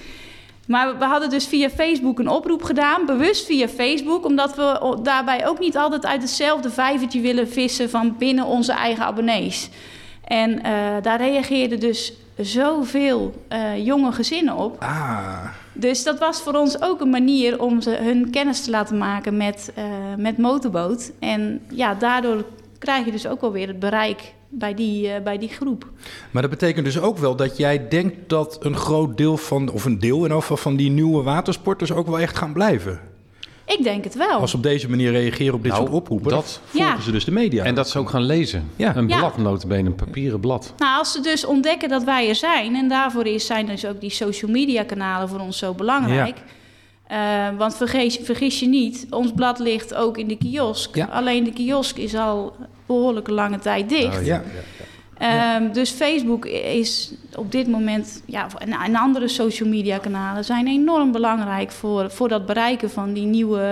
Maar 0.69 0.97
we 0.97 1.05
hadden 1.05 1.29
dus 1.29 1.47
via 1.47 1.69
Facebook 1.69 2.19
een 2.19 2.29
oproep 2.29 2.63
gedaan, 2.63 3.05
bewust 3.05 3.45
via 3.45 3.67
Facebook, 3.67 4.25
omdat 4.25 4.55
we 4.55 4.97
daarbij 5.03 5.47
ook 5.47 5.59
niet 5.59 5.77
altijd 5.77 6.05
uit 6.05 6.21
hetzelfde 6.21 6.69
vijvertje 6.69 7.21
willen 7.21 7.47
vissen 7.47 7.89
van 7.89 8.15
binnen 8.17 8.45
onze 8.45 8.71
eigen 8.71 9.05
abonnees. 9.05 9.69
En 10.23 10.51
uh, 10.51 10.61
daar 11.01 11.17
reageerden 11.17 11.79
dus 11.79 12.13
zoveel 12.37 13.43
uh, 13.51 13.85
jonge 13.85 14.11
gezinnen 14.11 14.55
op. 14.55 14.81
Ah. 14.81 15.45
Dus 15.73 16.03
dat 16.03 16.19
was 16.19 16.41
voor 16.41 16.53
ons 16.53 16.81
ook 16.81 17.01
een 17.01 17.09
manier 17.09 17.61
om 17.61 17.81
ze 17.81 17.89
hun 17.89 18.29
kennis 18.29 18.63
te 18.63 18.71
laten 18.71 18.97
maken 18.97 19.37
met, 19.37 19.71
uh, 19.77 19.83
met 20.17 20.37
motorboot. 20.37 21.11
En 21.19 21.61
ja, 21.69 21.93
daardoor 21.93 22.45
krijg 22.79 23.05
je 23.05 23.11
dus 23.11 23.27
ook 23.27 23.41
wel 23.41 23.51
weer 23.51 23.67
het 23.67 23.79
bereik 23.79 24.33
bij 24.49 24.73
die, 24.73 25.07
uh, 25.07 25.13
bij 25.23 25.37
die 25.37 25.49
groep. 25.49 25.91
Maar 26.31 26.41
dat 26.41 26.51
betekent 26.51 26.85
dus 26.85 26.99
ook 26.99 27.17
wel 27.17 27.35
dat 27.35 27.57
jij 27.57 27.87
denkt 27.87 28.29
dat 28.29 28.57
een 28.61 28.75
groot 28.75 29.17
deel 29.17 29.37
van, 29.37 29.69
of 29.69 29.85
een 29.85 29.99
deel 29.99 30.15
in 30.15 30.21
ieder 30.21 30.37
geval 30.37 30.57
van 30.57 30.75
die 30.75 30.89
nieuwe 30.89 31.23
watersporters 31.23 31.91
ook 31.91 32.07
wel 32.07 32.19
echt 32.19 32.37
gaan 32.37 32.53
blijven. 32.53 32.99
Ik 33.65 33.83
denk 33.83 34.03
het 34.03 34.15
wel. 34.15 34.39
Als 34.39 34.51
ze 34.51 34.57
op 34.57 34.63
deze 34.63 34.89
manier 34.89 35.11
reageren 35.11 35.53
op 35.53 35.63
dit 35.63 35.71
nou, 35.71 35.83
soort 35.83 35.95
oproepen, 35.95 36.31
dat 36.31 36.61
volgen 36.65 36.89
ja. 36.89 37.01
ze 37.01 37.11
dus 37.11 37.25
de 37.25 37.31
media. 37.31 37.63
En 37.63 37.75
dat 37.75 37.89
ze 37.89 37.99
ook 37.99 38.09
gaan 38.09 38.23
lezen. 38.23 38.69
Ja. 38.75 38.95
Een 38.95 39.07
blad, 39.07 39.63
ja. 39.67 39.75
een 39.75 39.95
papieren 39.95 40.39
blad. 40.39 40.73
Nou, 40.77 40.97
als 40.97 41.11
ze 41.11 41.21
dus 41.21 41.45
ontdekken 41.45 41.89
dat 41.89 42.03
wij 42.03 42.29
er 42.29 42.35
zijn, 42.35 42.75
en 42.75 42.89
daarvoor 42.89 43.25
is, 43.25 43.45
zijn 43.45 43.65
dus 43.65 43.85
ook 43.85 44.01
die 44.01 44.09
social 44.09 44.51
media 44.51 44.83
kanalen 44.83 45.29
voor 45.29 45.39
ons 45.39 45.57
zo 45.57 45.73
belangrijk. 45.73 46.37
Ja. 46.37 46.43
Uh, 47.51 47.57
want 47.57 47.75
vergis, 47.75 48.19
vergis, 48.21 48.59
je 48.59 48.67
niet, 48.67 49.07
ons 49.09 49.31
blad 49.35 49.59
ligt 49.59 49.95
ook 49.95 50.17
in 50.17 50.27
de 50.27 50.37
kiosk. 50.37 50.99
Alleen 51.09 51.43
de 51.43 51.53
kiosk 51.53 51.97
is 51.97 52.15
al 52.15 52.55
behoorlijke 52.89 53.31
lange 53.31 53.59
tijd 53.59 53.89
dicht. 53.89 54.19
Oh, 54.19 54.25
ja. 54.25 54.43
Um, 55.57 55.73
dus 55.73 55.89
Facebook 55.89 56.45
is 56.45 57.11
op 57.35 57.51
dit 57.51 57.67
moment, 57.67 58.21
ja, 58.25 58.47
en, 58.57 58.95
andere 58.95 59.27
social 59.27 59.69
media 59.69 59.97
kanalen 59.97 60.45
zijn 60.45 60.67
enorm 60.67 61.11
belangrijk 61.11 61.71
voor, 61.71 62.11
voor 62.11 62.29
dat 62.29 62.45
bereiken 62.45 62.89
van 62.89 63.13
die 63.13 63.25
nieuwe 63.25 63.63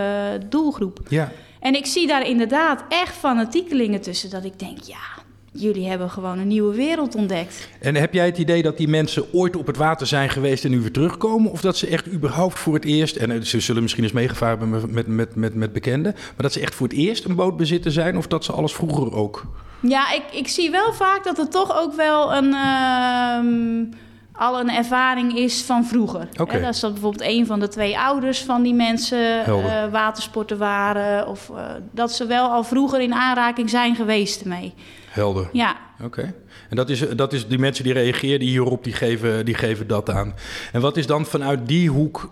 doelgroep. 0.49 0.99
Ja. 1.09 1.31
En 1.59 1.75
ik 1.75 1.85
zie 1.85 2.07
daar 2.07 2.27
inderdaad 2.27 2.83
echt 2.89 3.15
fanatiekelingen 3.15 4.01
tussen 4.01 4.29
dat 4.29 4.43
ik 4.43 4.59
denk, 4.59 4.79
ja, 4.81 5.23
jullie 5.61 5.87
hebben 5.87 6.09
gewoon 6.09 6.39
een 6.39 6.47
nieuwe 6.47 6.75
wereld 6.75 7.15
ontdekt. 7.15 7.67
En 7.79 7.95
heb 7.95 8.13
jij 8.13 8.25
het 8.25 8.37
idee 8.37 8.61
dat 8.61 8.77
die 8.77 8.87
mensen 8.87 9.33
ooit 9.33 9.55
op 9.55 9.67
het 9.67 9.77
water 9.77 10.07
zijn 10.07 10.29
geweest 10.29 10.65
en 10.65 10.71
nu 10.71 10.79
weer 10.79 10.91
terugkomen? 10.91 11.51
Of 11.51 11.61
dat 11.61 11.77
ze 11.77 11.87
echt 11.87 12.07
überhaupt 12.07 12.59
voor 12.59 12.73
het 12.73 12.85
eerst, 12.85 13.15
en 13.15 13.31
eh, 13.31 13.41
ze 13.41 13.59
zullen 13.59 13.81
misschien 13.81 14.03
eens 14.03 14.13
meegevaren 14.13 14.59
hebben 14.59 14.91
met, 14.93 15.07
met, 15.07 15.35
met, 15.35 15.55
met 15.55 15.73
bekenden, 15.73 16.13
maar 16.13 16.33
dat 16.35 16.53
ze 16.53 16.59
echt 16.59 16.75
voor 16.75 16.87
het 16.87 16.97
eerst 16.97 17.25
een 17.25 17.35
bootbezitter 17.35 17.91
zijn 17.91 18.17
of 18.17 18.27
dat 18.27 18.45
ze 18.45 18.51
alles 18.51 18.73
vroeger 18.73 19.13
ook? 19.13 19.45
Ja, 19.79 20.13
ik, 20.13 20.23
ik 20.31 20.47
zie 20.47 20.71
wel 20.71 20.93
vaak 20.93 21.23
dat 21.23 21.37
er 21.37 21.49
toch 21.49 21.77
ook 21.77 21.93
wel 21.93 22.33
een. 22.33 22.45
Uh, 22.45 23.97
al 24.37 24.59
een 24.59 24.69
ervaring 24.69 25.35
is 25.37 25.61
van 25.61 25.85
vroeger. 25.85 26.27
Okay. 26.39 26.61
dat 26.61 26.73
is 26.73 26.79
dat 26.79 26.91
bijvoorbeeld 26.91 27.29
een 27.29 27.45
van 27.45 27.59
de 27.59 27.67
twee 27.67 27.99
ouders 27.99 28.39
van 28.39 28.63
die 28.63 28.73
mensen 28.73 29.49
uh, 29.49 29.91
watersporten 29.91 30.57
waren. 30.57 31.27
Of 31.27 31.49
uh, 31.49 31.57
dat 31.91 32.11
ze 32.11 32.25
wel 32.25 32.49
al 32.49 32.63
vroeger 32.63 33.01
in 33.01 33.13
aanraking 33.13 33.69
zijn 33.69 33.95
geweest 33.95 34.41
ermee. 34.41 34.73
Helder. 35.09 35.49
Ja. 35.51 35.75
Oké. 36.03 36.33
En 36.69 36.75
dat 36.75 36.89
is, 36.89 37.09
dat 37.15 37.33
is 37.33 37.47
die 37.47 37.59
mensen 37.59 37.83
die 37.83 37.93
reageerden 37.93 38.47
hierop, 38.47 38.83
die 38.83 38.93
geven, 38.93 39.45
die 39.45 39.55
geven 39.55 39.87
dat 39.87 40.09
aan. 40.09 40.33
En 40.71 40.81
wat 40.81 40.97
is 40.97 41.07
dan 41.07 41.25
vanuit 41.25 41.67
die 41.67 41.89
hoek 41.89 42.29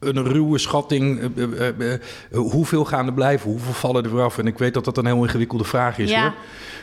een 0.00 0.24
ruwe 0.24 0.58
schatting. 0.58 1.30
Uh, 1.36 1.68
uh, 1.78 1.94
hoeveel 2.30 2.84
gaan 2.84 3.06
er 3.06 3.12
blijven? 3.12 3.50
Hoeveel 3.50 3.72
vallen 3.72 4.04
er 4.04 4.20
af? 4.20 4.38
En 4.38 4.46
ik 4.46 4.58
weet 4.58 4.74
dat 4.74 4.84
dat 4.84 4.96
een 4.96 5.06
heel 5.06 5.22
ingewikkelde 5.22 5.64
vraag 5.64 5.98
is. 5.98 6.10
Ja. 6.10 6.22
Hoor. 6.22 6.34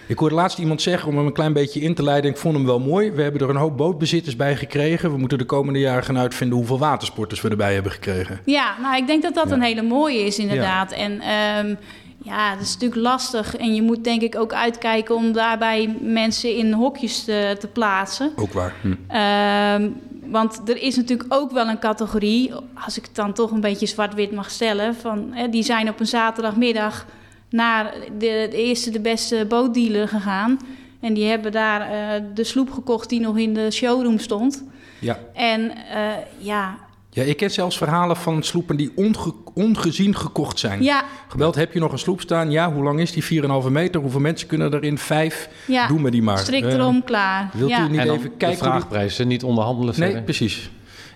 Ik 0.08 0.20
hoorde 0.20 0.36
laatst 0.36 0.60
iemand 0.60 0.82
zeggen, 0.82 1.10
om 1.10 1.18
hem 1.18 1.26
een 1.26 1.34
klein 1.34 1.54
beetje 1.54 1.80
in 1.80 1.96
te 1.96 2.04
leiden. 2.04 2.32
Ik 2.32 2.38
vond 2.38 2.56
hem 2.56 2.66
wel 2.66 2.80
mooi. 2.80 3.12
We 3.12 3.22
hebben 3.22 3.42
er 3.42 3.50
een 3.50 3.56
hoop 3.56 3.78
bootbezitters 3.78 4.36
bij 4.36 4.56
gekregen. 4.56 5.12
We 5.12 5.18
moeten 5.18 5.38
de 5.38 5.46
komende 5.46 5.80
jaren 5.80 6.04
gaan 6.04 6.18
uitvinden 6.18 6.58
hoeveel 6.58 6.80
watersporters 6.80 7.42
we 7.42 7.50
erbij 7.50 7.74
hebben 7.74 7.92
gekregen. 7.92 8.40
Ja, 8.46 8.76
nou, 8.82 8.98
ik 8.98 9.08
denk 9.08 9.24
dat 9.24 9.34
dat 9.34 9.52
een 9.52 9.62
hele 9.62 9.82
mooie 9.82 10.20
is, 10.20 10.40
inderdaad. 10.40 10.92
En. 10.92 11.12
Um, 11.12 11.78
ja, 12.24 12.54
dat 12.54 12.62
is 12.62 12.74
natuurlijk 12.74 13.02
lastig. 13.02 13.56
En 13.56 13.76
je 13.76 13.82
moet 13.82 14.04
denk 14.04 14.22
ik 14.22 14.36
ook 14.36 14.54
uitkijken 14.54 15.16
om 15.16 15.32
daarbij 15.32 15.96
mensen 16.02 16.56
in 16.56 16.74
hokjes 16.74 17.24
te, 17.24 17.56
te 17.60 17.68
plaatsen. 17.68 18.32
Ook 18.36 18.54
waar. 18.54 18.74
Hm. 18.82 18.88
Um, 18.88 19.96
want 20.30 20.70
er 20.70 20.82
is 20.82 20.96
natuurlijk 20.96 21.34
ook 21.34 21.52
wel 21.52 21.68
een 21.68 21.80
categorie, 21.80 22.52
als 22.86 22.98
ik 22.98 23.06
het 23.06 23.16
dan 23.16 23.34
toch 23.34 23.52
een 23.52 23.62
beetje 23.62 23.86
zwart-wit 23.86 24.32
mag 24.32 24.50
stellen, 24.50 24.96
van, 24.96 25.30
hè, 25.32 25.50
die 25.50 25.64
zijn 25.64 25.90
op 25.90 26.00
een 26.00 26.08
zaterdagmiddag 26.08 27.06
naar 27.50 27.94
de, 28.18 28.48
de 28.52 28.58
eerste, 28.58 28.90
de 28.90 29.00
beste 29.00 29.46
bootdealer 29.50 30.08
gegaan. 30.08 30.60
En 31.00 31.14
die 31.14 31.26
hebben 31.26 31.52
daar 31.52 31.82
uh, 31.82 32.26
de 32.34 32.44
sloep 32.44 32.72
gekocht 32.72 33.10
die 33.10 33.20
nog 33.20 33.38
in 33.38 33.54
de 33.54 33.72
showroom 33.72 34.20
stond. 34.20 34.64
Ja. 35.00 35.20
En 35.34 35.62
uh, 35.62 36.12
ja, 36.38 36.78
ja, 37.18 37.24
ik 37.24 37.38
ken 37.38 37.52
zelfs 37.52 37.78
verhalen 37.78 38.16
van 38.16 38.44
sloepen 38.44 38.76
die 38.76 38.92
onge 38.96 39.34
ongezien 39.54 40.16
gekocht 40.16 40.60
zijn. 40.60 40.84
Ja. 40.84 41.04
Gebeld, 41.28 41.56
heb 41.56 41.74
je 41.74 41.80
nog 41.80 41.92
een 41.92 42.00
sloep 42.00 42.22
staan? 42.22 42.52
Ja, 42.52 42.72
hoe 42.72 42.84
lang 42.84 43.00
is 43.00 43.12
die? 43.12 43.44
4,5 43.64 43.70
meter. 43.70 44.02
Hoeveel 44.02 44.20
mensen 44.20 44.48
kunnen 44.48 44.74
erin? 44.74 44.98
Vijf. 44.98 45.50
Ja. 45.66 45.88
Doe 45.88 46.00
me 46.00 46.12
die 46.12 46.22
maar. 46.22 46.38
Strikt 46.38 46.74
erom, 46.74 46.96
uh, 46.96 47.06
klaar. 47.06 47.50
Wilt 47.54 47.70
ja. 47.70 47.86
u 47.86 47.90
niet 47.90 48.00
even 48.00 48.38
kijken? 48.38 48.50
De 48.58 48.64
vraagprijzen, 48.64 49.28
niet 49.28 49.44
onderhandelen 49.44 49.94
verder. 49.94 50.14
Nee, 50.14 50.24
precies. 50.24 50.70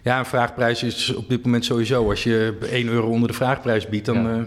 Ja, 0.03 0.19
een 0.19 0.25
vraagprijs 0.25 0.83
is 0.83 1.13
op 1.15 1.29
dit 1.29 1.43
moment 1.45 1.65
sowieso. 1.65 2.09
Als 2.09 2.23
je 2.23 2.57
1 2.71 2.87
euro 2.87 3.07
onder 3.07 3.27
de 3.27 3.33
vraagprijs 3.33 3.89
biedt, 3.89 4.05
dan... 4.05 4.23
Ja. 4.23 4.29
Uh... 4.29 4.43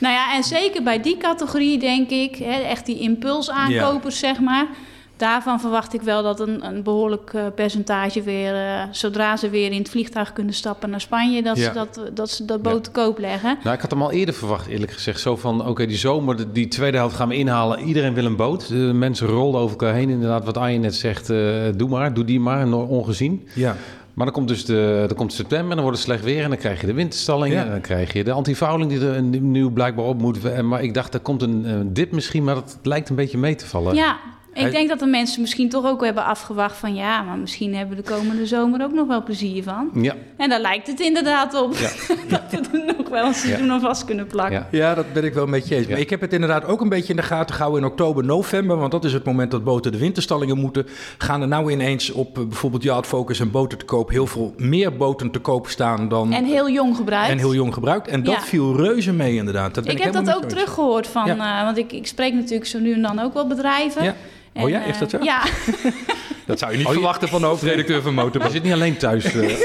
Nou 0.00 0.14
ja, 0.14 0.34
en 0.34 0.44
zeker 0.44 0.82
bij 0.82 1.00
die 1.02 1.16
categorie 1.16 1.78
denk 1.78 2.10
ik, 2.10 2.36
hè, 2.36 2.60
echt 2.60 2.86
die 2.86 2.98
impulsaankopers, 2.98 4.20
ja. 4.20 4.28
zeg 4.28 4.40
maar 4.40 4.66
daarvan 5.18 5.60
verwacht 5.60 5.94
ik 5.94 6.02
wel 6.02 6.22
dat 6.22 6.40
een, 6.40 6.66
een 6.66 6.82
behoorlijk 6.82 7.32
uh, 7.32 7.42
percentage 7.54 8.22
weer, 8.22 8.54
uh, 8.54 8.82
zodra 8.90 9.36
ze 9.36 9.50
weer 9.50 9.72
in 9.72 9.78
het 9.78 9.88
vliegtuig 9.88 10.32
kunnen 10.32 10.54
stappen 10.54 10.90
naar 10.90 11.00
Spanje, 11.00 11.42
dat, 11.42 11.56
ja. 11.56 11.62
ze, 11.62 11.72
dat, 11.72 12.10
dat 12.14 12.30
ze 12.30 12.44
dat 12.44 12.62
boot 12.62 12.84
te 12.84 12.90
koop 12.90 13.18
leggen. 13.18 13.58
Nou, 13.62 13.74
ik 13.74 13.80
had 13.80 13.90
hem 13.90 14.02
al 14.02 14.10
eerder 14.10 14.34
verwacht, 14.34 14.66
eerlijk 14.66 14.92
gezegd. 14.92 15.20
Zo 15.20 15.36
van, 15.36 15.60
oké, 15.60 15.70
okay, 15.70 15.86
die 15.86 15.96
zomer, 15.96 16.52
die 16.52 16.68
tweede 16.68 16.96
helft 16.96 17.16
gaan 17.16 17.28
we 17.28 17.36
inhalen. 17.36 17.78
Iedereen 17.78 18.14
wil 18.14 18.24
een 18.24 18.36
boot. 18.36 18.68
De 18.68 18.74
mensen 18.74 19.26
rollen 19.26 19.60
over 19.60 19.70
elkaar 19.70 19.94
heen. 19.94 20.10
Inderdaad, 20.10 20.44
wat 20.44 20.56
Arjen 20.56 20.80
net 20.80 20.94
zegt, 20.94 21.30
uh, 21.30 21.62
doe 21.76 21.88
maar, 21.88 22.14
doe 22.14 22.24
die 22.24 22.40
maar, 22.40 22.72
ongezien. 22.72 23.48
Ja. 23.54 23.76
Maar 24.14 24.26
dan 24.26 24.34
komt 24.34 24.48
dus 24.48 24.64
de, 24.64 25.04
dan 25.06 25.16
komt 25.16 25.32
september, 25.32 25.74
dan 25.74 25.84
wordt 25.84 25.98
het 25.98 26.06
slecht 26.06 26.24
weer 26.24 26.42
en 26.42 26.48
dan 26.48 26.58
krijg 26.58 26.80
je 26.80 26.86
de 26.86 26.92
winterstalling 26.92 27.54
ja. 27.54 27.64
en 27.64 27.70
dan 27.70 27.80
krijg 27.80 28.12
je 28.12 28.24
de 28.24 28.32
antivouling 28.32 28.90
die 28.90 29.08
er 29.08 29.22
nu 29.22 29.70
blijkbaar 29.70 30.04
op 30.04 30.20
moet. 30.20 30.62
Maar 30.62 30.82
ik 30.82 30.94
dacht, 30.94 31.14
er 31.14 31.20
komt 31.20 31.42
een, 31.42 31.64
een 31.64 31.92
dip 31.92 32.12
misschien, 32.12 32.44
maar 32.44 32.54
dat 32.54 32.78
lijkt 32.82 33.08
een 33.08 33.16
beetje 33.16 33.38
mee 33.38 33.54
te 33.54 33.66
vallen. 33.66 33.94
Ja, 33.94 34.16
ik 34.66 34.72
denk 34.72 34.88
dat 34.88 34.98
de 34.98 35.06
mensen 35.06 35.40
misschien 35.40 35.68
toch 35.68 35.86
ook 35.86 36.04
hebben 36.04 36.24
afgewacht 36.24 36.76
van 36.76 36.94
ja, 36.94 37.22
maar 37.22 37.38
misschien 37.38 37.74
hebben 37.74 37.96
we 37.96 38.02
de 38.02 38.10
komende 38.10 38.46
zomer 38.46 38.82
ook 38.82 38.92
nog 38.92 39.06
wel 39.06 39.22
plezier 39.22 39.62
van. 39.62 39.90
Ja. 39.94 40.14
En 40.36 40.48
daar 40.48 40.60
lijkt 40.60 40.86
het 40.86 41.00
inderdaad 41.00 41.62
op 41.62 41.74
ja. 41.74 41.90
dat 42.38 42.42
we 42.50 42.78
er 42.78 42.94
nog 42.96 43.08
wel 43.08 43.26
een 43.26 43.34
seizoen 43.34 43.66
ja. 43.66 43.80
vast 43.80 44.04
kunnen 44.04 44.26
plakken. 44.26 44.66
Ja. 44.70 44.78
ja, 44.78 44.94
dat 44.94 45.12
ben 45.12 45.24
ik 45.24 45.34
wel 45.34 45.46
met 45.46 45.68
je 45.68 45.76
eens. 45.76 45.86
Maar 45.86 45.98
ik 45.98 46.10
heb 46.10 46.20
het 46.20 46.32
inderdaad 46.32 46.64
ook 46.64 46.80
een 46.80 46.88
beetje 46.88 47.10
in 47.10 47.16
de 47.16 47.22
gaten 47.22 47.54
gehouden 47.54 47.82
in 47.82 47.88
oktober, 47.90 48.24
november, 48.24 48.76
want 48.76 48.92
dat 48.92 49.04
is 49.04 49.12
het 49.12 49.24
moment 49.24 49.50
dat 49.50 49.64
boten 49.64 49.92
de 49.92 49.98
winterstallingen 49.98 50.58
moeten. 50.58 50.86
Gaan 51.18 51.42
er 51.42 51.48
nou 51.48 51.72
ineens 51.72 52.10
op 52.10 52.38
uh, 52.38 52.44
bijvoorbeeld 52.44 52.82
Yacht 52.82 53.06
Focus 53.06 53.40
en 53.40 53.50
boten 53.50 53.78
te 53.78 53.84
koop 53.84 54.10
heel 54.10 54.26
veel 54.26 54.54
meer 54.56 54.96
boten 54.96 55.30
te 55.30 55.38
koop 55.38 55.68
staan 55.68 56.08
dan... 56.08 56.32
En 56.32 56.44
heel 56.44 56.70
jong 56.70 56.96
gebruikt. 56.96 57.30
En 57.30 57.38
heel 57.38 57.54
jong 57.54 57.74
gebruikt. 57.74 58.08
En 58.08 58.22
dat 58.22 58.44
viel 58.44 58.76
reuze 58.76 59.12
mee 59.12 59.34
inderdaad. 59.34 59.74
Dat 59.74 59.84
ben 59.84 59.92
ik, 59.92 59.98
ik 59.98 60.04
heb 60.04 60.24
dat 60.24 60.36
ook 60.36 60.44
teruggehoord 60.44 61.06
van, 61.06 61.28
uh, 61.28 61.62
want 61.62 61.78
ik, 61.78 61.92
ik 61.92 62.06
spreek 62.06 62.34
natuurlijk 62.34 62.66
zo 62.66 62.78
nu 62.78 62.92
en 62.92 63.02
dan 63.02 63.18
ook 63.18 63.34
wel 63.34 63.46
bedrijven. 63.46 64.14
Oh 64.58 64.68
ja, 64.68 64.82
is 64.82 64.98
dat 64.98 65.10
zo? 65.10 65.16
Eh, 65.16 65.24
ja. 65.24 65.42
dat 66.46 66.58
zou 66.58 66.72
je 66.72 66.78
niet 66.78 66.86
oh, 66.86 66.92
verwachten 66.92 67.28
van 67.28 67.40
de 67.40 67.46
hoofdredacteur 67.46 68.02
van 68.02 68.14
Motor. 68.14 68.42
Je 68.42 68.50
zit 68.50 68.62
niet 68.62 68.72
alleen 68.72 68.96
thuis 68.96 69.34
uh, 69.34 69.56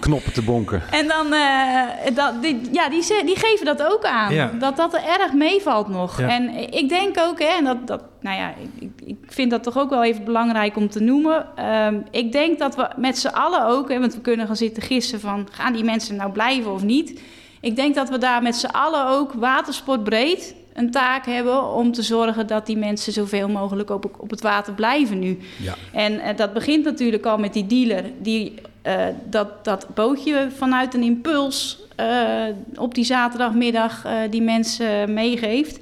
knoppen 0.00 0.32
te 0.32 0.42
bonken. 0.42 0.82
En 0.90 1.08
dan, 1.08 1.32
uh, 1.32 1.82
dat, 2.14 2.42
die, 2.42 2.60
ja, 2.72 2.88
die, 2.88 3.04
die 3.24 3.36
geven 3.36 3.66
dat 3.66 3.82
ook 3.82 4.04
aan. 4.04 4.34
Ja. 4.34 4.50
Dat 4.58 4.76
dat 4.76 4.94
er 4.94 5.02
erg 5.20 5.32
meevalt 5.32 5.88
nog. 5.88 6.20
Ja. 6.20 6.28
En 6.28 6.72
ik 6.72 6.88
denk 6.88 7.18
ook, 7.18 7.38
hè, 7.38 7.56
en 7.58 7.64
dat, 7.64 7.86
dat, 7.86 8.02
nou 8.20 8.36
ja, 8.36 8.54
ik, 8.78 8.90
ik 9.04 9.18
vind 9.26 9.50
dat 9.50 9.62
toch 9.62 9.78
ook 9.78 9.90
wel 9.90 10.04
even 10.04 10.24
belangrijk 10.24 10.76
om 10.76 10.90
te 10.90 11.00
noemen. 11.00 11.46
Ehm, 11.56 12.00
ik 12.10 12.32
denk 12.32 12.58
dat 12.58 12.76
we 12.76 12.88
met 12.96 13.18
z'n 13.18 13.28
allen 13.28 13.66
ook, 13.66 13.88
hè, 13.88 14.00
want 14.00 14.14
we 14.14 14.20
kunnen 14.20 14.46
gaan 14.46 14.56
zitten 14.56 14.82
gissen 14.82 15.20
van 15.20 15.48
gaan 15.50 15.72
die 15.72 15.84
mensen 15.84 16.16
nou 16.16 16.32
blijven 16.32 16.72
of 16.72 16.82
niet. 16.82 17.20
Ik 17.60 17.76
denk 17.76 17.94
dat 17.94 18.08
we 18.08 18.18
daar 18.18 18.42
met 18.42 18.56
z'n 18.56 18.66
allen 18.66 19.06
ook 19.06 19.32
watersportbreed 19.32 20.54
een 20.72 20.90
taak 20.90 21.26
hebben 21.26 21.72
om 21.72 21.92
te 21.92 22.02
zorgen 22.02 22.46
dat 22.46 22.66
die 22.66 22.76
mensen 22.76 23.12
zoveel 23.12 23.48
mogelijk 23.48 23.90
op, 23.90 24.10
op 24.18 24.30
het 24.30 24.40
water 24.40 24.72
blijven 24.72 25.18
nu. 25.18 25.38
Ja. 25.62 25.74
En 25.92 26.20
eh, 26.20 26.36
dat 26.36 26.52
begint 26.52 26.84
natuurlijk 26.84 27.26
al 27.26 27.38
met 27.38 27.52
die 27.52 27.66
dealer 27.66 28.04
die 28.18 28.54
eh, 28.82 29.04
dat, 29.24 29.64
dat 29.64 29.86
bootje 29.94 30.48
vanuit 30.56 30.94
een 30.94 31.02
impuls 31.02 31.78
eh, 31.96 32.44
op 32.74 32.94
die 32.94 33.04
zaterdagmiddag 33.04 34.06
die 34.30 34.42
mensen 34.42 35.12
meegeeft. 35.12 35.80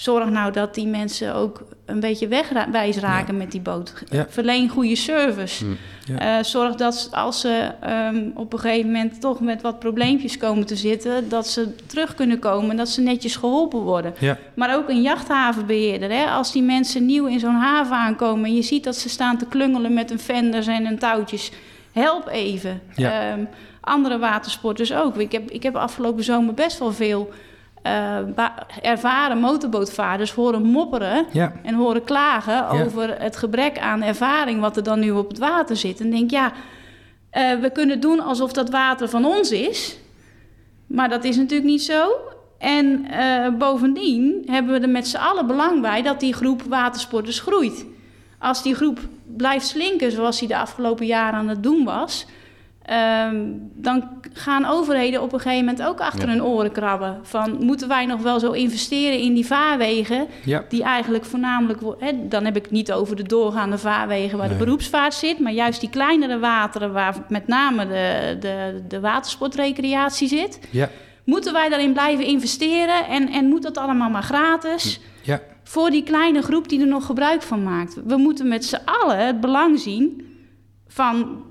Zorg 0.00 0.30
nou 0.30 0.52
dat 0.52 0.74
die 0.74 0.86
mensen 0.86 1.34
ook 1.34 1.62
een 1.86 2.00
beetje 2.00 2.28
wegwijs 2.28 2.96
raken 2.96 3.36
met 3.36 3.50
die 3.50 3.60
boot. 3.60 3.94
Ja. 4.10 4.26
Verleen 4.28 4.68
goede 4.68 4.96
service. 4.96 5.64
Mm. 5.64 5.76
Ja. 6.04 6.38
Eh, 6.38 6.44
zorg 6.44 6.74
dat 6.74 7.08
als 7.12 7.40
ze 7.40 7.70
ehm, 7.80 8.30
op 8.34 8.52
een 8.52 8.58
gegeven 8.58 8.86
moment 8.86 9.20
toch 9.20 9.40
met 9.40 9.62
wat 9.62 9.78
probleempjes 9.78 10.36
komen 10.36 10.66
te 10.66 10.76
zitten, 10.76 11.28
dat 11.28 11.48
ze 11.48 11.74
terug 11.86 12.14
kunnen 12.14 12.38
komen 12.38 12.70
en 12.70 12.76
dat 12.76 12.88
ze 12.88 13.00
netjes 13.00 13.36
geholpen 13.36 13.78
worden. 13.78 14.14
Maar 14.54 14.76
ook 14.76 14.88
een 14.88 15.02
jachthavenbeheerder. 15.02 16.10
Hè? 16.10 16.24
Als 16.24 16.52
die 16.52 16.62
mensen 16.62 17.06
nieuw 17.06 17.26
in 17.26 17.40
zo'n 17.40 17.54
haven 17.54 17.96
aankomen 17.96 18.44
en 18.44 18.54
je 18.54 18.62
ziet 18.62 18.84
dat 18.84 18.96
ze 18.96 19.08
staan 19.08 19.38
te 19.38 19.46
klungelen 19.46 19.94
met 19.94 20.08
hun 20.08 20.20
venders 20.20 20.66
en 20.66 20.86
hun 20.86 20.98
touwtjes, 20.98 21.50
help 21.92 22.28
even. 22.28 22.80
Ehm, 22.96 23.44
andere 23.80 24.18
watersporters 24.18 24.92
ook. 24.92 25.16
Ik 25.16 25.32
heb, 25.32 25.50
ik 25.50 25.62
heb 25.62 25.76
afgelopen 25.76 26.24
zomer 26.24 26.54
best 26.54 26.78
wel 26.78 26.92
veel 26.92 27.30
eh, 27.82 28.16
ervaren 28.82 29.38
motorbootvaarders 29.38 30.32
horen 30.32 30.62
mopperen 30.62 31.26
Ja. 31.32 31.52
en 31.62 31.74
horen 31.74 32.04
klagen 32.04 32.68
over 32.68 33.20
het 33.20 33.36
gebrek 33.36 33.78
aan 33.78 34.02
ervaring 34.02 34.60
wat 34.60 34.76
er 34.76 34.82
dan 34.82 35.00
nu 35.00 35.10
op 35.10 35.28
het 35.28 35.38
water 35.38 35.76
zit. 35.76 36.00
En 36.00 36.10
denk, 36.10 36.30
ja, 36.30 36.52
eh, 37.30 37.54
we 37.60 37.70
kunnen 37.70 38.00
doen 38.00 38.20
alsof 38.20 38.52
dat 38.52 38.70
water 38.70 39.08
van 39.08 39.24
ons 39.24 39.50
is, 39.50 39.98
maar 40.86 41.08
dat 41.08 41.24
is 41.24 41.36
natuurlijk 41.36 41.70
niet 41.70 41.82
zo. 41.82 42.10
En 42.58 43.06
eh, 43.10 43.48
bovendien 43.58 44.42
hebben 44.46 44.72
we 44.72 44.80
er 44.80 44.88
met 44.88 45.08
z'n 45.08 45.16
allen 45.16 45.46
belang 45.46 45.80
bij 45.80 46.02
dat 46.02 46.20
die 46.20 46.34
groep 46.34 46.62
watersporters 46.62 47.40
groeit. 47.40 47.86
Als 48.38 48.62
die 48.62 48.74
groep 48.74 48.98
blijft 49.36 49.66
slinken 49.66 50.12
zoals 50.12 50.38
die 50.38 50.48
de 50.48 50.56
afgelopen 50.56 51.06
jaren 51.06 51.38
aan 51.38 51.48
het 51.48 51.62
doen 51.62 51.84
was, 51.84 52.26
ehm, 52.90 53.46
dan 53.74 54.08
gaan 54.32 54.64
overheden 54.64 55.22
op 55.22 55.32
een 55.32 55.40
gegeven 55.40 55.64
moment 55.64 55.82
ook 55.86 56.00
achter 56.00 56.26
Ja. 56.26 56.32
hun 56.32 56.44
oren 56.44 56.72
krabben. 56.72 57.18
Van 57.22 57.56
moeten 57.64 57.88
wij 57.88 58.06
nog 58.06 58.22
wel 58.22 58.40
zo 58.40 58.50
investeren 58.52 59.18
in 59.18 59.34
die 59.34 59.46
vaarwegen, 59.46 60.26
Ja. 60.44 60.64
die 60.68 60.82
eigenlijk 60.82 61.24
voornamelijk, 61.24 61.80
hè, 61.98 62.28
dan 62.28 62.44
heb 62.44 62.56
ik 62.56 62.62
het 62.62 62.70
niet 62.70 62.92
over 62.92 63.16
de 63.16 63.22
doorgaande 63.22 63.78
vaarwegen 63.78 64.38
waar 64.38 64.48
Nee. 64.48 64.58
de 64.58 64.64
beroepsvaart 64.64 65.14
zit, 65.14 65.38
maar 65.38 65.52
juist 65.52 65.80
die 65.80 65.90
kleinere 65.90 66.38
wateren 66.38 66.92
waar 66.92 67.14
met 67.28 67.46
name 67.46 67.86
de, 67.86 68.36
de, 68.40 68.82
de 68.88 69.00
watersportrecreatie 69.00 70.28
zit. 70.28 70.58
Ja. 70.70 70.88
Moeten 71.24 71.52
wij 71.52 71.68
daarin 71.68 71.92
blijven 71.92 72.24
investeren 72.24 73.06
en, 73.06 73.28
en 73.28 73.46
moet 73.48 73.62
dat 73.62 73.78
allemaal 73.78 74.10
maar 74.10 74.22
gratis? 74.22 75.00
Ja. 75.22 75.40
Voor 75.64 75.90
die 75.90 76.02
kleine 76.02 76.42
groep 76.42 76.68
die 76.68 76.80
er 76.80 76.86
nog 76.86 77.06
gebruik 77.06 77.42
van 77.42 77.62
maakt. 77.62 77.96
We 78.04 78.16
moeten 78.16 78.48
met 78.48 78.64
z'n 78.64 78.80
allen 78.84 79.26
het 79.26 79.40
belang 79.40 79.78
zien 79.80 80.26
van 80.88 81.42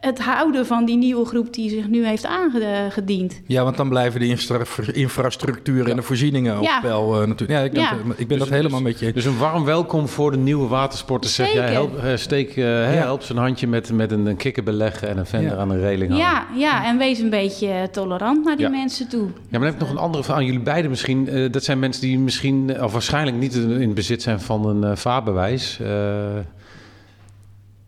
het 0.00 0.18
houden 0.18 0.66
van 0.66 0.84
die 0.84 0.96
nieuwe 0.96 1.24
groep 1.24 1.54
die 1.54 1.70
zich 1.70 1.88
nu 1.88 2.06
heeft 2.06 2.26
aangediend. 2.26 3.40
Ja, 3.46 3.64
want 3.64 3.76
dan 3.76 3.88
blijven 3.88 4.20
de 4.20 4.26
infra- 4.26 4.58
infrastructuur 4.92 5.88
en 5.90 5.96
de 5.96 6.02
voorzieningen 6.02 6.56
op 6.58 6.64
Ja. 6.64 6.80
peil 6.80 7.20
eh, 7.20 7.28
natuurlijk. 7.28 7.58
Ja, 7.58 7.64
ik, 7.64 7.74
denk, 7.74 7.86
Ja. 7.86 7.92
eh, 7.92 7.98
ik 8.16 8.28
ben 8.28 8.38
dat 8.38 8.48
helemaal 8.48 8.80
met 8.80 8.98
je. 8.98 9.12
Dus 9.12 9.24
een 9.24 9.38
warm 9.38 9.64
welkom 9.64 10.08
voor 10.08 10.30
de 10.30 10.36
nieuwe 10.36 10.68
watersporters. 10.68 11.34
Zeg 11.34 11.52
jij, 11.52 11.72
help, 11.72 11.98
eh, 11.98 12.16
steek, 12.16 12.48
eh, 12.48 12.64
hè, 12.64 12.70
help 12.82 13.22
ze 13.22 13.32
een 13.32 13.38
handje 13.38 13.66
met, 13.66 13.92
met 13.92 14.12
een, 14.12 14.26
een 14.26 14.36
kikker 14.36 14.62
beleggen 14.62 15.08
en 15.08 15.18
een 15.18 15.26
vender 15.26 15.52
Ja. 15.52 15.58
aan 15.58 15.70
een 15.70 15.80
reling 15.80 16.10
hangen. 16.10 16.26
Ja, 16.26 16.46
ja, 16.56 16.84
en 16.86 16.98
wees 16.98 17.18
een 17.18 17.30
beetje 17.30 17.88
tolerant 17.92 18.44
naar 18.44 18.56
die 18.56 18.64
Ja. 18.64 18.70
mensen 18.70 19.08
toe. 19.08 19.24
Ja, 19.26 19.28
maar 19.50 19.60
dan 19.60 19.62
heb 19.62 19.72
ik 19.74 19.80
nog 19.80 19.90
een 19.90 19.98
andere 19.98 20.24
vraag 20.24 20.36
aan 20.36 20.44
jullie 20.44 20.60
beiden 20.60 20.90
misschien. 20.90 21.28
Eh, 21.28 21.52
dat 21.52 21.64
zijn 21.64 21.78
mensen 21.78 22.02
die 22.02 22.18
misschien, 22.18 22.74
eh, 22.74 22.82
of 22.84 22.92
waarschijnlijk 22.92 23.36
niet 23.36 23.54
in 23.54 23.94
bezit 23.94 24.22
zijn 24.22 24.40
van 24.40 24.66
een 24.68 24.84
eh, 24.84 24.96
vaarbewijs. 24.96 25.78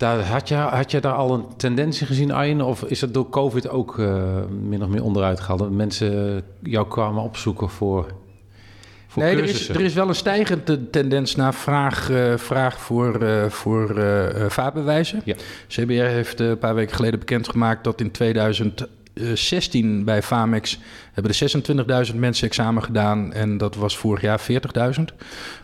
Daar, 0.03 0.21
had, 0.21 0.49
je, 0.49 0.55
had 0.55 0.91
je 0.91 1.01
daar 1.01 1.13
al 1.13 1.35
een 1.35 1.47
tendens 1.57 2.01
gezien, 2.01 2.31
Arjen? 2.31 2.61
Of 2.61 2.83
is 2.85 3.01
dat 3.01 3.15
door 3.15 3.29
COVID 3.29 3.69
ook 3.69 3.99
eh, 3.99 4.25
min 4.69 4.83
of 4.83 4.89
meer 4.89 5.03
onderuit 5.05 5.41
gehaald? 5.41 5.59
Dat 5.59 5.71
mensen 5.71 6.43
jou 6.63 6.89
kwamen 6.89 7.23
opzoeken 7.23 7.69
voor, 7.69 8.07
voor 9.07 9.23
nee, 9.23 9.37
er 9.37 9.45
is, 9.45 9.69
er 9.69 9.81
is 9.81 9.95
wel 9.95 10.09
een 10.09 10.15
stijgende 10.15 10.91
tendens 10.91 11.37
naar 11.37 11.55
vraag, 11.55 12.11
eh, 12.11 12.37
vraag 12.37 12.81
voor, 12.81 13.23
eh, 13.23 13.49
voor 13.49 13.95
vaarbewijzen. 14.49 15.21
Ja. 15.25 15.35
CBR 15.69 15.93
heeft 15.93 16.41
een 16.41 16.59
paar 16.59 16.75
weken 16.75 16.95
geleden 16.97 17.19
bekendgemaakt 17.19 17.85
dat 17.85 18.01
in 18.01 18.11
2016 18.11 20.05
bij 20.05 20.23
Famex 20.23 20.79
hebben 21.13 21.33
er 21.33 22.07
26.000 22.13 22.15
mensen 22.19 22.47
examen 22.47 22.83
gedaan 22.83 23.33
en 23.33 23.59
dat 23.59 23.75
was 23.75 23.97
vorig 23.97 24.21
jaar 24.21 24.41
40.000. 24.99 25.03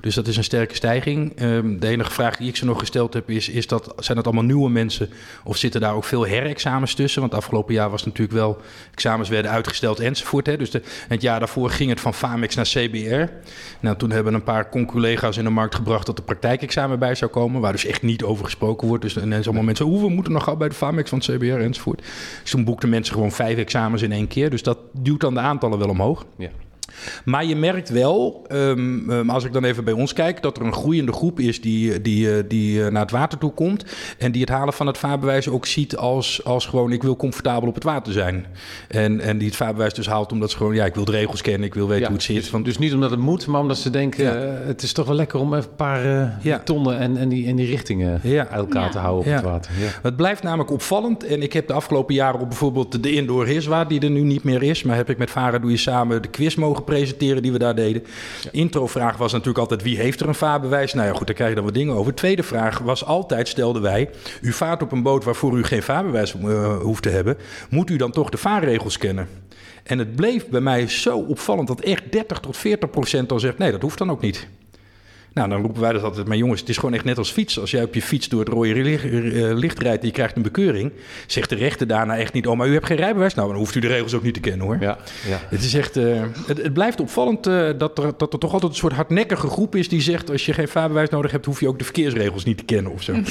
Dus 0.01 0.15
dat 0.15 0.27
is 0.27 0.37
een 0.37 0.45
sterke 0.45 0.75
stijging. 0.75 1.33
Ehm, 1.37 1.79
de 1.79 1.89
enige 1.89 2.11
vraag 2.11 2.37
die 2.37 2.49
ik 2.49 2.57
ze 2.57 2.65
nog 2.65 2.79
gesteld 2.79 3.15
heb 3.15 3.31
is, 3.31 3.49
is 3.49 3.67
dat, 3.67 3.95
zijn 3.97 4.17
dat 4.17 4.27
allemaal 4.27 4.45
nieuwe 4.45 4.71
mensen 4.71 5.09
of 5.45 5.57
zitten 5.57 5.81
daar 5.81 5.95
ook 5.95 6.05
veel 6.05 6.23
herexamens 6.23 6.95
tussen? 6.95 7.21
Want 7.21 7.35
afgelopen 7.35 7.75
jaar 7.75 7.91
was 7.91 8.05
natuurlijk 8.05 8.39
wel, 8.39 8.61
examens 8.95 9.29
werden 9.29 9.51
uitgesteld 9.51 10.01
enzovoort. 10.01 10.47
Hè? 10.47 10.57
Dus 10.57 10.71
de, 10.71 10.83
het 11.09 11.23
jaar 11.23 11.39
daarvoor 11.39 11.71
ging 11.71 11.91
het 11.91 12.01
van 12.01 12.15
Famex 12.15 12.55
naar 12.55 12.65
CBR. 12.65 13.33
Nou, 13.81 13.97
toen 13.97 14.11
hebben 14.11 14.35
een 14.35 14.43
paar 14.43 14.69
conculega's 14.69 15.37
in 15.37 15.45
de 15.45 15.51
markt 15.51 15.75
gebracht 15.75 16.07
dat 16.07 16.19
er 16.19 16.25
praktijkexamen 16.25 16.99
bij 16.99 17.15
zou 17.15 17.31
komen, 17.31 17.61
waar 17.61 17.73
dus 17.73 17.87
echt 17.87 18.03
niet 18.03 18.23
over 18.23 18.45
gesproken 18.45 18.89
wordt. 18.89 19.03
Dus 19.03 19.17
en 19.17 19.33
allemaal 19.33 19.63
mensen, 19.63 19.87
hoe 19.87 20.01
we 20.01 20.09
moeten 20.09 20.33
nog 20.33 20.45
gauw 20.45 20.57
bij 20.57 20.69
de 20.69 20.75
Famex 20.75 21.11
van 21.11 21.19
CBR 21.19 21.45
enzovoort. 21.45 22.03
Dus 22.43 22.51
toen 22.51 22.65
boekten 22.65 22.89
mensen 22.89 23.15
gewoon 23.15 23.33
vijf 23.33 23.59
examens 23.59 24.03
in 24.03 24.13
één 24.13 24.29
keer. 24.29 24.51
Dus 24.51 24.63
dat 24.63 24.79
duwt 24.93 25.21
dan 25.21 25.38
de 25.39 25.45
aantallen 25.45 25.79
wel 25.79 25.89
omhoog. 25.89 26.25
Ja. 26.37 26.51
Maar 27.25 27.45
je 27.45 27.57
merkt 27.57 27.89
wel, 27.89 28.45
ehm, 28.49 29.11
ehm, 29.11 29.31
als 29.31 29.45
ik 29.45 29.53
dan 29.53 29.65
even 29.65 29.85
bij 29.85 29.93
ons 29.95 30.13
kijk, 30.13 30.43
dat 30.43 30.57
er 30.57 30.63
een 30.65 30.73
groeiende 30.73 31.13
groep 31.13 31.41
is 31.41 31.61
die, 31.61 32.03
die, 32.03 32.33
eh, 32.37 32.43
die 32.49 32.85
eh, 32.85 32.91
naar 32.91 33.03
het 33.03 33.11
water 33.11 33.39
toe 33.39 33.53
komt. 33.53 33.85
En 34.19 34.33
die 34.33 34.41
het 34.41 34.51
halen 34.51 34.73
van 34.75 34.87
het 34.87 34.99
vaarbewijs 34.99 35.49
ook 35.49 35.67
ziet 35.67 35.97
als, 35.97 36.45
als 36.45 36.67
gewoon, 36.67 36.93
ik 36.93 37.03
wil 37.03 37.17
comfortabel 37.17 37.69
op 37.69 37.75
het 37.75 37.85
water 37.85 38.13
zijn. 38.13 38.47
En, 38.89 39.21
en 39.21 39.39
die 39.39 39.47
het 39.47 39.57
vaarbewijs 39.57 39.95
dus 39.95 40.07
haalt 40.07 40.33
omdat 40.33 40.51
ze 40.51 40.57
gewoon, 40.57 40.75
ja, 40.75 40.85
ik 40.85 40.95
wil 40.95 41.05
de 41.05 41.11
regels 41.13 41.43
kennen, 41.43 41.67
ik 41.67 41.75
wil 41.75 41.87
weten 41.87 42.01
Ja, 42.03 42.07
hoe 42.09 42.17
het 42.17 42.25
zit. 42.27 42.37
dus, 42.37 42.51
Want, 42.51 42.65
dus 42.65 42.79
niet 42.79 42.95
omdat 42.95 43.11
het 43.11 43.21
moet, 43.21 43.47
maar 43.47 43.61
omdat 43.61 43.79
ze 43.79 43.91
denken... 43.91 44.25
Ja. 44.25 44.35
eh, 44.35 44.67
het 44.67 44.83
is 44.83 44.93
toch 44.93 45.07
wel 45.07 45.17
lekker 45.17 45.41
om 45.41 45.55
even 45.55 45.69
een 45.71 45.77
paar 45.77 46.05
eh, 46.05 46.29
Ja. 46.45 46.59
tonnen 46.59 46.99
en, 46.99 47.17
en, 47.17 47.29
die, 47.29 47.47
en 47.47 47.57
die 47.57 47.67
richtingen 47.67 48.21
Ja. 48.23 48.47
uit 48.49 48.61
elkaar 48.61 48.83
Ja. 48.85 48.91
te 48.91 48.99
houden 48.99 49.21
op 49.21 49.27
Ja. 49.27 49.35
het 49.35 49.45
water. 49.45 49.73
Ja. 49.81 49.89
Het 50.03 50.17
blijft 50.17 50.43
namelijk 50.43 50.71
opvallend. 50.71 51.25
En 51.25 51.43
ik 51.43 51.53
heb 51.53 51.67
de 51.67 51.73
afgelopen 51.73 52.15
jaren 52.15 52.41
op 52.41 52.49
bijvoorbeeld 52.49 53.03
de 53.03 53.13
Indoor 53.13 53.47
Hiswaard, 53.47 53.89
die 53.89 54.01
er 54.01 54.11
nu 54.11 54.21
niet 54.21 54.45
meer 54.45 54.63
is. 54.63 54.83
Maar 54.83 54.97
heb 54.97 55.11
ik 55.11 55.19
met 55.19 55.31
Varen 55.31 55.61
Doe 55.61 55.71
je 55.71 55.77
samen 55.77 56.23
de 56.23 56.29
quiz 56.29 56.55
mogen 56.55 56.78
presenteren 56.85 57.43
die 57.43 57.53
we 57.53 57.59
daar 57.59 57.75
deden. 57.75 58.05
Introvraag 58.53 59.17
was 59.17 59.33
natuurlijk 59.33 59.59
altijd 59.59 59.83
wie 59.83 59.97
heeft 59.97 60.21
er 60.21 60.29
een 60.29 60.35
vaarbewijs? 60.35 60.95
Nou 60.95 61.07
ja, 61.07 61.13
goed, 61.15 61.27
daar 61.27 61.37
krijg 61.37 61.51
je 61.51 61.57
dan 61.57 61.65
wat 61.65 61.75
dingen 61.75 61.95
over. 61.95 62.15
Tweede 62.15 62.43
vraag 62.43 62.79
was 62.79 63.05
altijd, 63.05 63.49
stelden 63.49 63.83
wij, 63.83 64.11
u 64.41 64.53
vaart 64.53 64.83
op 64.83 64.93
een 64.93 65.03
boot 65.03 65.25
waarvoor 65.25 65.59
u 65.59 65.65
geen 65.65 65.83
vaarbewijs 65.83 66.35
eh, 66.35 66.77
hoeft 66.77 67.03
te 67.03 67.09
hebben. 67.09 67.37
Moet 67.71 67.91
u 67.91 67.97
dan 67.97 68.11
toch 68.11 68.31
de 68.31 68.37
vaarregels 68.37 68.99
kennen? 68.99 69.29
En 69.83 69.99
het 69.99 70.17
bleef 70.17 70.49
bij 70.49 70.61
mij 70.61 70.89
zo 70.89 71.19
opvallend 71.19 71.69
dat 71.69 71.81
echt 71.81 72.13
30 72.13 72.39
tot 72.39 72.57
40 72.57 72.91
procent 72.91 73.29
dan 73.29 73.41
zegt, 73.41 73.59
nee, 73.59 73.71
dat 73.71 73.83
hoeft 73.83 73.99
dan 73.99 74.11
ook 74.11 74.21
niet. 74.21 74.49
Nou, 75.33 75.49
dan 75.49 75.61
roepen 75.61 75.81
wij 75.81 75.93
dat 75.93 76.03
altijd. 76.03 76.27
Maar 76.27 76.37
jongens, 76.37 76.61
het 76.61 76.69
is 76.69 76.77
gewoon 76.77 76.95
echt 76.95 77.05
net 77.05 77.19
als 77.19 77.31
fietsen. 77.31 77.61
Als 77.61 77.71
jij 77.71 77.83
op 77.83 77.95
je 77.95 78.03
fiets 78.03 78.29
door 78.29 78.41
het 78.41 78.49
rode 78.49 78.75
licht, 78.75 79.05
eh, 79.05 79.55
licht 79.55 79.79
rijdt 79.79 80.01
en 80.01 80.07
je 80.07 80.13
krijgt 80.13 80.37
een 80.37 80.43
bekeuring... 80.43 80.93
zegt 81.27 81.49
de 81.49 81.55
rechter 81.55 81.87
daarna 81.87 82.17
echt 82.17 82.33
niet... 82.33 82.47
oh, 82.47 82.57
maar 82.57 82.69
u 82.69 82.73
hebt 82.73 82.87
geen 82.87 82.97
rijbewijs? 82.97 83.35
Nou, 83.35 83.49
dan 83.49 83.57
hoeft 83.57 83.75
u 83.75 83.81
de 83.81 83.87
regels 83.87 84.15
ook 84.15 84.23
niet 84.23 84.35
te 84.35 84.41
kennen, 84.41 84.67
hoor. 84.67 84.77
Ja, 84.81 84.99
ja. 85.29 85.41
Het, 85.49 85.63
is 85.63 85.75
echt, 85.75 85.97
eh, 85.97 86.23
het, 86.47 86.63
het 86.63 86.73
blijft 86.73 87.01
opvallend 87.01 87.47
eh, 87.47 87.71
dat, 87.79 87.99
er, 87.99 88.13
dat 88.17 88.33
er 88.33 88.39
toch 88.39 88.53
altijd 88.53 88.73
een 88.73 88.79
soort 88.79 88.93
hardnekkige 88.93 89.49
groep 89.49 89.75
is... 89.75 89.89
die 89.89 90.01
zegt, 90.01 90.31
als 90.31 90.47
je 90.47 90.53
geen 90.53 90.69
vaarbewijs 90.69 91.09
nodig 91.09 91.31
hebt... 91.31 91.47
hoef 91.47 91.61
je 91.61 91.69
ook 91.69 91.79
de 91.79 91.85
verkeersregels 91.85 92.45
niet 92.45 92.59
te 92.59 92.65
kennen 92.65 92.93
of 92.93 93.03
zo. 93.03 93.15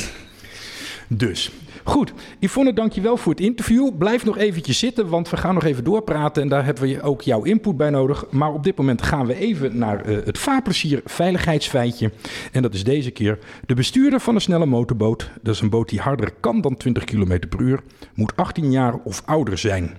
Dus, 1.07 1.51
goed. 1.87 2.13
Yvonne, 2.39 2.73
dankjewel 2.73 3.17
voor 3.17 3.31
het 3.31 3.41
interview. 3.41 3.97
Blijf 3.97 4.25
nog 4.25 4.37
eventjes 4.37 4.79
zitten, 4.79 5.07
want 5.07 5.29
we 5.29 5.37
gaan 5.37 5.53
nog 5.53 5.63
even 5.63 5.83
doorpraten... 5.83 6.41
en 6.41 6.49
daar 6.49 6.65
hebben 6.65 6.83
we 6.83 7.01
ook 7.01 7.21
jouw 7.21 7.43
input 7.43 7.77
bij 7.77 7.89
nodig. 7.89 8.25
Maar 8.29 8.53
op 8.53 8.63
dit 8.63 8.77
moment 8.77 9.01
gaan 9.01 9.25
we 9.25 9.35
even 9.35 9.77
naar 9.77 10.05
eh, 10.05 10.25
het 10.25 10.37
vaarplezier 10.37 11.01
veiligheidsfeitje. 11.05 12.11
En 12.51 12.61
dat 12.61 12.73
is 12.73 12.83
deze 12.83 13.11
keer 13.11 13.39
de 13.65 13.73
bestuurder 13.73 14.19
van 14.19 14.35
een 14.35 14.41
snelle 14.41 14.65
motorboot. 14.65 15.29
Dat 15.41 15.53
is 15.55 15.61
een 15.61 15.69
boot 15.69 15.89
die 15.89 15.99
harder 15.99 16.31
kan 16.39 16.61
dan 16.61 16.77
20 16.77 17.03
km 17.03 17.39
per 17.49 17.61
uur. 17.61 17.79
Moet 18.13 18.35
18 18.35 18.71
jaar 18.71 18.95
of 19.03 19.21
ouder 19.25 19.57
zijn. 19.57 19.97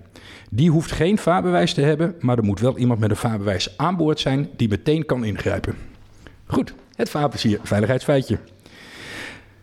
Die 0.51 0.70
hoeft 0.70 0.93
geen 0.93 1.18
vaarbewijs 1.18 1.74
te 1.74 1.80
hebben, 1.80 2.14
maar 2.20 2.39
er 2.39 2.45
moet 2.45 2.61
wel 2.61 2.78
iemand 2.78 3.01
met 3.01 3.11
een 3.11 3.16
vaarbewijs 3.16 3.76
aan 3.76 3.97
boord 3.97 4.20
zijn... 4.20 4.49
die 4.57 4.68
meteen 4.68 5.07
kan 5.07 5.24
ingrijpen. 5.24 5.74
Goed, 6.47 6.74
het 6.95 7.11
vaarplezier 7.11 7.61
veiligheidsfeitje. 7.62 8.39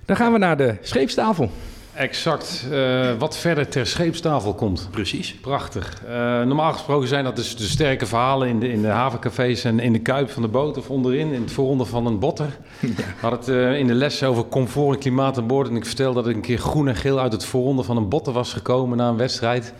Dan 0.05 0.15
gaan 0.15 0.31
we 0.31 0.37
naar 0.37 0.57
de 0.57 0.75
scheepstafel. 0.81 1.51
Exact. 1.95 2.65
Eh, 2.71 3.11
wat 3.19 3.37
verder 3.37 3.67
ter 3.67 3.87
scheepstafel 3.87 4.53
komt. 4.53 4.87
Precies. 4.91 5.33
Prachtig. 5.33 6.01
Eh, 6.07 6.13
normaal 6.41 6.73
gesproken 6.73 7.07
zijn 7.07 7.23
dat 7.23 7.35
dus 7.35 7.55
de 7.55 7.63
sterke 7.63 8.05
verhalen 8.05 8.47
in 8.47 8.59
de, 8.59 8.69
in 8.69 8.81
de 8.81 8.87
havencafés 8.87 9.63
en 9.63 9.79
in 9.79 9.93
de 9.93 9.99
kuip 9.99 10.29
van 10.29 10.41
de 10.41 10.47
boot 10.47 10.77
of 10.77 10.89
onderin, 10.89 11.33
in 11.33 11.41
het 11.41 11.51
voorronde 11.51 11.85
van 11.85 12.05
een 12.05 12.19
botter. 12.19 12.57
We 12.79 12.93
hadden 13.21 13.39
het 13.39 13.49
eh, 13.49 13.79
in 13.79 13.87
de 13.87 13.93
les 13.93 14.23
over 14.23 14.47
comfort 14.47 14.95
en 14.95 14.99
klimaat 14.99 15.37
aan 15.37 15.47
boord. 15.47 15.69
En 15.69 15.75
ik 15.75 15.85
vertelde 15.85 16.21
dat 16.21 16.29
ik 16.29 16.35
een 16.35 16.41
keer 16.41 16.57
groen 16.57 16.87
en 16.87 16.95
geel 16.95 17.19
uit 17.19 17.31
het 17.31 17.45
voorronde 17.45 17.83
van 17.83 17.97
een 17.97 18.09
botter 18.09 18.33
was 18.33 18.53
gekomen 18.53 18.97
na 18.97 19.09
een 19.09 19.17
wedstrijd. 19.17 19.73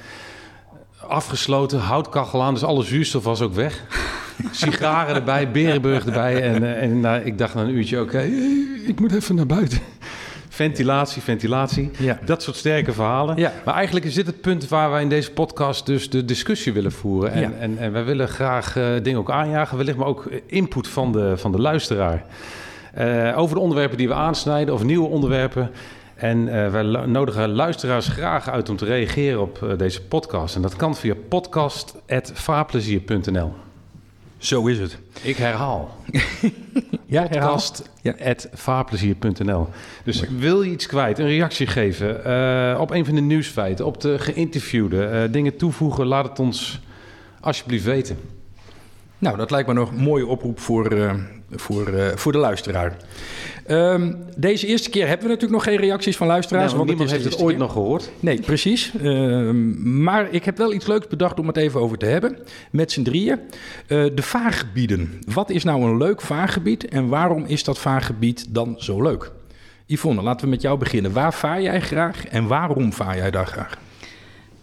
Afgesloten, 1.07 1.79
houtkachel 1.79 2.43
aan, 2.43 2.53
dus 2.53 2.63
alle 2.63 2.83
zuurstof 2.83 3.23
was 3.23 3.41
ook 3.41 3.53
weg. 3.53 3.83
Sigaren 4.51 5.15
erbij, 5.15 5.51
Berenburg 5.51 6.05
erbij. 6.05 6.41
En, 6.41 6.77
en 6.79 6.99
nou, 6.99 7.21
ik 7.21 7.37
dacht 7.37 7.53
na 7.53 7.61
een 7.61 7.75
uurtje, 7.75 8.01
oké, 8.01 8.21
ik 8.85 8.99
moet 8.99 9.13
even 9.13 9.35
naar 9.35 9.45
buiten. 9.45 9.79
Ventilatie, 10.55 11.21
ventilatie. 11.21 11.91
Ja. 11.99 12.19
Dat 12.25 12.43
soort 12.43 12.55
sterke 12.55 12.93
verhalen. 12.93 13.37
Ja. 13.37 13.51
Maar 13.65 13.73
eigenlijk 13.75 14.05
is 14.05 14.13
dit 14.13 14.25
het 14.27 14.41
punt 14.41 14.67
waar 14.67 14.91
wij 14.91 15.01
in 15.01 15.09
deze 15.09 15.31
podcast 15.31 15.85
dus 15.85 16.09
de 16.09 16.25
discussie 16.25 16.73
willen 16.73 16.91
voeren. 16.91 17.31
En, 17.31 17.41
Ja. 17.41 17.51
en, 17.59 17.77
en 17.77 17.91
wij 17.91 18.03
willen 18.05 18.27
graag 18.27 18.77
eh, 18.77 18.85
dingen 19.03 19.19
ook 19.19 19.31
aanjagen, 19.31 19.77
wellicht 19.77 19.97
maar 19.97 20.07
ook 20.07 20.29
input 20.45 20.87
van 20.87 21.11
de, 21.11 21.37
van 21.37 21.51
de 21.51 21.61
luisteraar. 21.61 22.25
Eh, 22.93 23.33
over 23.37 23.55
de 23.55 23.61
onderwerpen 23.61 23.97
die 23.97 24.07
we 24.07 24.13
aansnijden 24.13 24.73
of 24.73 24.83
nieuwe 24.83 25.07
onderwerpen. 25.07 25.71
En 26.15 26.47
eh, 26.63 26.71
wij 26.71 26.83
nodigen 27.05 27.49
luisteraars 27.51 28.07
graag 28.07 28.49
uit 28.49 28.69
om 28.69 28.75
te 28.75 28.85
reageren 28.85 29.41
op 29.41 29.73
deze 29.77 30.01
podcast. 30.01 30.55
En 30.55 30.61
dat 30.61 30.75
kan 30.75 30.95
via 30.95 31.13
podcast.vaarplezier.nl. 31.29 33.64
Zo 34.37 34.67
is 34.67 34.79
het. 34.79 34.97
Ik 35.21 35.37
herhaal. 35.37 35.95
Ja, 37.07 37.27
herhaal. 37.29 37.59
Podcast.vaarplezier.nl. 38.01 39.67
Dus 40.03 40.23
wil 40.29 40.61
je 40.61 40.71
iets 40.71 40.85
kwijt, 40.85 41.19
een 41.19 41.27
reactie 41.27 41.67
geven 41.67 42.25
eh, 42.25 42.79
op 42.79 42.91
een 42.91 43.05
van 43.05 43.15
de 43.15 43.21
nieuwsfeiten, 43.21 43.85
op 43.85 44.01
de 44.01 44.19
geïnterviewde, 44.19 45.05
eh, 45.05 45.31
dingen 45.31 45.57
toevoegen, 45.57 46.05
laat 46.05 46.29
het 46.29 46.39
ons 46.39 46.81
alsjeblieft 47.39 47.83
weten. 47.83 48.17
Nou, 49.17 49.37
dat 49.37 49.51
lijkt 49.51 49.67
me 49.67 49.73
nog 49.73 49.89
een 49.89 50.03
mooie 50.03 50.25
oproep 50.25 50.59
voor, 50.59 50.91
eh, 50.91 51.13
voor, 51.55 51.87
eh, 51.87 52.07
voor 52.15 52.31
de 52.31 52.37
luisteraar. 52.37 52.97
Ehm, 53.65 54.13
deze 54.37 54.67
eerste 54.67 54.89
keer 54.89 55.07
hebben 55.07 55.25
we 55.25 55.33
natuurlijk 55.33 55.63
nog 55.65 55.73
geen 55.73 55.87
reacties 55.87 56.17
van 56.17 56.27
luisteraars. 56.27 56.73
want 56.73 56.87
niemand 56.87 57.11
heeft 57.11 57.23
het 57.23 57.37
ooit 57.37 57.55
keer. 57.55 57.57
nog 57.57 57.71
gehoord. 57.71 58.11
Nee, 58.19 58.39
precies. 58.39 58.91
Ehm, 59.01 60.03
maar 60.03 60.27
ik 60.31 60.45
heb 60.45 60.57
wel 60.57 60.73
iets 60.73 60.87
leuks 60.87 61.07
bedacht 61.07 61.39
om 61.39 61.47
het 61.47 61.57
even 61.57 61.79
over 61.79 61.97
te 61.97 62.05
hebben. 62.05 62.37
Met 62.71 62.91
z'n 62.91 63.03
drieën. 63.03 63.39
Eh, 63.87 64.05
de 64.15 64.21
vaargebieden. 64.21 65.19
Wat 65.33 65.49
is 65.49 65.63
nou 65.63 65.81
een 65.83 65.97
leuk 65.97 66.21
vaargebied 66.21 66.87
en 66.87 67.07
waarom 67.07 67.45
is 67.45 67.63
dat 67.63 67.79
vaargebied 67.79 68.45
dan 68.49 68.75
zo 68.77 69.01
leuk? 69.01 69.31
Yvonne, 69.85 70.21
laten 70.21 70.45
we 70.45 70.51
met 70.51 70.61
jou 70.61 70.77
beginnen. 70.77 71.13
Waar 71.13 71.33
vaar 71.33 71.61
jij 71.61 71.81
graag 71.81 72.27
en 72.27 72.47
waarom 72.47 72.93
vaar 72.93 73.17
jij 73.17 73.31
daar 73.31 73.47
graag? 73.47 73.77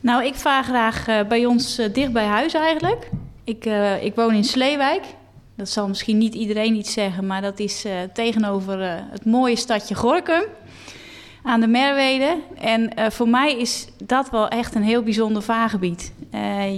Nou, 0.00 0.24
ik 0.24 0.34
vaar 0.34 0.64
graag 0.64 1.08
eh, 1.08 1.20
bij 1.28 1.46
ons 1.46 1.80
dicht 1.92 2.12
bij 2.12 2.26
huis 2.26 2.54
eigenlijk. 2.54 3.08
Ik, 3.44 3.64
eh, 3.66 4.04
ik 4.04 4.14
woon 4.14 4.34
in 4.34 4.44
Sleewijk. 4.44 5.02
Dat 5.62 5.70
zal 5.70 5.88
misschien 5.88 6.18
niet 6.18 6.34
iedereen 6.34 6.74
iets 6.74 6.92
zeggen, 6.92 7.26
maar 7.26 7.40
dat 7.40 7.58
is 7.58 7.84
eh, 7.84 7.92
tegenover 8.12 8.82
eh, 8.82 8.94
het 9.10 9.24
mooie 9.24 9.56
stadje 9.56 9.94
Gorkum 9.94 10.42
aan 11.42 11.60
de 11.60 11.66
Merwede. 11.66 12.36
En 12.60 12.94
eh, 12.94 13.10
voor 13.10 13.28
mij 13.28 13.58
is 13.58 13.86
dat 14.04 14.30
wel 14.30 14.48
echt 14.48 14.74
een 14.74 14.82
heel 14.82 15.02
bijzonder 15.02 15.42
vaargebied. 15.42 16.12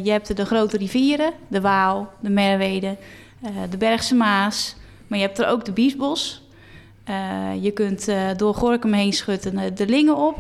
Je 0.03 0.11
hebt 0.11 0.37
de 0.37 0.47
grote 0.47 0.77
rivieren, 0.77 1.33
de 1.49 1.61
Waal, 1.61 2.11
de 2.21 2.31
Merwede, 2.31 2.97
de 3.71 3.77
Bergse 3.77 4.15
Maas. 4.15 4.77
Maar 5.07 5.19
je 5.19 5.25
hebt 5.25 5.39
er 5.39 5.47
ook 5.47 5.65
de 5.65 5.73
Biesbos. 5.73 6.43
Je 7.61 7.71
kunt 7.71 8.09
door 8.37 8.55
Gorkum 8.55 8.93
heen 8.93 9.13
schutten 9.13 9.75
de 9.75 9.87
Lingen 9.87 10.17
op. 10.17 10.39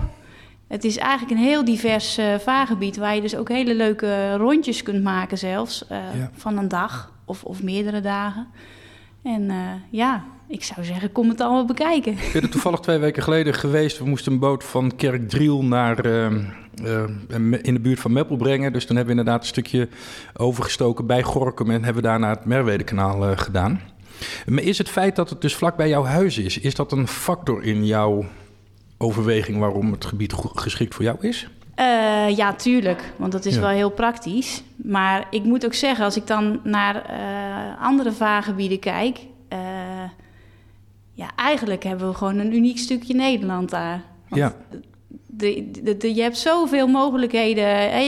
Het 0.68 0.84
is 0.84 0.96
eigenlijk 0.96 1.30
een 1.30 1.46
heel 1.46 1.64
divers 1.64 2.18
vaargebied 2.38 2.96
waar 2.96 3.14
je 3.14 3.20
dus 3.20 3.36
ook 3.36 3.48
hele 3.48 3.74
leuke 3.74 4.36
rondjes 4.36 4.82
kunt 4.82 5.02
maken 5.02 5.38
zelfs 5.38 5.84
Ja. 5.88 6.30
van 6.36 6.58
een 6.58 6.68
dag 6.68 7.12
of, 7.24 7.44
of 7.44 7.62
meerdere 7.62 8.00
dagen. 8.00 8.46
En 9.22 9.50
eh, 9.50 9.56
ja, 9.90 10.24
ik 10.48 10.64
zou 10.64 10.84
zeggen, 10.84 11.12
kom 11.12 11.28
het 11.28 11.40
allemaal 11.40 11.64
bekijken. 11.64 12.12
Ik 12.12 12.30
ben 12.32 12.42
er 12.42 12.50
toevallig 12.50 12.80
twee 12.80 12.98
weken 12.98 13.22
geleden 13.22 13.54
geweest. 13.54 13.98
We 13.98 14.04
moesten 14.04 14.32
een 14.32 14.38
boot 14.38 14.64
van 14.64 14.96
Kerkdriel 14.96 15.64
naar 15.64 15.98
ehm, 15.98 16.44
eh, 16.84 17.04
in 17.62 17.74
de 17.74 17.80
buurt 17.80 18.00
van 18.00 18.12
Meppel 18.12 18.36
brengen. 18.36 18.72
Dus 18.72 18.86
toen 18.86 18.96
hebben 18.96 19.14
we 19.14 19.20
inderdaad 19.20 19.42
een 19.42 19.52
stukje 19.52 19.88
overgestoken 20.36 21.06
bij 21.06 21.22
Gorkum 21.22 21.70
en 21.70 21.84
hebben 21.84 22.02
we 22.02 22.08
daarna 22.08 22.28
het 22.28 22.44
Merwedekanaal 22.44 23.26
eh, 23.26 23.38
gedaan. 23.38 23.80
Maar 24.46 24.62
is 24.62 24.78
het 24.78 24.88
feit 24.88 25.16
dat 25.16 25.30
het 25.30 25.40
dus 25.40 25.54
vlak 25.54 25.76
bij 25.76 25.88
jouw 25.88 26.04
huis 26.04 26.38
is, 26.38 26.58
is 26.58 26.74
dat 26.74 26.92
een 26.92 27.08
factor 27.08 27.62
in 27.62 27.86
jouw 27.86 28.24
overweging 28.98 29.58
waarom 29.58 29.92
het 29.92 30.04
gebied 30.04 30.34
geschikt 30.54 30.94
voor 30.94 31.04
jou 31.04 31.16
is? 31.20 31.48
Eh, 31.74 32.36
ja, 32.36 32.52
tuurlijk, 32.54 33.12
want 33.16 33.32
dat 33.32 33.44
is 33.44 33.54
Ja. 33.54 33.60
wel 33.60 33.68
heel 33.70 33.90
praktisch. 33.90 34.62
Maar 34.76 35.26
ik 35.30 35.42
moet 35.44 35.64
ook 35.64 35.74
zeggen, 35.74 36.04
als 36.04 36.16
ik 36.16 36.26
dan 36.26 36.60
naar 36.62 37.04
eh, 37.04 37.84
andere 37.86 38.12
vaargebieden 38.12 38.78
kijk... 38.78 39.18
eh, 39.48 39.58
ja, 41.12 41.30
eigenlijk 41.36 41.82
hebben 41.82 42.08
we 42.08 42.14
gewoon 42.14 42.38
een 42.38 42.54
uniek 42.54 42.78
stukje 42.78 43.14
Nederland 43.14 43.70
daar. 43.70 44.02
Want 44.28 44.42
Ja. 44.42 44.54
de, 45.26 45.70
de, 45.82 45.96
de- 45.96 46.14
je 46.14 46.22
hebt 46.22 46.38
zoveel 46.38 46.86
mogelijkheden. 46.86 47.66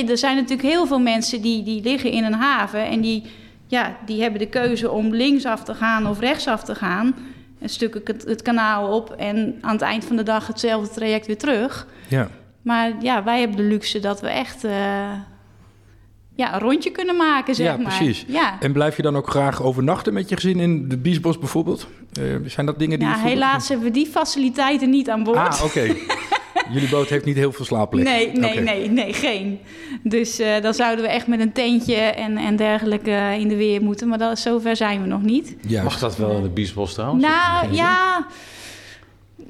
Er 0.08 0.18
zijn 0.18 0.36
natuurlijk 0.36 0.68
heel 0.68 0.86
veel 0.86 0.98
mensen 1.00 1.42
die, 1.42 1.62
die 1.62 1.82
liggen 1.82 2.10
in 2.10 2.24
een 2.24 2.32
haven... 2.34 2.86
en 2.86 3.00
die, 3.00 3.22
ja, 3.66 3.96
die 4.04 4.22
hebben 4.22 4.40
de 4.40 4.48
keuze 4.48 4.90
om 4.90 5.14
linksaf 5.14 5.62
te 5.64 5.74
gaan 5.74 6.06
of 6.06 6.20
rechtsaf 6.20 6.62
te 6.64 6.74
gaan... 6.74 7.14
Een 7.60 7.68
stuk 7.68 8.00
het, 8.04 8.24
het 8.24 8.42
kanaal 8.42 8.94
op 8.96 9.10
en 9.10 9.58
aan 9.60 9.72
het 9.72 9.82
eind 9.82 10.04
van 10.04 10.16
de 10.16 10.22
dag 10.22 10.46
hetzelfde 10.46 10.94
traject 10.94 11.26
weer 11.26 11.38
terug... 11.38 11.86
Ja. 12.08 12.28
Maar 12.66 12.92
ja, 13.00 13.24
wij 13.24 13.38
hebben 13.38 13.56
de 13.56 13.62
luxe 13.62 14.00
dat 14.00 14.20
we 14.20 14.28
echt 14.28 14.64
eh, 14.64 14.70
ja, 16.34 16.54
een 16.54 16.60
rondje 16.60 16.90
kunnen 16.90 17.16
maken, 17.16 17.54
zeg 17.54 17.66
Ja, 17.66 17.76
maar. 17.76 17.96
precies. 17.96 18.24
Ja, 18.28 18.56
En 18.60 18.72
blijf 18.72 18.96
je 18.96 19.02
dan 19.02 19.16
ook 19.16 19.28
graag 19.30 19.62
overnachten 19.62 20.12
met 20.12 20.28
je 20.28 20.34
gezin 20.34 20.60
in 20.60 20.88
de 20.88 20.96
Biesbos 20.98 21.38
bijvoorbeeld? 21.38 21.86
Eh, 22.12 22.22
zijn 22.46 22.66
dat 22.66 22.78
dingen 22.78 22.98
die 22.98 23.08
ja 23.08 23.18
helaas 23.18 23.68
hebben 23.68 23.86
we 23.86 23.92
die 23.92 24.06
faciliteiten 24.06 24.90
niet 24.90 25.10
aan 25.10 25.22
boord. 25.24 25.36
Ah, 25.36 25.64
oké. 25.64 25.80
Jullie 26.72 26.88
boot 26.88 27.08
heeft 27.08 27.24
niet 27.24 27.36
heel 27.36 27.52
veel 27.52 27.64
slaapplek. 27.64 28.04
nee, 28.04 28.32
nee, 28.32 28.60
nee, 28.60 28.90
nee, 28.90 29.12
geen. 29.12 29.58
Dus 30.02 30.38
eh, 30.38 30.62
dan 30.62 30.74
zouden 30.74 31.04
we 31.04 31.10
echt 31.10 31.26
met 31.26 31.40
een 31.40 31.52
tentje 31.52 31.94
en, 31.96 32.36
en 32.36 32.56
dergelijke 32.56 33.36
in 33.38 33.48
de 33.48 33.56
weer 33.56 33.82
moeten. 33.82 34.08
Maar 34.08 34.18
dat, 34.18 34.38
zover 34.38 34.76
zijn 34.76 35.00
we 35.00 35.06
nog 35.06 35.22
niet. 35.22 35.56
Juist. 35.66 35.84
Mag 35.84 35.98
dat 35.98 36.16
wel 36.16 36.36
in 36.36 36.42
de 36.42 36.48
Biesbos 36.48 36.94
trouwens? 36.94 37.24
nou, 37.24 37.72
ja, 37.74 38.26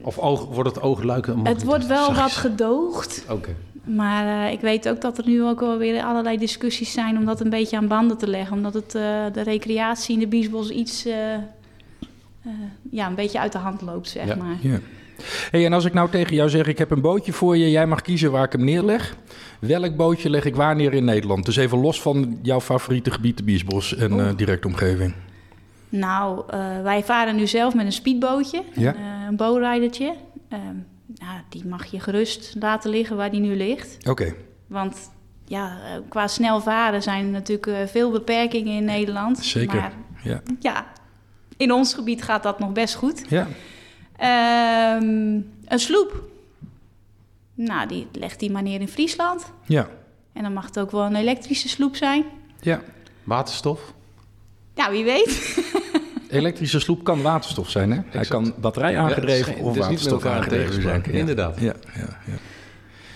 Of 0.00 0.18
oog, 0.18 0.44
wordt 0.44 0.74
het 0.74 0.82
oogluiken? 0.84 1.46
Het 1.46 1.64
wordt 1.64 1.86
wel 1.86 2.04
Zachtjes. 2.04 2.22
wat 2.22 2.32
gedoogd. 2.32 3.24
Oké. 3.30 3.54
Maar 3.84 4.46
eh, 4.46 4.52
ik 4.52 4.60
weet 4.60 4.88
ook 4.88 5.00
dat 5.00 5.18
er 5.18 5.24
nu 5.26 5.44
ook 5.44 5.60
wel 5.60 5.78
weer 5.78 6.02
allerlei 6.02 6.38
discussies 6.38 6.92
zijn 6.92 7.16
om 7.18 7.24
dat 7.24 7.40
een 7.40 7.50
beetje 7.50 7.76
aan 7.76 7.88
banden 7.88 8.16
te 8.18 8.28
leggen. 8.28 8.56
Omdat 8.56 8.74
het, 8.74 8.94
eh, 8.94 9.02
de 9.32 9.42
recreatie 9.42 10.14
in 10.14 10.20
de 10.20 10.26
Biesbos 10.26 10.70
iets 10.70 11.04
eh, 11.04 11.34
eh, 11.34 11.40
ja, 12.90 13.06
een 13.06 13.14
beetje 13.14 13.40
uit 13.40 13.52
de 13.52 13.58
hand 13.58 13.82
loopt, 13.82 14.08
zeg 14.08 14.26
Ja. 14.26 14.34
maar. 14.36 14.56
Ja. 14.60 14.78
Hey, 15.50 15.64
en 15.66 15.72
als 15.72 15.84
ik 15.84 15.92
nou 15.92 16.10
tegen 16.10 16.34
jou 16.36 16.48
zeg, 16.48 16.66
ik 16.66 16.78
heb 16.78 16.90
een 16.90 17.00
bootje 17.00 17.32
voor 17.32 17.56
je, 17.56 17.70
jij 17.70 17.86
mag 17.86 18.02
kiezen 18.02 18.30
waar 18.30 18.44
ik 18.44 18.52
hem 18.52 18.64
neerleg. 18.64 19.16
Welk 19.58 19.96
bootje 19.96 20.30
leg 20.30 20.44
ik 20.44 20.56
waar 20.56 20.76
neer 20.76 20.92
in 20.94 21.04
Nederland? 21.04 21.44
Dus 21.44 21.56
even 21.56 21.78
los 21.80 22.00
van 22.02 22.38
jouw 22.42 22.60
favoriete 22.60 23.10
gebied, 23.10 23.36
de 23.36 23.42
Biesbos 23.42 23.96
en 23.96 24.20
eh 24.20 24.36
directe 24.36 24.66
omgeving. 24.66 25.14
Nou, 25.88 26.42
eh, 26.48 26.82
wij 26.82 27.04
varen 27.04 27.36
nu 27.36 27.46
zelf 27.46 27.74
met 27.74 27.86
een 27.86 27.92
speedbootje, 27.92 28.62
Ja. 28.74 28.88
een, 28.94 28.96
eh, 28.96 29.26
een 29.28 29.36
bowridertje. 29.36 30.14
Ehm, 30.48 30.60
nou, 31.06 31.40
die 31.48 31.66
mag 31.66 31.84
je 31.86 32.00
gerust 32.00 32.54
laten 32.58 32.90
liggen 32.90 33.16
waar 33.16 33.30
die 33.30 33.40
nu 33.40 33.56
ligt. 33.56 34.08
Oké, 34.08 34.34
Want 34.66 35.10
ja, 35.44 35.78
eh, 35.84 36.00
qua 36.08 36.26
snel 36.26 36.60
varen 36.60 37.02
zijn 37.02 37.24
er 37.24 37.30
natuurlijk 37.30 37.88
veel 37.90 38.10
beperkingen 38.10 38.72
in 38.76 38.84
Nederland. 38.84 39.38
Zeker. 39.38 39.76
Maar 39.80 39.92
ja. 40.22 40.40
ja, 40.60 40.86
in 41.56 41.72
ons 41.72 41.94
gebied 41.94 42.22
gaat 42.22 42.42
dat 42.42 42.58
nog 42.58 42.72
best 42.72 42.94
goed. 42.94 43.24
ja. 43.28 43.46
Ehm, 44.16 45.40
een 45.64 45.78
sloep. 45.78 46.22
Nou, 47.54 47.88
die 47.88 48.06
legt 48.12 48.40
die 48.40 48.50
maar 48.50 48.62
neer 48.62 48.80
in 48.80 48.88
Friesland. 48.88 49.52
Ja, 49.66 49.88
En 50.32 50.42
dan 50.42 50.52
mag 50.52 50.64
het 50.66 50.78
ook 50.78 50.90
wel 50.90 51.02
een 51.04 51.16
elektrische 51.16 51.68
sloep 51.68 51.96
zijn. 51.96 52.24
ja. 52.60 52.80
Waterstof? 53.24 53.94
Ja, 54.76 54.90
wie 54.90 55.04
weet. 55.04 55.58
Elektrische 56.30 56.80
sloep 56.80 57.04
kan 57.04 57.22
waterstof 57.22 57.70
zijn, 57.70 57.90
hè? 57.92 57.98
Hij 58.08 58.24
kan 58.24 58.54
batterij 58.60 58.98
aangedreven 58.98 59.30
Ja, 59.32 59.36
het 59.38 59.48
is 59.48 59.54
geen- 59.54 59.64
of 59.64 59.76
waterstof 59.78 60.24
aangedreven 60.24 60.82
zijn. 60.82 61.02
Ja. 61.06 61.12
inderdaad. 61.18 61.60
Ja, 61.60 61.74
ja, 61.94 62.18
ja. 62.26 62.34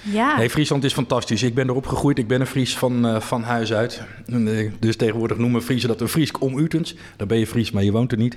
Ja, 0.02 0.36
Nee, 0.36 0.50
Friesland 0.50 0.84
is 0.84 0.92
fantastisch. 0.92 1.42
Ik 1.42 1.54
ben 1.54 1.68
erop 1.68 1.86
gegroeid. 1.86 2.18
Ik 2.18 2.26
ben 2.28 2.40
een 2.40 2.46
Fries 2.46 2.76
van, 2.78 3.06
eh, 3.06 3.20
van 3.20 3.42
huis 3.42 3.72
uit. 3.72 4.02
Eh, 4.26 4.70
Dus 4.78 4.96
tegenwoordig 4.96 5.38
noemen 5.38 5.62
Friesen 5.62 5.88
dat 5.88 6.00
een 6.00 6.08
Friesk 6.08 6.40
om 6.42 6.58
Utens. 6.58 6.94
Dan 7.16 7.26
ben 7.26 7.38
je 7.38 7.46
Fries, 7.46 7.70
maar 7.70 7.82
je 7.82 7.92
woont 7.92 8.12
er 8.12 8.18
niet. 8.18 8.36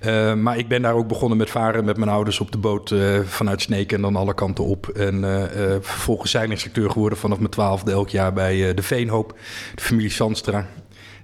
Eh, 0.00 0.34
maar 0.34 0.58
ik 0.58 0.68
ben 0.68 0.82
daar 0.82 0.94
ook 0.94 1.08
begonnen 1.08 1.38
met 1.38 1.50
varen 1.50 1.84
met 1.84 1.96
mijn 1.96 2.10
ouders 2.10 2.40
op 2.40 2.52
de 2.52 2.58
boot 2.58 2.90
eh, 2.90 3.18
vanuit 3.24 3.62
Sneek 3.62 3.92
en 3.92 4.00
dan 4.00 4.16
alle 4.16 4.34
kanten 4.34 4.64
op. 4.64 4.88
En 4.88 5.24
eh, 5.24 5.42
eh, 5.74 5.82
vervolgens 5.82 6.30
zeilinstructeur 6.30 6.90
geworden 6.90 7.18
vanaf 7.18 7.38
mijn 7.38 7.50
twaalfde 7.50 7.90
elk 7.90 8.08
jaar 8.08 8.32
bij 8.32 8.68
eh, 8.68 8.76
de 8.76 8.82
Veenhoop, 8.82 9.38
de 9.74 9.82
familie 9.82 10.10
Sandstra. 10.10 10.66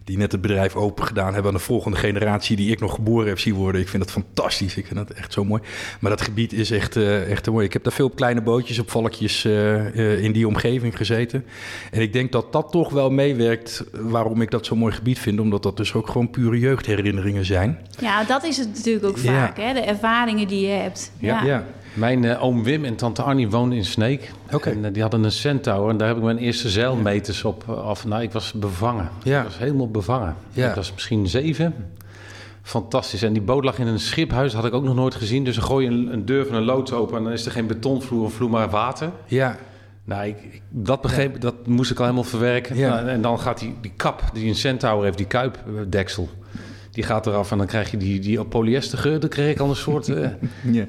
Die 0.04 0.16
net 0.16 0.32
het 0.32 0.40
bedrijf 0.40 0.76
open 0.76 1.04
gedaan 1.04 1.32
hebben 1.32 1.52
aan 1.52 1.56
de 1.58 1.64
volgende 1.64 1.96
generatie 1.96 2.56
die 2.56 2.70
ik 2.70 2.80
nog 2.80 2.94
geboren 2.94 3.28
heb 3.28 3.38
zien 3.38 3.54
worden. 3.54 3.80
Ik 3.80 3.88
vind 3.88 4.02
dat 4.02 4.12
fantastisch. 4.12 4.76
Ik 4.76 4.86
vind 4.86 4.98
dat 4.98 5.10
echt 5.10 5.32
zo 5.32 5.44
mooi. 5.44 5.62
Maar 6.00 6.10
dat 6.10 6.20
gebied 6.20 6.52
is 6.52 6.70
echt, 6.70 6.96
uh, 6.96 7.30
echt 7.30 7.46
mooi. 7.46 7.66
Ik 7.66 7.72
heb 7.72 7.84
daar 7.84 7.92
veel 7.92 8.06
op 8.06 8.16
kleine 8.16 8.42
bootjes, 8.42 8.78
op 8.78 8.90
valkjes 8.90 9.44
uh, 9.44 10.24
in 10.24 10.32
die 10.32 10.46
omgeving 10.46 10.96
gezeten. 10.96 11.44
En 11.90 12.00
ik 12.00 12.12
denk 12.12 12.32
dat 12.32 12.52
dat 12.52 12.70
toch 12.70 12.90
wel 12.90 13.10
meewerkt 13.10 13.84
waarom 13.92 14.42
ik 14.42 14.50
dat 14.50 14.66
zo'n 14.66 14.78
mooi 14.78 14.92
gebied 14.92 15.18
vind. 15.18 15.40
Omdat 15.40 15.62
dat 15.62 15.76
dus 15.76 15.94
ook 15.94 16.06
gewoon 16.06 16.30
pure 16.30 16.58
jeugdherinneringen 16.58 17.44
zijn. 17.44 17.78
Ja, 18.00 18.24
dat 18.24 18.44
is 18.44 18.56
het 18.56 18.68
natuurlijk 18.68 19.06
ook 19.06 19.18
vaak. 19.18 19.56
Hè? 19.56 19.72
De 19.72 19.80
ervaringen 19.80 20.48
die 20.48 20.66
je 20.66 20.72
hebt. 20.72 21.12
ja. 21.18 21.44
ja. 21.44 21.66
Mijn 21.94 22.22
uh, 22.22 22.44
oom 22.44 22.62
Wim 22.62 22.84
en 22.84 22.96
tante 22.96 23.22
Arnie 23.22 23.50
woonden 23.50 23.78
in 23.78 23.84
Sneek. 23.84 24.32
Okay. 24.52 24.72
En 24.72 24.84
uh, 24.84 24.92
die 24.92 25.02
hadden 25.02 25.24
een 25.24 25.32
centaur 25.32 25.88
en 25.88 25.96
daar 25.96 26.08
heb 26.08 26.16
ik 26.16 26.22
mijn 26.22 26.38
eerste 26.38 26.68
zeilmeters 26.68 27.44
op 27.44 27.68
af. 27.68 28.06
Nou, 28.06 28.22
ik 28.22 28.32
was 28.32 28.52
bevangen. 28.52 29.08
Ja. 29.22 29.38
Ik 29.38 29.44
was 29.44 29.58
helemaal 29.58 29.90
bevangen. 29.90 30.36
Ja. 30.50 30.68
Ik 30.68 30.74
was 30.74 30.92
misschien 30.92 31.28
zeven. 31.28 31.74
Fantastisch. 32.62 33.22
En 33.22 33.32
die 33.32 33.42
boot 33.42 33.64
lag 33.64 33.78
in 33.78 33.86
een 33.86 34.00
schiphuis, 34.00 34.54
had 34.54 34.64
ik 34.64 34.74
ook 34.74 34.84
nog 34.84 34.94
nooit 34.94 35.14
gezien. 35.14 35.44
Dus 35.44 35.54
dan 35.54 35.64
gooi 35.64 35.84
je 35.84 35.90
een, 35.90 36.12
een 36.12 36.24
deur 36.24 36.46
van 36.46 36.56
een 36.56 36.64
loods 36.64 36.92
open 36.92 37.16
en 37.16 37.22
dan 37.24 37.32
is 37.32 37.46
er 37.46 37.52
geen 37.52 37.66
betonvloer 37.66 38.24
of 38.24 38.32
vloer, 38.32 38.50
maar 38.50 38.70
water. 38.70 39.10
Ja. 39.26 39.56
Nou, 40.04 40.26
ik, 40.26 40.62
dat 40.68 41.00
begreep, 41.00 41.40
dat 41.40 41.66
moest 41.66 41.90
ik 41.90 41.98
al 41.98 42.04
helemaal 42.04 42.24
verwerken. 42.24 42.76
Ja. 42.76 42.94
Nou, 42.94 43.08
en 43.08 43.22
dan 43.22 43.40
gaat 43.40 43.58
die, 43.58 43.74
die 43.80 43.92
kap 43.96 44.22
die 44.32 44.48
een 44.48 44.54
centaur 44.54 45.02
heeft, 45.04 45.16
die 45.16 45.26
kuipdeksel 45.26 46.28
die 46.92 47.04
gaat 47.04 47.26
eraf 47.26 47.50
en 47.50 47.58
dan 47.58 47.66
krijg 47.66 47.90
je 47.90 47.96
die, 47.96 48.20
die 48.20 48.44
polyestergeur. 48.44 49.20
Dan 49.20 49.28
kreeg 49.28 49.50
ik 49.50 49.60
al 49.60 49.68
een 49.68 49.76
soort, 49.76 50.08
uh, 50.18 50.28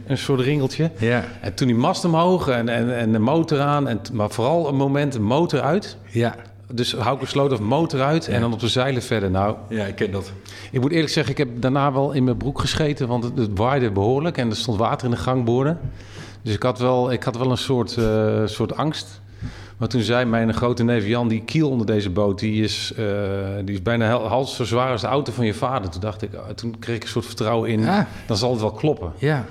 een 0.08 0.18
soort 0.18 0.40
ringeltje. 0.40 0.92
Ja. 0.98 1.24
En 1.42 1.54
toen 1.54 1.68
die 1.68 1.76
mast 1.76 2.06
omhoog 2.06 2.48
en, 2.48 2.70
en, 2.70 2.98
en 2.98 3.12
de 3.12 3.20
motor 3.20 3.60
aan. 3.60 3.88
En, 3.88 4.00
maar 4.14 4.30
vooral 4.30 4.68
een 4.68 4.76
moment, 4.76 5.20
motor 5.20 5.62
uit. 5.62 5.98
Ja. 6.10 6.36
Dus 6.74 6.94
hou 6.94 7.22
ik 7.22 7.52
of 7.52 7.60
motor 7.60 8.02
uit 8.02 8.28
en 8.28 8.42
dan 8.42 8.54
op 8.54 8.60
de 8.60 8.68
zeilen 8.68 9.02
verder. 9.02 9.32
Nou, 9.32 9.56
ja, 9.70 9.86
ik 9.86 9.96
ken 9.96 10.12
dat. 10.12 10.32
Ik 10.72 10.82
moet 10.82 10.92
eerlijk 10.92 11.12
zeggen, 11.12 11.32
ik 11.32 11.38
heb 11.38 11.50
daarna 11.56 11.94
wel 11.94 12.12
in 12.12 12.24
mijn 12.24 12.38
broek 12.38 12.60
gescheten, 12.60 13.08
want 13.08 13.24
het, 13.24 13.38
het 13.38 13.50
waaide 13.54 13.92
behoorlijk 13.92 14.38
en 14.38 14.50
er 14.50 14.56
stond 14.56 14.78
water 14.78 15.06
in 15.06 15.12
de 15.12 15.18
gangborden. 15.18 15.80
Dus 16.42 16.54
ik 16.54 16.64
had 16.64 16.80
wel, 16.80 17.12
ik 17.12 17.24
had 17.24 17.38
wel 17.38 17.52
een 17.52 17.58
soort, 17.58 17.96
uh, 18.00 18.42
soort 18.46 18.76
angst. 18.76 19.22
Maar 19.84 19.92
toen 19.92 20.02
zei 20.02 20.26
mijn 20.26 20.54
grote 20.54 20.84
neef 20.84 21.06
Jan, 21.06 21.28
die 21.28 21.42
kiel 21.42 21.70
onder 21.70 21.86
deze 21.86 22.10
boot, 22.10 22.40
die 22.40 22.64
is, 22.64 22.94
uh, 23.00 23.06
die 23.66 23.74
is 23.76 23.82
bijna 23.82 24.18
hals 24.18 24.56
zo 24.56 24.64
zwaar 24.64 24.92
als 24.92 25.02
de 25.02 25.08
auto 25.08 25.32
van 25.32 25.46
je 25.46 25.54
vader. 25.54 25.90
Toen 25.90 26.02
dacht 26.02 26.22
ik, 26.22 26.34
uh, 26.34 26.40
toen 26.56 26.80
kreeg 26.80 26.96
ik 26.96 27.04
een 27.04 27.10
soort 27.10 27.26
vertrouwen 27.26 27.70
in, 27.70 27.82
ja. 27.82 28.08
dan 28.26 28.38
zal 28.38 28.52
het 28.52 28.60
wel 28.60 28.72
kloppen. 28.72 29.12
Ja. 29.18 29.46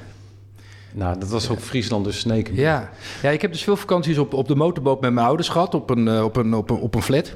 Nou, 0.92 1.18
dat 1.18 1.28
was 1.28 1.50
ook 1.50 1.60
Friesland, 1.60 2.04
dus 2.04 2.18
Sneken. 2.18 2.54
Ja. 2.54 2.90
ja, 3.22 3.30
ik 3.30 3.42
heb 3.42 3.52
dus 3.52 3.62
veel 3.62 3.76
vakanties 3.76 4.18
op, 4.18 4.34
op 4.34 4.48
de 4.48 4.54
motorboot 4.54 5.00
met 5.00 5.12
mijn 5.12 5.26
ouders 5.26 5.48
gehad, 5.48 5.74
op 5.74 5.90
een, 5.90 6.06
uh, 6.06 6.24
op 6.24 6.36
een, 6.36 6.54
op 6.54 6.70
een, 6.70 6.76
op 6.76 6.94
een 6.94 7.02
flat. 7.02 7.34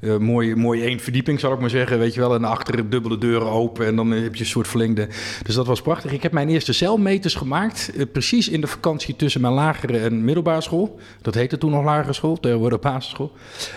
Uh, 0.00 0.16
mooi, 0.16 0.54
mooi 0.54 0.82
één 0.82 1.00
verdieping, 1.00 1.40
zal 1.40 1.52
ik 1.52 1.60
maar 1.60 1.70
zeggen. 1.70 1.98
Weet 1.98 2.14
je 2.14 2.20
wel, 2.20 2.34
en 2.34 2.44
achter 2.44 2.90
dubbele 2.90 3.18
deuren 3.18 3.48
open 3.48 3.86
en 3.86 3.96
dan 3.96 4.10
heb 4.10 4.34
je 4.34 4.40
een 4.40 4.46
soort 4.46 4.68
verlengde. 4.68 5.08
Dus 5.42 5.54
dat 5.54 5.66
was 5.66 5.82
prachtig. 5.82 6.12
Ik 6.12 6.22
heb 6.22 6.32
mijn 6.32 6.48
eerste 6.48 6.72
celmeters 6.72 7.34
gemaakt, 7.34 7.90
uh, 7.94 8.02
precies 8.12 8.48
in 8.48 8.60
de 8.60 8.66
vakantie 8.66 9.16
tussen 9.16 9.40
mijn 9.40 9.52
lagere 9.52 9.98
en 9.98 10.24
middelbare 10.24 10.60
school. 10.60 10.98
Dat 11.22 11.34
heette 11.34 11.58
toen 11.58 11.70
nog 11.70 11.84
lagere 11.84 12.12
school, 12.12 12.40
tegenwoordig 12.40 12.80
basisschool. 12.80 13.32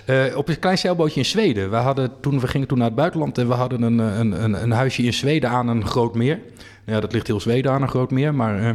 Uh, 0.06 0.38
op 0.38 0.50
een 0.50 0.60
klein 0.60 0.78
zeilbootje 0.78 1.20
in 1.20 1.26
Zweden. 1.26 1.70
We, 1.70 1.76
hadden 1.76 2.12
toen, 2.22 2.39
we 2.39 2.47
gingen 2.47 2.68
toen 2.68 2.78
naar 2.78 2.88
het 2.88 2.95
buitenland 2.95 3.38
en 3.38 3.47
we 3.47 3.54
hadden 3.54 3.82
een, 3.82 4.00
een, 4.00 4.43
een, 4.43 4.64
een 4.64 4.72
huisje 4.72 5.04
in 5.04 5.14
Zweden 5.14 5.50
aan 5.50 5.68
een 5.68 5.86
groot 5.86 6.16
meer. 6.16 6.39
Ja, 6.90 7.00
dat 7.00 7.14
ligt 7.14 7.28
heel 7.28 7.40
Zweden 7.40 7.72
aan, 7.72 7.82
een 7.82 7.90
groot 7.90 8.12
meer. 8.12 8.36
Maar, 8.36 8.60
uh, 8.60 8.70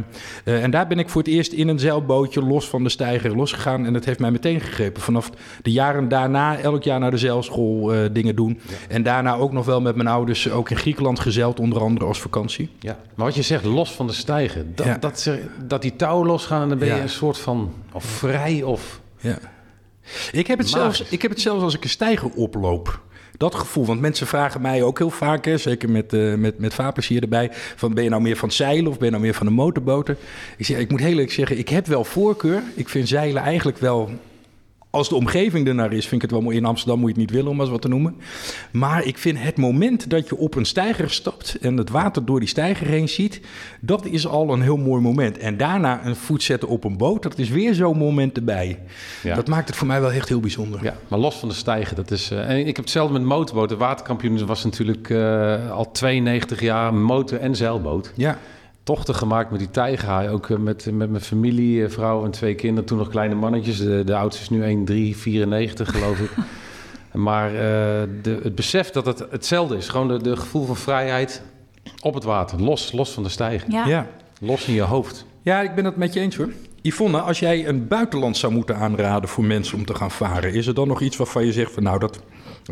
uh, 0.45 0.63
en 0.63 0.71
daar 0.71 0.87
ben 0.87 0.99
ik 0.99 1.09
voor 1.09 1.21
het 1.21 1.31
eerst 1.31 1.51
in 1.51 1.67
een 1.67 1.79
zeilbootje 1.79 2.41
los 2.41 2.69
van 2.69 2.83
de 2.83 2.89
steiger 2.89 3.35
losgegaan. 3.35 3.85
En 3.85 3.93
dat 3.93 4.05
heeft 4.05 4.19
mij 4.19 4.31
meteen 4.31 4.61
gegrepen. 4.61 5.01
Vanaf 5.01 5.29
de 5.61 5.71
jaren 5.71 6.09
daarna 6.09 6.57
elk 6.57 6.83
jaar 6.83 6.99
naar 6.99 7.11
de 7.11 7.17
zeilschool 7.17 7.95
uh, 7.95 7.99
dingen 8.11 8.35
doen. 8.35 8.59
Ja. 8.67 8.75
En 8.87 9.03
daarna 9.03 9.35
ook 9.35 9.51
nog 9.51 9.65
wel 9.65 9.81
met 9.81 9.95
mijn 9.95 10.07
ouders 10.07 10.51
ook 10.51 10.69
in 10.69 10.77
Griekenland 10.77 11.19
gezeild, 11.19 11.59
onder 11.59 11.81
andere 11.81 12.05
als 12.05 12.19
vakantie. 12.19 12.69
Ja, 12.79 12.97
maar 13.15 13.25
wat 13.25 13.35
je 13.35 13.41
zegt, 13.41 13.63
los 13.63 13.91
van 13.91 14.07
de 14.07 14.13
steiger. 14.13 14.65
Dat, 14.75 14.85
ja. 14.85 14.97
dat, 14.97 15.29
dat 15.65 15.81
die 15.81 15.95
touwen 15.95 16.27
losgaan 16.27 16.61
en 16.61 16.69
dan 16.69 16.77
ben 16.77 16.87
je 16.87 16.93
ja. 16.93 17.01
een 17.01 17.09
soort 17.09 17.37
van 17.37 17.73
of 17.91 18.03
vrij 18.03 18.63
of... 18.63 19.01
Ja. 19.19 19.37
Ik 20.31 20.47
heb, 20.47 20.57
het 20.57 20.69
zelfs, 20.69 21.03
ik 21.09 21.21
heb 21.21 21.31
het 21.31 21.41
zelfs 21.41 21.63
als 21.63 21.75
ik 21.75 21.83
een 21.83 21.89
steiger 21.89 22.29
oploop 22.29 23.01
dat 23.37 23.55
gevoel. 23.55 23.85
Want 23.85 24.01
mensen 24.01 24.27
vragen 24.27 24.61
mij 24.61 24.83
ook 24.83 24.97
heel 24.97 25.09
vaak, 25.09 25.45
hè, 25.45 25.57
zeker 25.57 25.89
met, 25.89 26.13
uh, 26.13 26.35
met, 26.35 26.59
met 26.59 26.73
vaarplezier 26.73 27.21
erbij... 27.21 27.49
van 27.51 27.93
ben 27.93 28.03
je 28.03 28.09
nou 28.09 28.21
meer 28.21 28.37
van 28.37 28.51
zeilen 28.51 28.91
of 28.91 28.97
ben 28.97 29.05
je 29.05 29.11
nou 29.11 29.23
meer 29.23 29.33
van 29.33 29.45
de 29.45 29.51
motorboten? 29.51 30.17
Ik, 30.57 30.65
zeg, 30.65 30.77
ik 30.77 30.89
moet 30.89 30.99
heel 30.99 31.09
eerlijk 31.09 31.31
zeggen, 31.31 31.57
ik 31.57 31.69
heb 31.69 31.87
wel 31.87 32.03
voorkeur. 32.03 32.63
Ik 32.73 32.89
vind 32.89 33.07
zeilen 33.07 33.41
eigenlijk 33.41 33.77
wel 33.77 34.09
als 34.95 35.09
de 35.09 35.15
omgeving 35.15 35.67
er 35.67 35.75
naar 35.75 35.93
is, 35.93 36.07
vind 36.07 36.15
ik 36.15 36.21
het 36.21 36.31
wel 36.31 36.41
mooi. 36.41 36.57
In 36.57 36.65
Amsterdam 36.65 36.99
moet 36.99 37.09
je 37.09 37.19
het 37.19 37.25
niet 37.25 37.35
willen, 37.35 37.51
om 37.51 37.59
eens 37.59 37.69
wat 37.69 37.81
te 37.81 37.87
noemen. 37.87 38.15
Maar 38.71 39.05
ik 39.05 39.17
vind 39.17 39.39
het 39.39 39.57
moment 39.57 40.09
dat 40.09 40.29
je 40.29 40.37
op 40.37 40.55
een 40.55 40.65
steiger 40.65 41.09
stapt 41.09 41.57
en 41.61 41.77
het 41.77 41.89
water 41.89 42.25
door 42.25 42.39
die 42.39 42.49
steiger 42.49 42.87
heen 42.87 43.09
ziet, 43.09 43.41
dat 43.81 44.05
is 44.05 44.27
al 44.27 44.53
een 44.53 44.61
heel 44.61 44.77
mooi 44.77 45.01
moment. 45.01 45.37
En 45.37 45.57
daarna 45.57 46.05
een 46.05 46.15
voet 46.15 46.43
zetten 46.43 46.69
op 46.69 46.83
een 46.83 46.97
boot, 46.97 47.23
dat 47.23 47.37
is 47.37 47.49
weer 47.49 47.73
zo'n 47.73 47.97
moment 47.97 48.37
erbij. 48.37 48.79
Ja. 49.23 49.35
Dat 49.35 49.47
maakt 49.47 49.67
het 49.67 49.77
voor 49.77 49.87
mij 49.87 50.01
wel 50.01 50.11
echt 50.11 50.29
heel 50.29 50.39
bijzonder. 50.39 50.83
Ja, 50.83 50.95
maar 51.07 51.19
los 51.19 51.35
van 51.35 51.49
de 51.49 51.55
steiger, 51.55 51.95
dat 51.95 52.11
is. 52.11 52.31
Uh, 52.31 52.49
en 52.49 52.57
ik 52.57 52.75
heb 52.75 52.85
hetzelfde 52.85 53.13
met 53.13 53.23
motorboot. 53.27 53.69
De 53.69 53.77
waterkampioen 53.77 54.45
was 54.45 54.63
natuurlijk 54.63 55.09
uh, 55.09 55.71
al 55.71 55.91
92 55.91 56.61
jaar 56.61 56.93
motor- 56.93 57.39
en 57.39 57.55
zeilboot. 57.55 58.11
Ja 58.15 58.37
tochten 58.85 59.15
gemaakt 59.15 59.51
met 59.51 59.59
die 59.59 59.71
tijgerhaai. 59.71 60.29
Ook 60.29 60.47
uh, 60.47 60.57
met, 60.57 60.91
met 60.91 61.09
mijn 61.09 61.23
familie, 61.23 61.77
uh, 61.77 61.89
vrouw 61.89 62.25
en 62.25 62.31
twee 62.31 62.55
kinderen. 62.55 62.85
Toen 62.85 62.97
nog 62.97 63.09
kleine 63.09 63.35
mannetjes. 63.35 63.77
De, 63.77 64.03
de 64.03 64.15
oudste 64.15 64.41
is 64.41 64.49
nu 64.49 64.63
1, 64.63 64.85
3, 64.85 65.17
94 65.17 65.91
geloof 65.91 66.19
ik. 66.19 66.31
maar 67.27 67.51
uh, 67.51 67.59
de, 68.21 68.39
het 68.43 68.55
besef 68.55 68.89
dat 68.89 69.05
het 69.05 69.25
hetzelfde 69.29 69.77
is. 69.77 69.87
Gewoon 69.87 70.07
de, 70.07 70.21
de 70.21 70.37
gevoel 70.37 70.65
van 70.65 70.75
vrijheid 70.75 71.41
op 72.01 72.13
het 72.13 72.23
water. 72.23 72.61
Los, 72.61 72.91
los 72.91 73.11
van 73.11 73.23
de 73.23 73.29
stijger. 73.29 73.71
Ja. 73.71 73.85
ja. 73.85 74.07
Los 74.39 74.65
in 74.65 74.73
je 74.73 74.81
hoofd. 74.81 75.25
Ja, 75.41 75.61
ik 75.61 75.75
ben 75.75 75.85
het 75.85 75.95
met 75.95 76.13
je 76.13 76.19
eens 76.19 76.35
hoor. 76.35 76.49
Yvonne, 76.81 77.19
als 77.19 77.39
jij 77.39 77.67
een 77.67 77.87
buitenland 77.87 78.37
zou 78.37 78.53
moeten 78.53 78.75
aanraden 78.75 79.29
voor 79.29 79.43
mensen 79.43 79.77
om 79.77 79.85
te 79.85 79.95
gaan 79.95 80.11
varen... 80.11 80.53
is 80.53 80.67
er 80.67 80.73
dan 80.73 80.87
nog 80.87 81.01
iets 81.01 81.17
waarvan 81.17 81.45
je 81.45 81.51
zegt 81.51 81.71
van 81.71 81.83
nou 81.83 81.99
dat... 81.99 82.19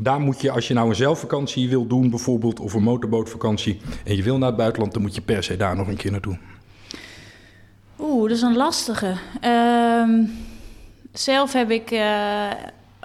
Daar 0.02 0.20
moet 0.20 0.42
je, 0.42 0.52
als 0.52 0.68
je 0.68 0.74
nou 0.74 0.90
een 0.90 0.96
zelfvakantie 0.96 1.70
wil 1.70 1.88
doen, 1.88 2.10
bijvoorbeeld, 2.10 2.60
of 2.60 2.74
een 2.74 2.84
motorbootvakantie, 2.84 3.80
en 4.06 4.16
je 4.16 4.24
wil 4.24 4.38
naar 4.38 4.48
het 4.48 4.58
buitenland, 4.58 4.94
dan 4.94 5.02
moet 5.02 5.16
je 5.16 5.22
per 5.22 5.44
se 5.44 5.58
daar 5.58 5.76
nog 5.76 5.88
een 5.88 5.98
keer 5.98 6.12
naartoe. 6.12 6.38
Oeh, 8.00 8.22
dat 8.22 8.38
is 8.38 8.42
een 8.42 8.56
lastige. 8.56 9.16
Uh, 9.44 10.28
zelf 11.12 11.54
heb 11.54 11.72
ik. 11.72 11.92
Uh, 11.92 12.52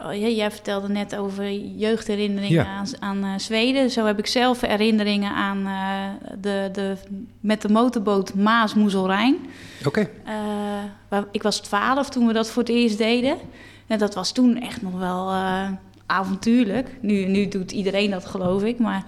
oh, 0.05 0.15
jij 0.15 0.51
vertelde 0.51 0.89
net 0.89 1.17
over 1.17 1.53
jeugdherinneringen 1.53 2.65
ja. 2.65 2.65
aan, 2.65 2.87
aan 2.99 3.25
uh, 3.25 3.31
Zweden. 3.37 3.91
Zo 3.91 4.07
heb 4.07 4.19
ik 4.19 4.27
zelf 4.27 4.61
herinneringen 4.61 5.33
aan 5.33 5.59
uh, 5.59 6.31
de, 6.41 6.69
de, 6.73 6.97
met 7.41 7.63
de 7.63 7.69
motorboot 7.69 8.35
Maas 8.35 8.75
Moezelrijn. 8.75 9.37
Oké. 9.87 10.09
Okay. 11.09 11.25
ik 11.31 11.43
was 11.43 11.61
twaalf 11.61 12.09
toen 12.09 12.27
we 12.27 12.33
dat 12.33 12.51
voor 12.51 12.63
het 12.63 12.73
eerst 12.73 12.99
deden. 12.99 13.37
En 13.87 13.99
dat 13.99 14.15
was 14.15 14.33
toen 14.33 14.61
echt 14.61 14.83
nog 14.83 14.99
wel 14.99 15.33
avontuurlijk. 16.09 16.97
Nu, 17.01 17.25
nu 17.25 17.49
doet 17.49 17.73
iedereen 17.73 18.11
dat, 18.11 18.27
geloof 18.27 18.63
ik. 18.63 18.79
Maar 18.79 19.05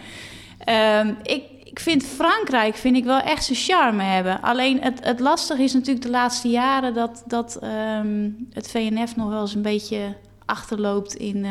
um, 1.04 1.16
ik, 1.22 1.42
ik 1.64 1.80
vind 1.80 2.04
Frankrijk 2.04 2.74
vind 2.74 2.96
ik 2.96 3.04
wel 3.04 3.20
echt 3.20 3.44
zijn 3.44 3.58
charme 3.58 4.02
hebben. 4.02 4.42
Alleen 4.42 4.80
het, 4.82 5.04
het 5.04 5.20
lastige 5.20 5.62
is 5.62 5.72
natuurlijk 5.72 6.04
de 6.04 6.10
laatste 6.10 6.48
jaren 6.48 6.94
dat, 6.94 7.22
dat 7.26 7.58
um, 8.02 8.48
het 8.52 8.70
VNF 8.70 9.16
nog 9.16 9.28
wel 9.28 9.40
eens 9.40 9.54
een 9.54 9.62
beetje 9.62 10.14
achterloopt 10.44 11.14
in 11.14 11.36
uh, 11.36 11.50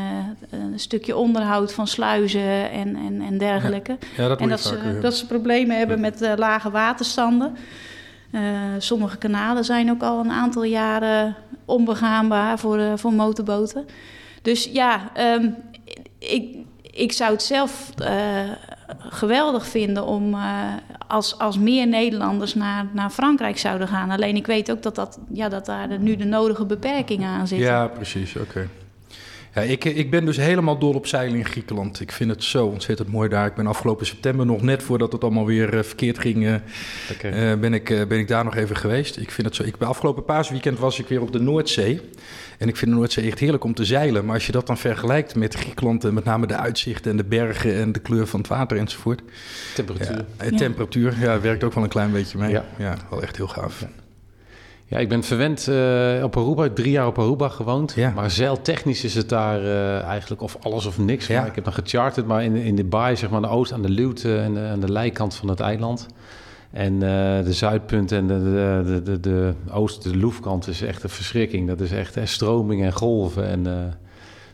een 0.49 0.79
stukje 0.79 1.15
onderhoud 1.15 1.73
van 1.73 1.87
sluizen 1.87 2.71
en, 2.71 2.95
en, 2.95 3.21
en 3.21 3.37
dergelijke. 3.37 3.97
Ja, 3.99 4.23
ja 4.23 4.27
dat 4.27 4.39
en 4.39 4.49
dat, 4.49 4.61
ze, 4.61 4.99
dat 5.01 5.15
ze 5.15 5.25
problemen 5.25 5.77
hebben 5.77 5.99
met 5.99 6.21
uh, 6.21 6.31
lage 6.35 6.69
waterstanden. 6.71 7.57
Uh, 8.31 8.41
sommige 8.77 9.17
kanalen 9.17 9.65
zijn 9.65 9.91
ook 9.91 10.01
al 10.01 10.19
een 10.19 10.31
aantal 10.31 10.63
jaren 10.63 11.35
onbegaanbaar 11.65 12.59
voor, 12.59 12.81
voor 12.95 13.13
motorboten. 13.13 13.85
Dus 14.49 14.69
ja, 14.73 15.11
um, 15.35 15.55
ik, 16.19 16.55
ik 16.91 17.11
zou 17.11 17.31
het 17.31 17.41
zelf 17.43 17.89
uh, 18.01 18.07
geweldig 18.99 19.67
vinden 19.67 20.05
om 20.05 20.33
uh, 20.33 20.73
als, 21.07 21.37
als 21.37 21.57
meer 21.57 21.87
Nederlanders 21.87 22.55
naar, 22.55 22.85
naar 22.93 23.09
Frankrijk 23.09 23.57
zouden 23.57 23.87
gaan. 23.87 24.09
Alleen 24.09 24.35
ik 24.35 24.45
weet 24.45 24.71
ook 24.71 24.81
dat, 24.81 24.95
dat, 24.95 25.19
ja, 25.33 25.49
dat 25.49 25.65
daar 25.65 25.99
nu 25.99 26.15
de 26.15 26.25
nodige 26.25 26.65
beperkingen 26.65 27.29
aan 27.29 27.47
zitten. 27.47 27.67
Ja, 27.67 27.87
precies. 27.87 28.35
Oké. 28.35 28.67
Ja, 29.63 29.71
ik, 29.71 29.85
ik 29.85 30.09
ben 30.09 30.25
dus 30.25 30.37
helemaal 30.37 30.77
dol 30.77 30.93
op 30.93 31.07
zeilen 31.07 31.37
in 31.37 31.45
Griekenland. 31.45 31.99
Ik 31.99 32.11
vind 32.11 32.29
het 32.29 32.43
zo 32.43 32.65
ontzettend 32.65 33.11
mooi 33.11 33.29
daar. 33.29 33.45
Ik 33.45 33.55
ben 33.55 33.67
afgelopen 33.67 34.05
september 34.05 34.45
nog 34.45 34.61
net 34.61 34.83
voordat 34.83 35.11
het 35.11 35.23
allemaal 35.23 35.45
weer 35.45 35.73
uh, 35.73 35.83
verkeerd 35.83 36.19
ging, 36.19 36.61
okay. 37.11 37.51
uh, 37.51 37.59
ben, 37.59 37.73
ik, 37.73 37.85
ben 38.07 38.19
ik 38.19 38.27
daar 38.27 38.43
nog 38.43 38.55
even 38.55 38.75
geweest. 38.75 39.17
Ik 39.17 39.31
vind 39.31 39.47
het 39.47 39.55
zo. 39.55 39.63
Ik, 39.63 39.75
afgelopen 39.79 40.25
paasweekend 40.25 40.79
was 40.79 40.99
ik 40.99 41.07
weer 41.07 41.21
op 41.21 41.31
de 41.31 41.39
Noordzee. 41.39 42.01
En 42.57 42.67
ik 42.67 42.77
vind 42.77 42.91
de 42.91 42.97
Noordzee 42.97 43.27
echt 43.27 43.39
heerlijk 43.39 43.63
om 43.63 43.73
te 43.73 43.85
zeilen. 43.85 44.25
Maar 44.25 44.33
als 44.33 44.45
je 44.45 44.51
dat 44.51 44.67
dan 44.67 44.77
vergelijkt 44.77 45.35
met 45.35 45.53
Griekenland, 45.53 46.03
en 46.03 46.13
met 46.13 46.23
name 46.23 46.47
de 46.47 46.55
uitzichten 46.55 47.11
en 47.11 47.17
de 47.17 47.23
bergen 47.23 47.75
en 47.75 47.91
de 47.91 47.99
kleur 47.99 48.27
van 48.27 48.39
het 48.39 48.49
water 48.49 48.77
enzovoort. 48.77 49.21
Temperatuur. 49.75 50.25
Ja, 50.43 50.57
temperatuur, 50.57 51.19
ja, 51.19 51.39
werkt 51.39 51.63
ook 51.63 51.73
wel 51.73 51.83
een 51.83 51.89
klein 51.89 52.11
beetje 52.11 52.37
mee. 52.37 52.51
Ja, 52.51 52.65
ja 52.77 52.97
wel 53.09 53.21
echt 53.21 53.37
heel 53.37 53.47
gaaf. 53.47 53.79
Ja. 53.79 53.89
Ja, 54.89 54.97
ik 54.97 55.09
ben 55.09 55.23
verwend 55.23 55.67
uh, 55.69 56.23
op 56.23 56.37
Aruba, 56.37 56.69
drie 56.73 56.91
jaar 56.91 57.07
op 57.07 57.19
Aruba 57.19 57.49
gewoond. 57.49 57.93
Ja. 57.93 58.11
Maar 58.15 58.31
zeiltechnisch 58.31 59.03
is 59.03 59.15
het 59.15 59.29
daar 59.29 59.61
uh, 59.61 60.01
eigenlijk 60.01 60.41
of 60.41 60.57
alles 60.61 60.85
of 60.85 60.97
niks. 60.97 61.27
Ja. 61.27 61.45
Ik 61.45 61.55
heb 61.55 61.63
dan 61.63 61.73
gecharterd, 61.73 62.25
maar 62.25 62.43
in, 62.43 62.55
in 62.55 62.75
de 62.75 62.83
baai, 62.83 63.15
zeg 63.15 63.29
maar, 63.29 63.43
aan 63.43 63.49
de 63.49 63.55
oost, 63.55 63.71
aan 63.71 63.81
de 63.81 63.89
luwte 63.89 64.37
en 64.37 64.53
de, 64.53 64.59
aan 64.59 64.79
de 64.79 64.91
lijkant 64.91 65.35
van 65.35 65.49
het 65.49 65.59
eiland. 65.59 66.05
En 66.71 66.99
de 66.99 67.53
zuidpunt 67.53 68.11
en 68.11 68.27
de, 68.27 68.43
de, 68.43 68.83
de, 68.85 69.01
de, 69.01 69.19
de 69.19 69.53
oost, 69.71 70.03
de 70.03 70.17
loefkant 70.17 70.67
is 70.67 70.81
echt 70.81 71.03
een 71.03 71.09
verschrikking. 71.09 71.67
Dat 71.67 71.79
is 71.79 71.91
echt 71.91 72.15
hè, 72.15 72.25
stroming 72.25 72.83
en 72.83 72.93
golven. 72.93 73.47
En, 73.47 73.93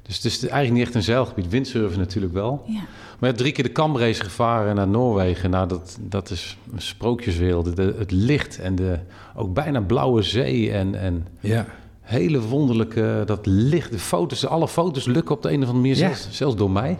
dus 0.06 0.16
het 0.16 0.26
is 0.26 0.40
eigenlijk 0.40 0.72
niet 0.74 0.84
echt 0.84 0.96
een 0.96 1.04
zeilgebied. 1.04 1.50
Windsurfen 1.50 2.00
natuurlijk 2.00 2.34
wel. 2.34 2.64
Ja. 2.68 2.82
Maar 3.20 3.34
drie 3.34 3.52
keer 3.52 3.64
de 3.64 3.72
Cambrace 3.72 4.24
gevaren 4.24 4.76
naar 4.76 4.88
Noorwegen. 4.88 5.50
Nou, 5.50 5.68
dat, 5.68 5.98
dat 6.02 6.30
is 6.30 6.58
een 6.74 6.82
sprookjeswereld. 6.82 7.76
De, 7.76 7.96
het 7.98 8.12
licht 8.12 8.60
en 8.60 8.76
de 8.76 9.00
ook 9.36 9.54
bijna 9.54 9.80
blauwe 9.82 10.22
zee. 10.22 10.72
En, 10.72 11.00
en 11.00 11.28
Ja. 11.40 11.66
hele 12.02 12.42
wonderlijke, 12.42 13.24
dat 13.26 13.46
licht. 13.46 13.92
De 13.92 14.00
foto's, 14.00 14.46
alle 14.46 14.68
foto's 14.68 15.06
lukken 15.06 15.36
op 15.36 15.42
de 15.42 15.52
een 15.52 15.62
of 15.64 15.70
andere 15.70 15.88
manier. 15.88 15.96
Ja. 15.98 16.14
Zelfs, 16.14 16.38
zelfs 16.38 16.56
door 16.56 16.72
mij. 16.72 16.98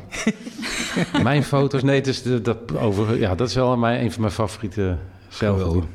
mijn 1.24 1.44
foto's, 1.44 1.84
nee, 1.84 1.96
het 1.96 2.08
is 2.08 2.22
de, 2.22 2.42
dat, 2.42 2.78
over, 2.78 3.20
ja, 3.20 3.36
dat 3.36 3.48
is 3.48 3.56
wel 3.56 3.78
mijn, 3.78 4.04
een 4.04 4.12
van 4.12 4.22
mijn 4.22 4.34
favoriete 4.34 4.98
zeilgebieden. 5.30 5.90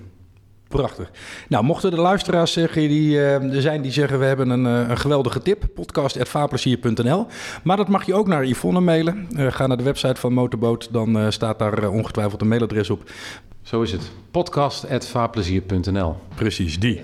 Prachtig. 0.70 1.10
Nou, 1.48 1.64
mochten 1.64 1.90
de 1.90 2.00
luisteraars 2.00 2.52
zeggen 2.52 2.88
die, 2.88 3.10
uh, 3.10 3.54
er 3.54 3.60
zijn 3.60 3.82
die 3.82 3.92
zeggen... 3.92 4.18
we 4.18 4.24
hebben 4.24 4.50
een, 4.50 4.64
uh, 4.64 4.88
een 4.88 4.98
geweldige 4.98 5.42
tip, 5.42 5.64
podcast.vaarplezier.nl. 5.74 7.26
Maar 7.62 7.76
dat 7.76 7.88
mag 7.88 8.06
je 8.06 8.14
ook 8.14 8.26
naar 8.26 8.46
Yvonne 8.46 8.80
mailen. 8.80 9.28
Uh, 9.36 9.52
ga 9.52 9.66
naar 9.66 9.76
de 9.76 9.82
website 9.82 10.20
van 10.20 10.32
Motorboot, 10.32 10.88
dan 10.92 11.32
staat 11.32 11.58
daar 11.58 11.88
ongetwijfeld 11.88 12.40
een 12.40 12.48
mailadres 12.48 12.90
op. 12.90 13.10
Zo 13.62 13.82
is 13.82 13.92
het. 13.92 14.10
podcast.vaarplezier.nl 14.30 16.16
Precies, 16.34 16.80
die. 16.80 17.00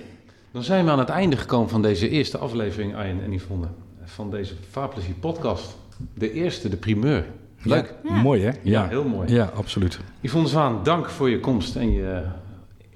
Dan 0.53 0.63
zijn 0.63 0.85
we 0.85 0.91
aan 0.91 0.99
het 0.99 1.09
einde 1.09 1.37
gekomen 1.37 1.69
van 1.69 1.83
deze 1.83 2.09
eerste 2.09 2.39
aflevering, 2.39 2.97
Arjen 2.97 3.23
en 3.25 3.33
Yvonne. 3.33 3.67
Van 4.05 4.31
deze 4.31 4.55
Vaarplezier 4.71 5.15
podcast. 5.15 5.77
De 6.15 6.33
eerste, 6.33 6.69
de 6.69 6.77
primeur. 6.77 7.25
Leuk. 7.63 7.95
Ja, 8.03 8.15
mooi 8.15 8.43
hè? 8.43 8.51
Ja, 8.63 8.89
heel 8.89 9.05
mooi. 9.05 9.33
Ja, 9.33 9.51
absoluut. 9.55 10.01
Yvonne 10.21 10.49
Zwaan, 10.49 10.81
dank 10.83 11.11
voor 11.11 11.31
je 11.31 11.41
komst 11.41 11.77
en 11.77 11.93
je 11.93 12.23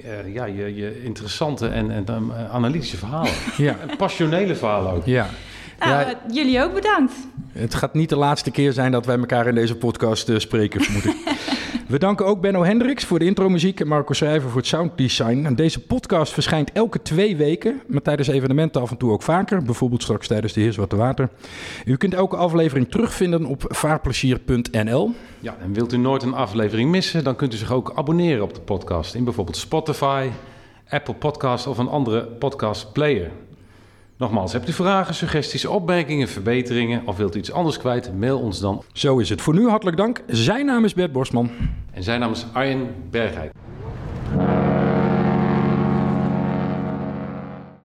uh, 0.04 0.34
ja, 0.34 0.44
je, 0.44 0.74
je, 0.74 1.02
interessante 1.02 1.68
en, 1.68 1.90
en 1.90 2.04
uh, 2.08 2.54
analytische 2.54 2.96
verhalen. 2.96 3.32
Ja. 3.56 3.76
En 3.88 3.96
passionele 3.96 4.54
verhalen 4.54 4.92
ook. 4.92 5.06
Ja. 5.06 5.28
Nou, 5.78 6.08
ja. 6.08 6.20
jullie 6.32 6.62
ook 6.62 6.74
bedankt. 6.74 7.12
Het 7.52 7.74
gaat 7.74 7.94
niet 7.94 8.08
de 8.08 8.16
laatste 8.16 8.50
keer 8.50 8.72
zijn 8.72 8.92
dat 8.92 9.06
wij 9.06 9.18
elkaar 9.18 9.46
in 9.46 9.54
deze 9.54 9.76
podcast 9.76 10.28
uh, 10.28 10.38
spreken, 10.38 10.80
vermoed 10.80 11.04
ik. 11.04 11.16
We 11.90 11.98
danken 11.98 12.26
ook 12.26 12.40
Benno 12.40 12.64
Hendricks 12.64 13.04
voor 13.04 13.18
de 13.18 13.24
intromuziek 13.24 13.80
en 13.80 13.86
Marco 13.86 14.12
Schrijver 14.12 14.48
voor 14.48 14.58
het 14.58 14.66
sounddesign. 14.66 15.54
Deze 15.54 15.80
podcast 15.80 16.32
verschijnt 16.32 16.72
elke 16.72 17.02
twee 17.02 17.36
weken, 17.36 17.80
maar 17.86 18.02
tijdens 18.02 18.28
evenementen 18.28 18.80
af 18.80 18.90
en 18.90 18.96
toe 18.96 19.10
ook 19.10 19.22
vaker. 19.22 19.62
Bijvoorbeeld 19.62 20.02
straks 20.02 20.26
tijdens 20.26 20.52
de 20.52 20.60
Heerswarte 20.60 20.96
Water. 20.96 21.28
U 21.84 21.96
kunt 21.96 22.14
elke 22.14 22.36
aflevering 22.36 22.90
terugvinden 22.90 23.44
op 23.44 23.64
vaarplezier.nl. 23.68 25.10
Ja, 25.40 25.56
en 25.60 25.72
wilt 25.72 25.92
u 25.92 25.96
nooit 25.96 26.22
een 26.22 26.34
aflevering 26.34 26.90
missen, 26.90 27.24
dan 27.24 27.36
kunt 27.36 27.54
u 27.54 27.56
zich 27.56 27.72
ook 27.72 27.92
abonneren 27.94 28.42
op 28.42 28.54
de 28.54 28.60
podcast. 28.60 29.14
In 29.14 29.24
bijvoorbeeld 29.24 29.56
Spotify, 29.56 30.28
Apple 30.88 31.14
Podcast 31.14 31.66
of 31.66 31.78
een 31.78 31.88
andere 31.88 32.24
podcast 32.24 32.92
player. 32.92 33.30
Nogmaals, 34.20 34.52
hebt 34.52 34.68
u 34.68 34.72
vragen, 34.72 35.14
suggesties, 35.14 35.66
opmerkingen, 35.66 36.28
verbeteringen 36.28 37.06
of 37.06 37.16
wilt 37.16 37.34
u 37.34 37.38
iets 37.38 37.52
anders 37.52 37.78
kwijt? 37.78 38.18
Mail 38.18 38.38
ons 38.38 38.60
dan. 38.60 38.82
Zo 38.92 39.18
is 39.18 39.28
het. 39.28 39.40
Voor 39.40 39.54
nu 39.54 39.68
hartelijk 39.68 39.96
dank. 39.96 40.22
Zijn 40.26 40.66
naam 40.66 40.84
is 40.84 40.94
Bert 40.94 41.12
Borstman. 41.12 41.50
En 41.92 42.02
zijn 42.02 42.20
naam 42.20 42.30
is 42.30 42.46
Arjen 42.52 42.94
Bergheid. 43.10 43.52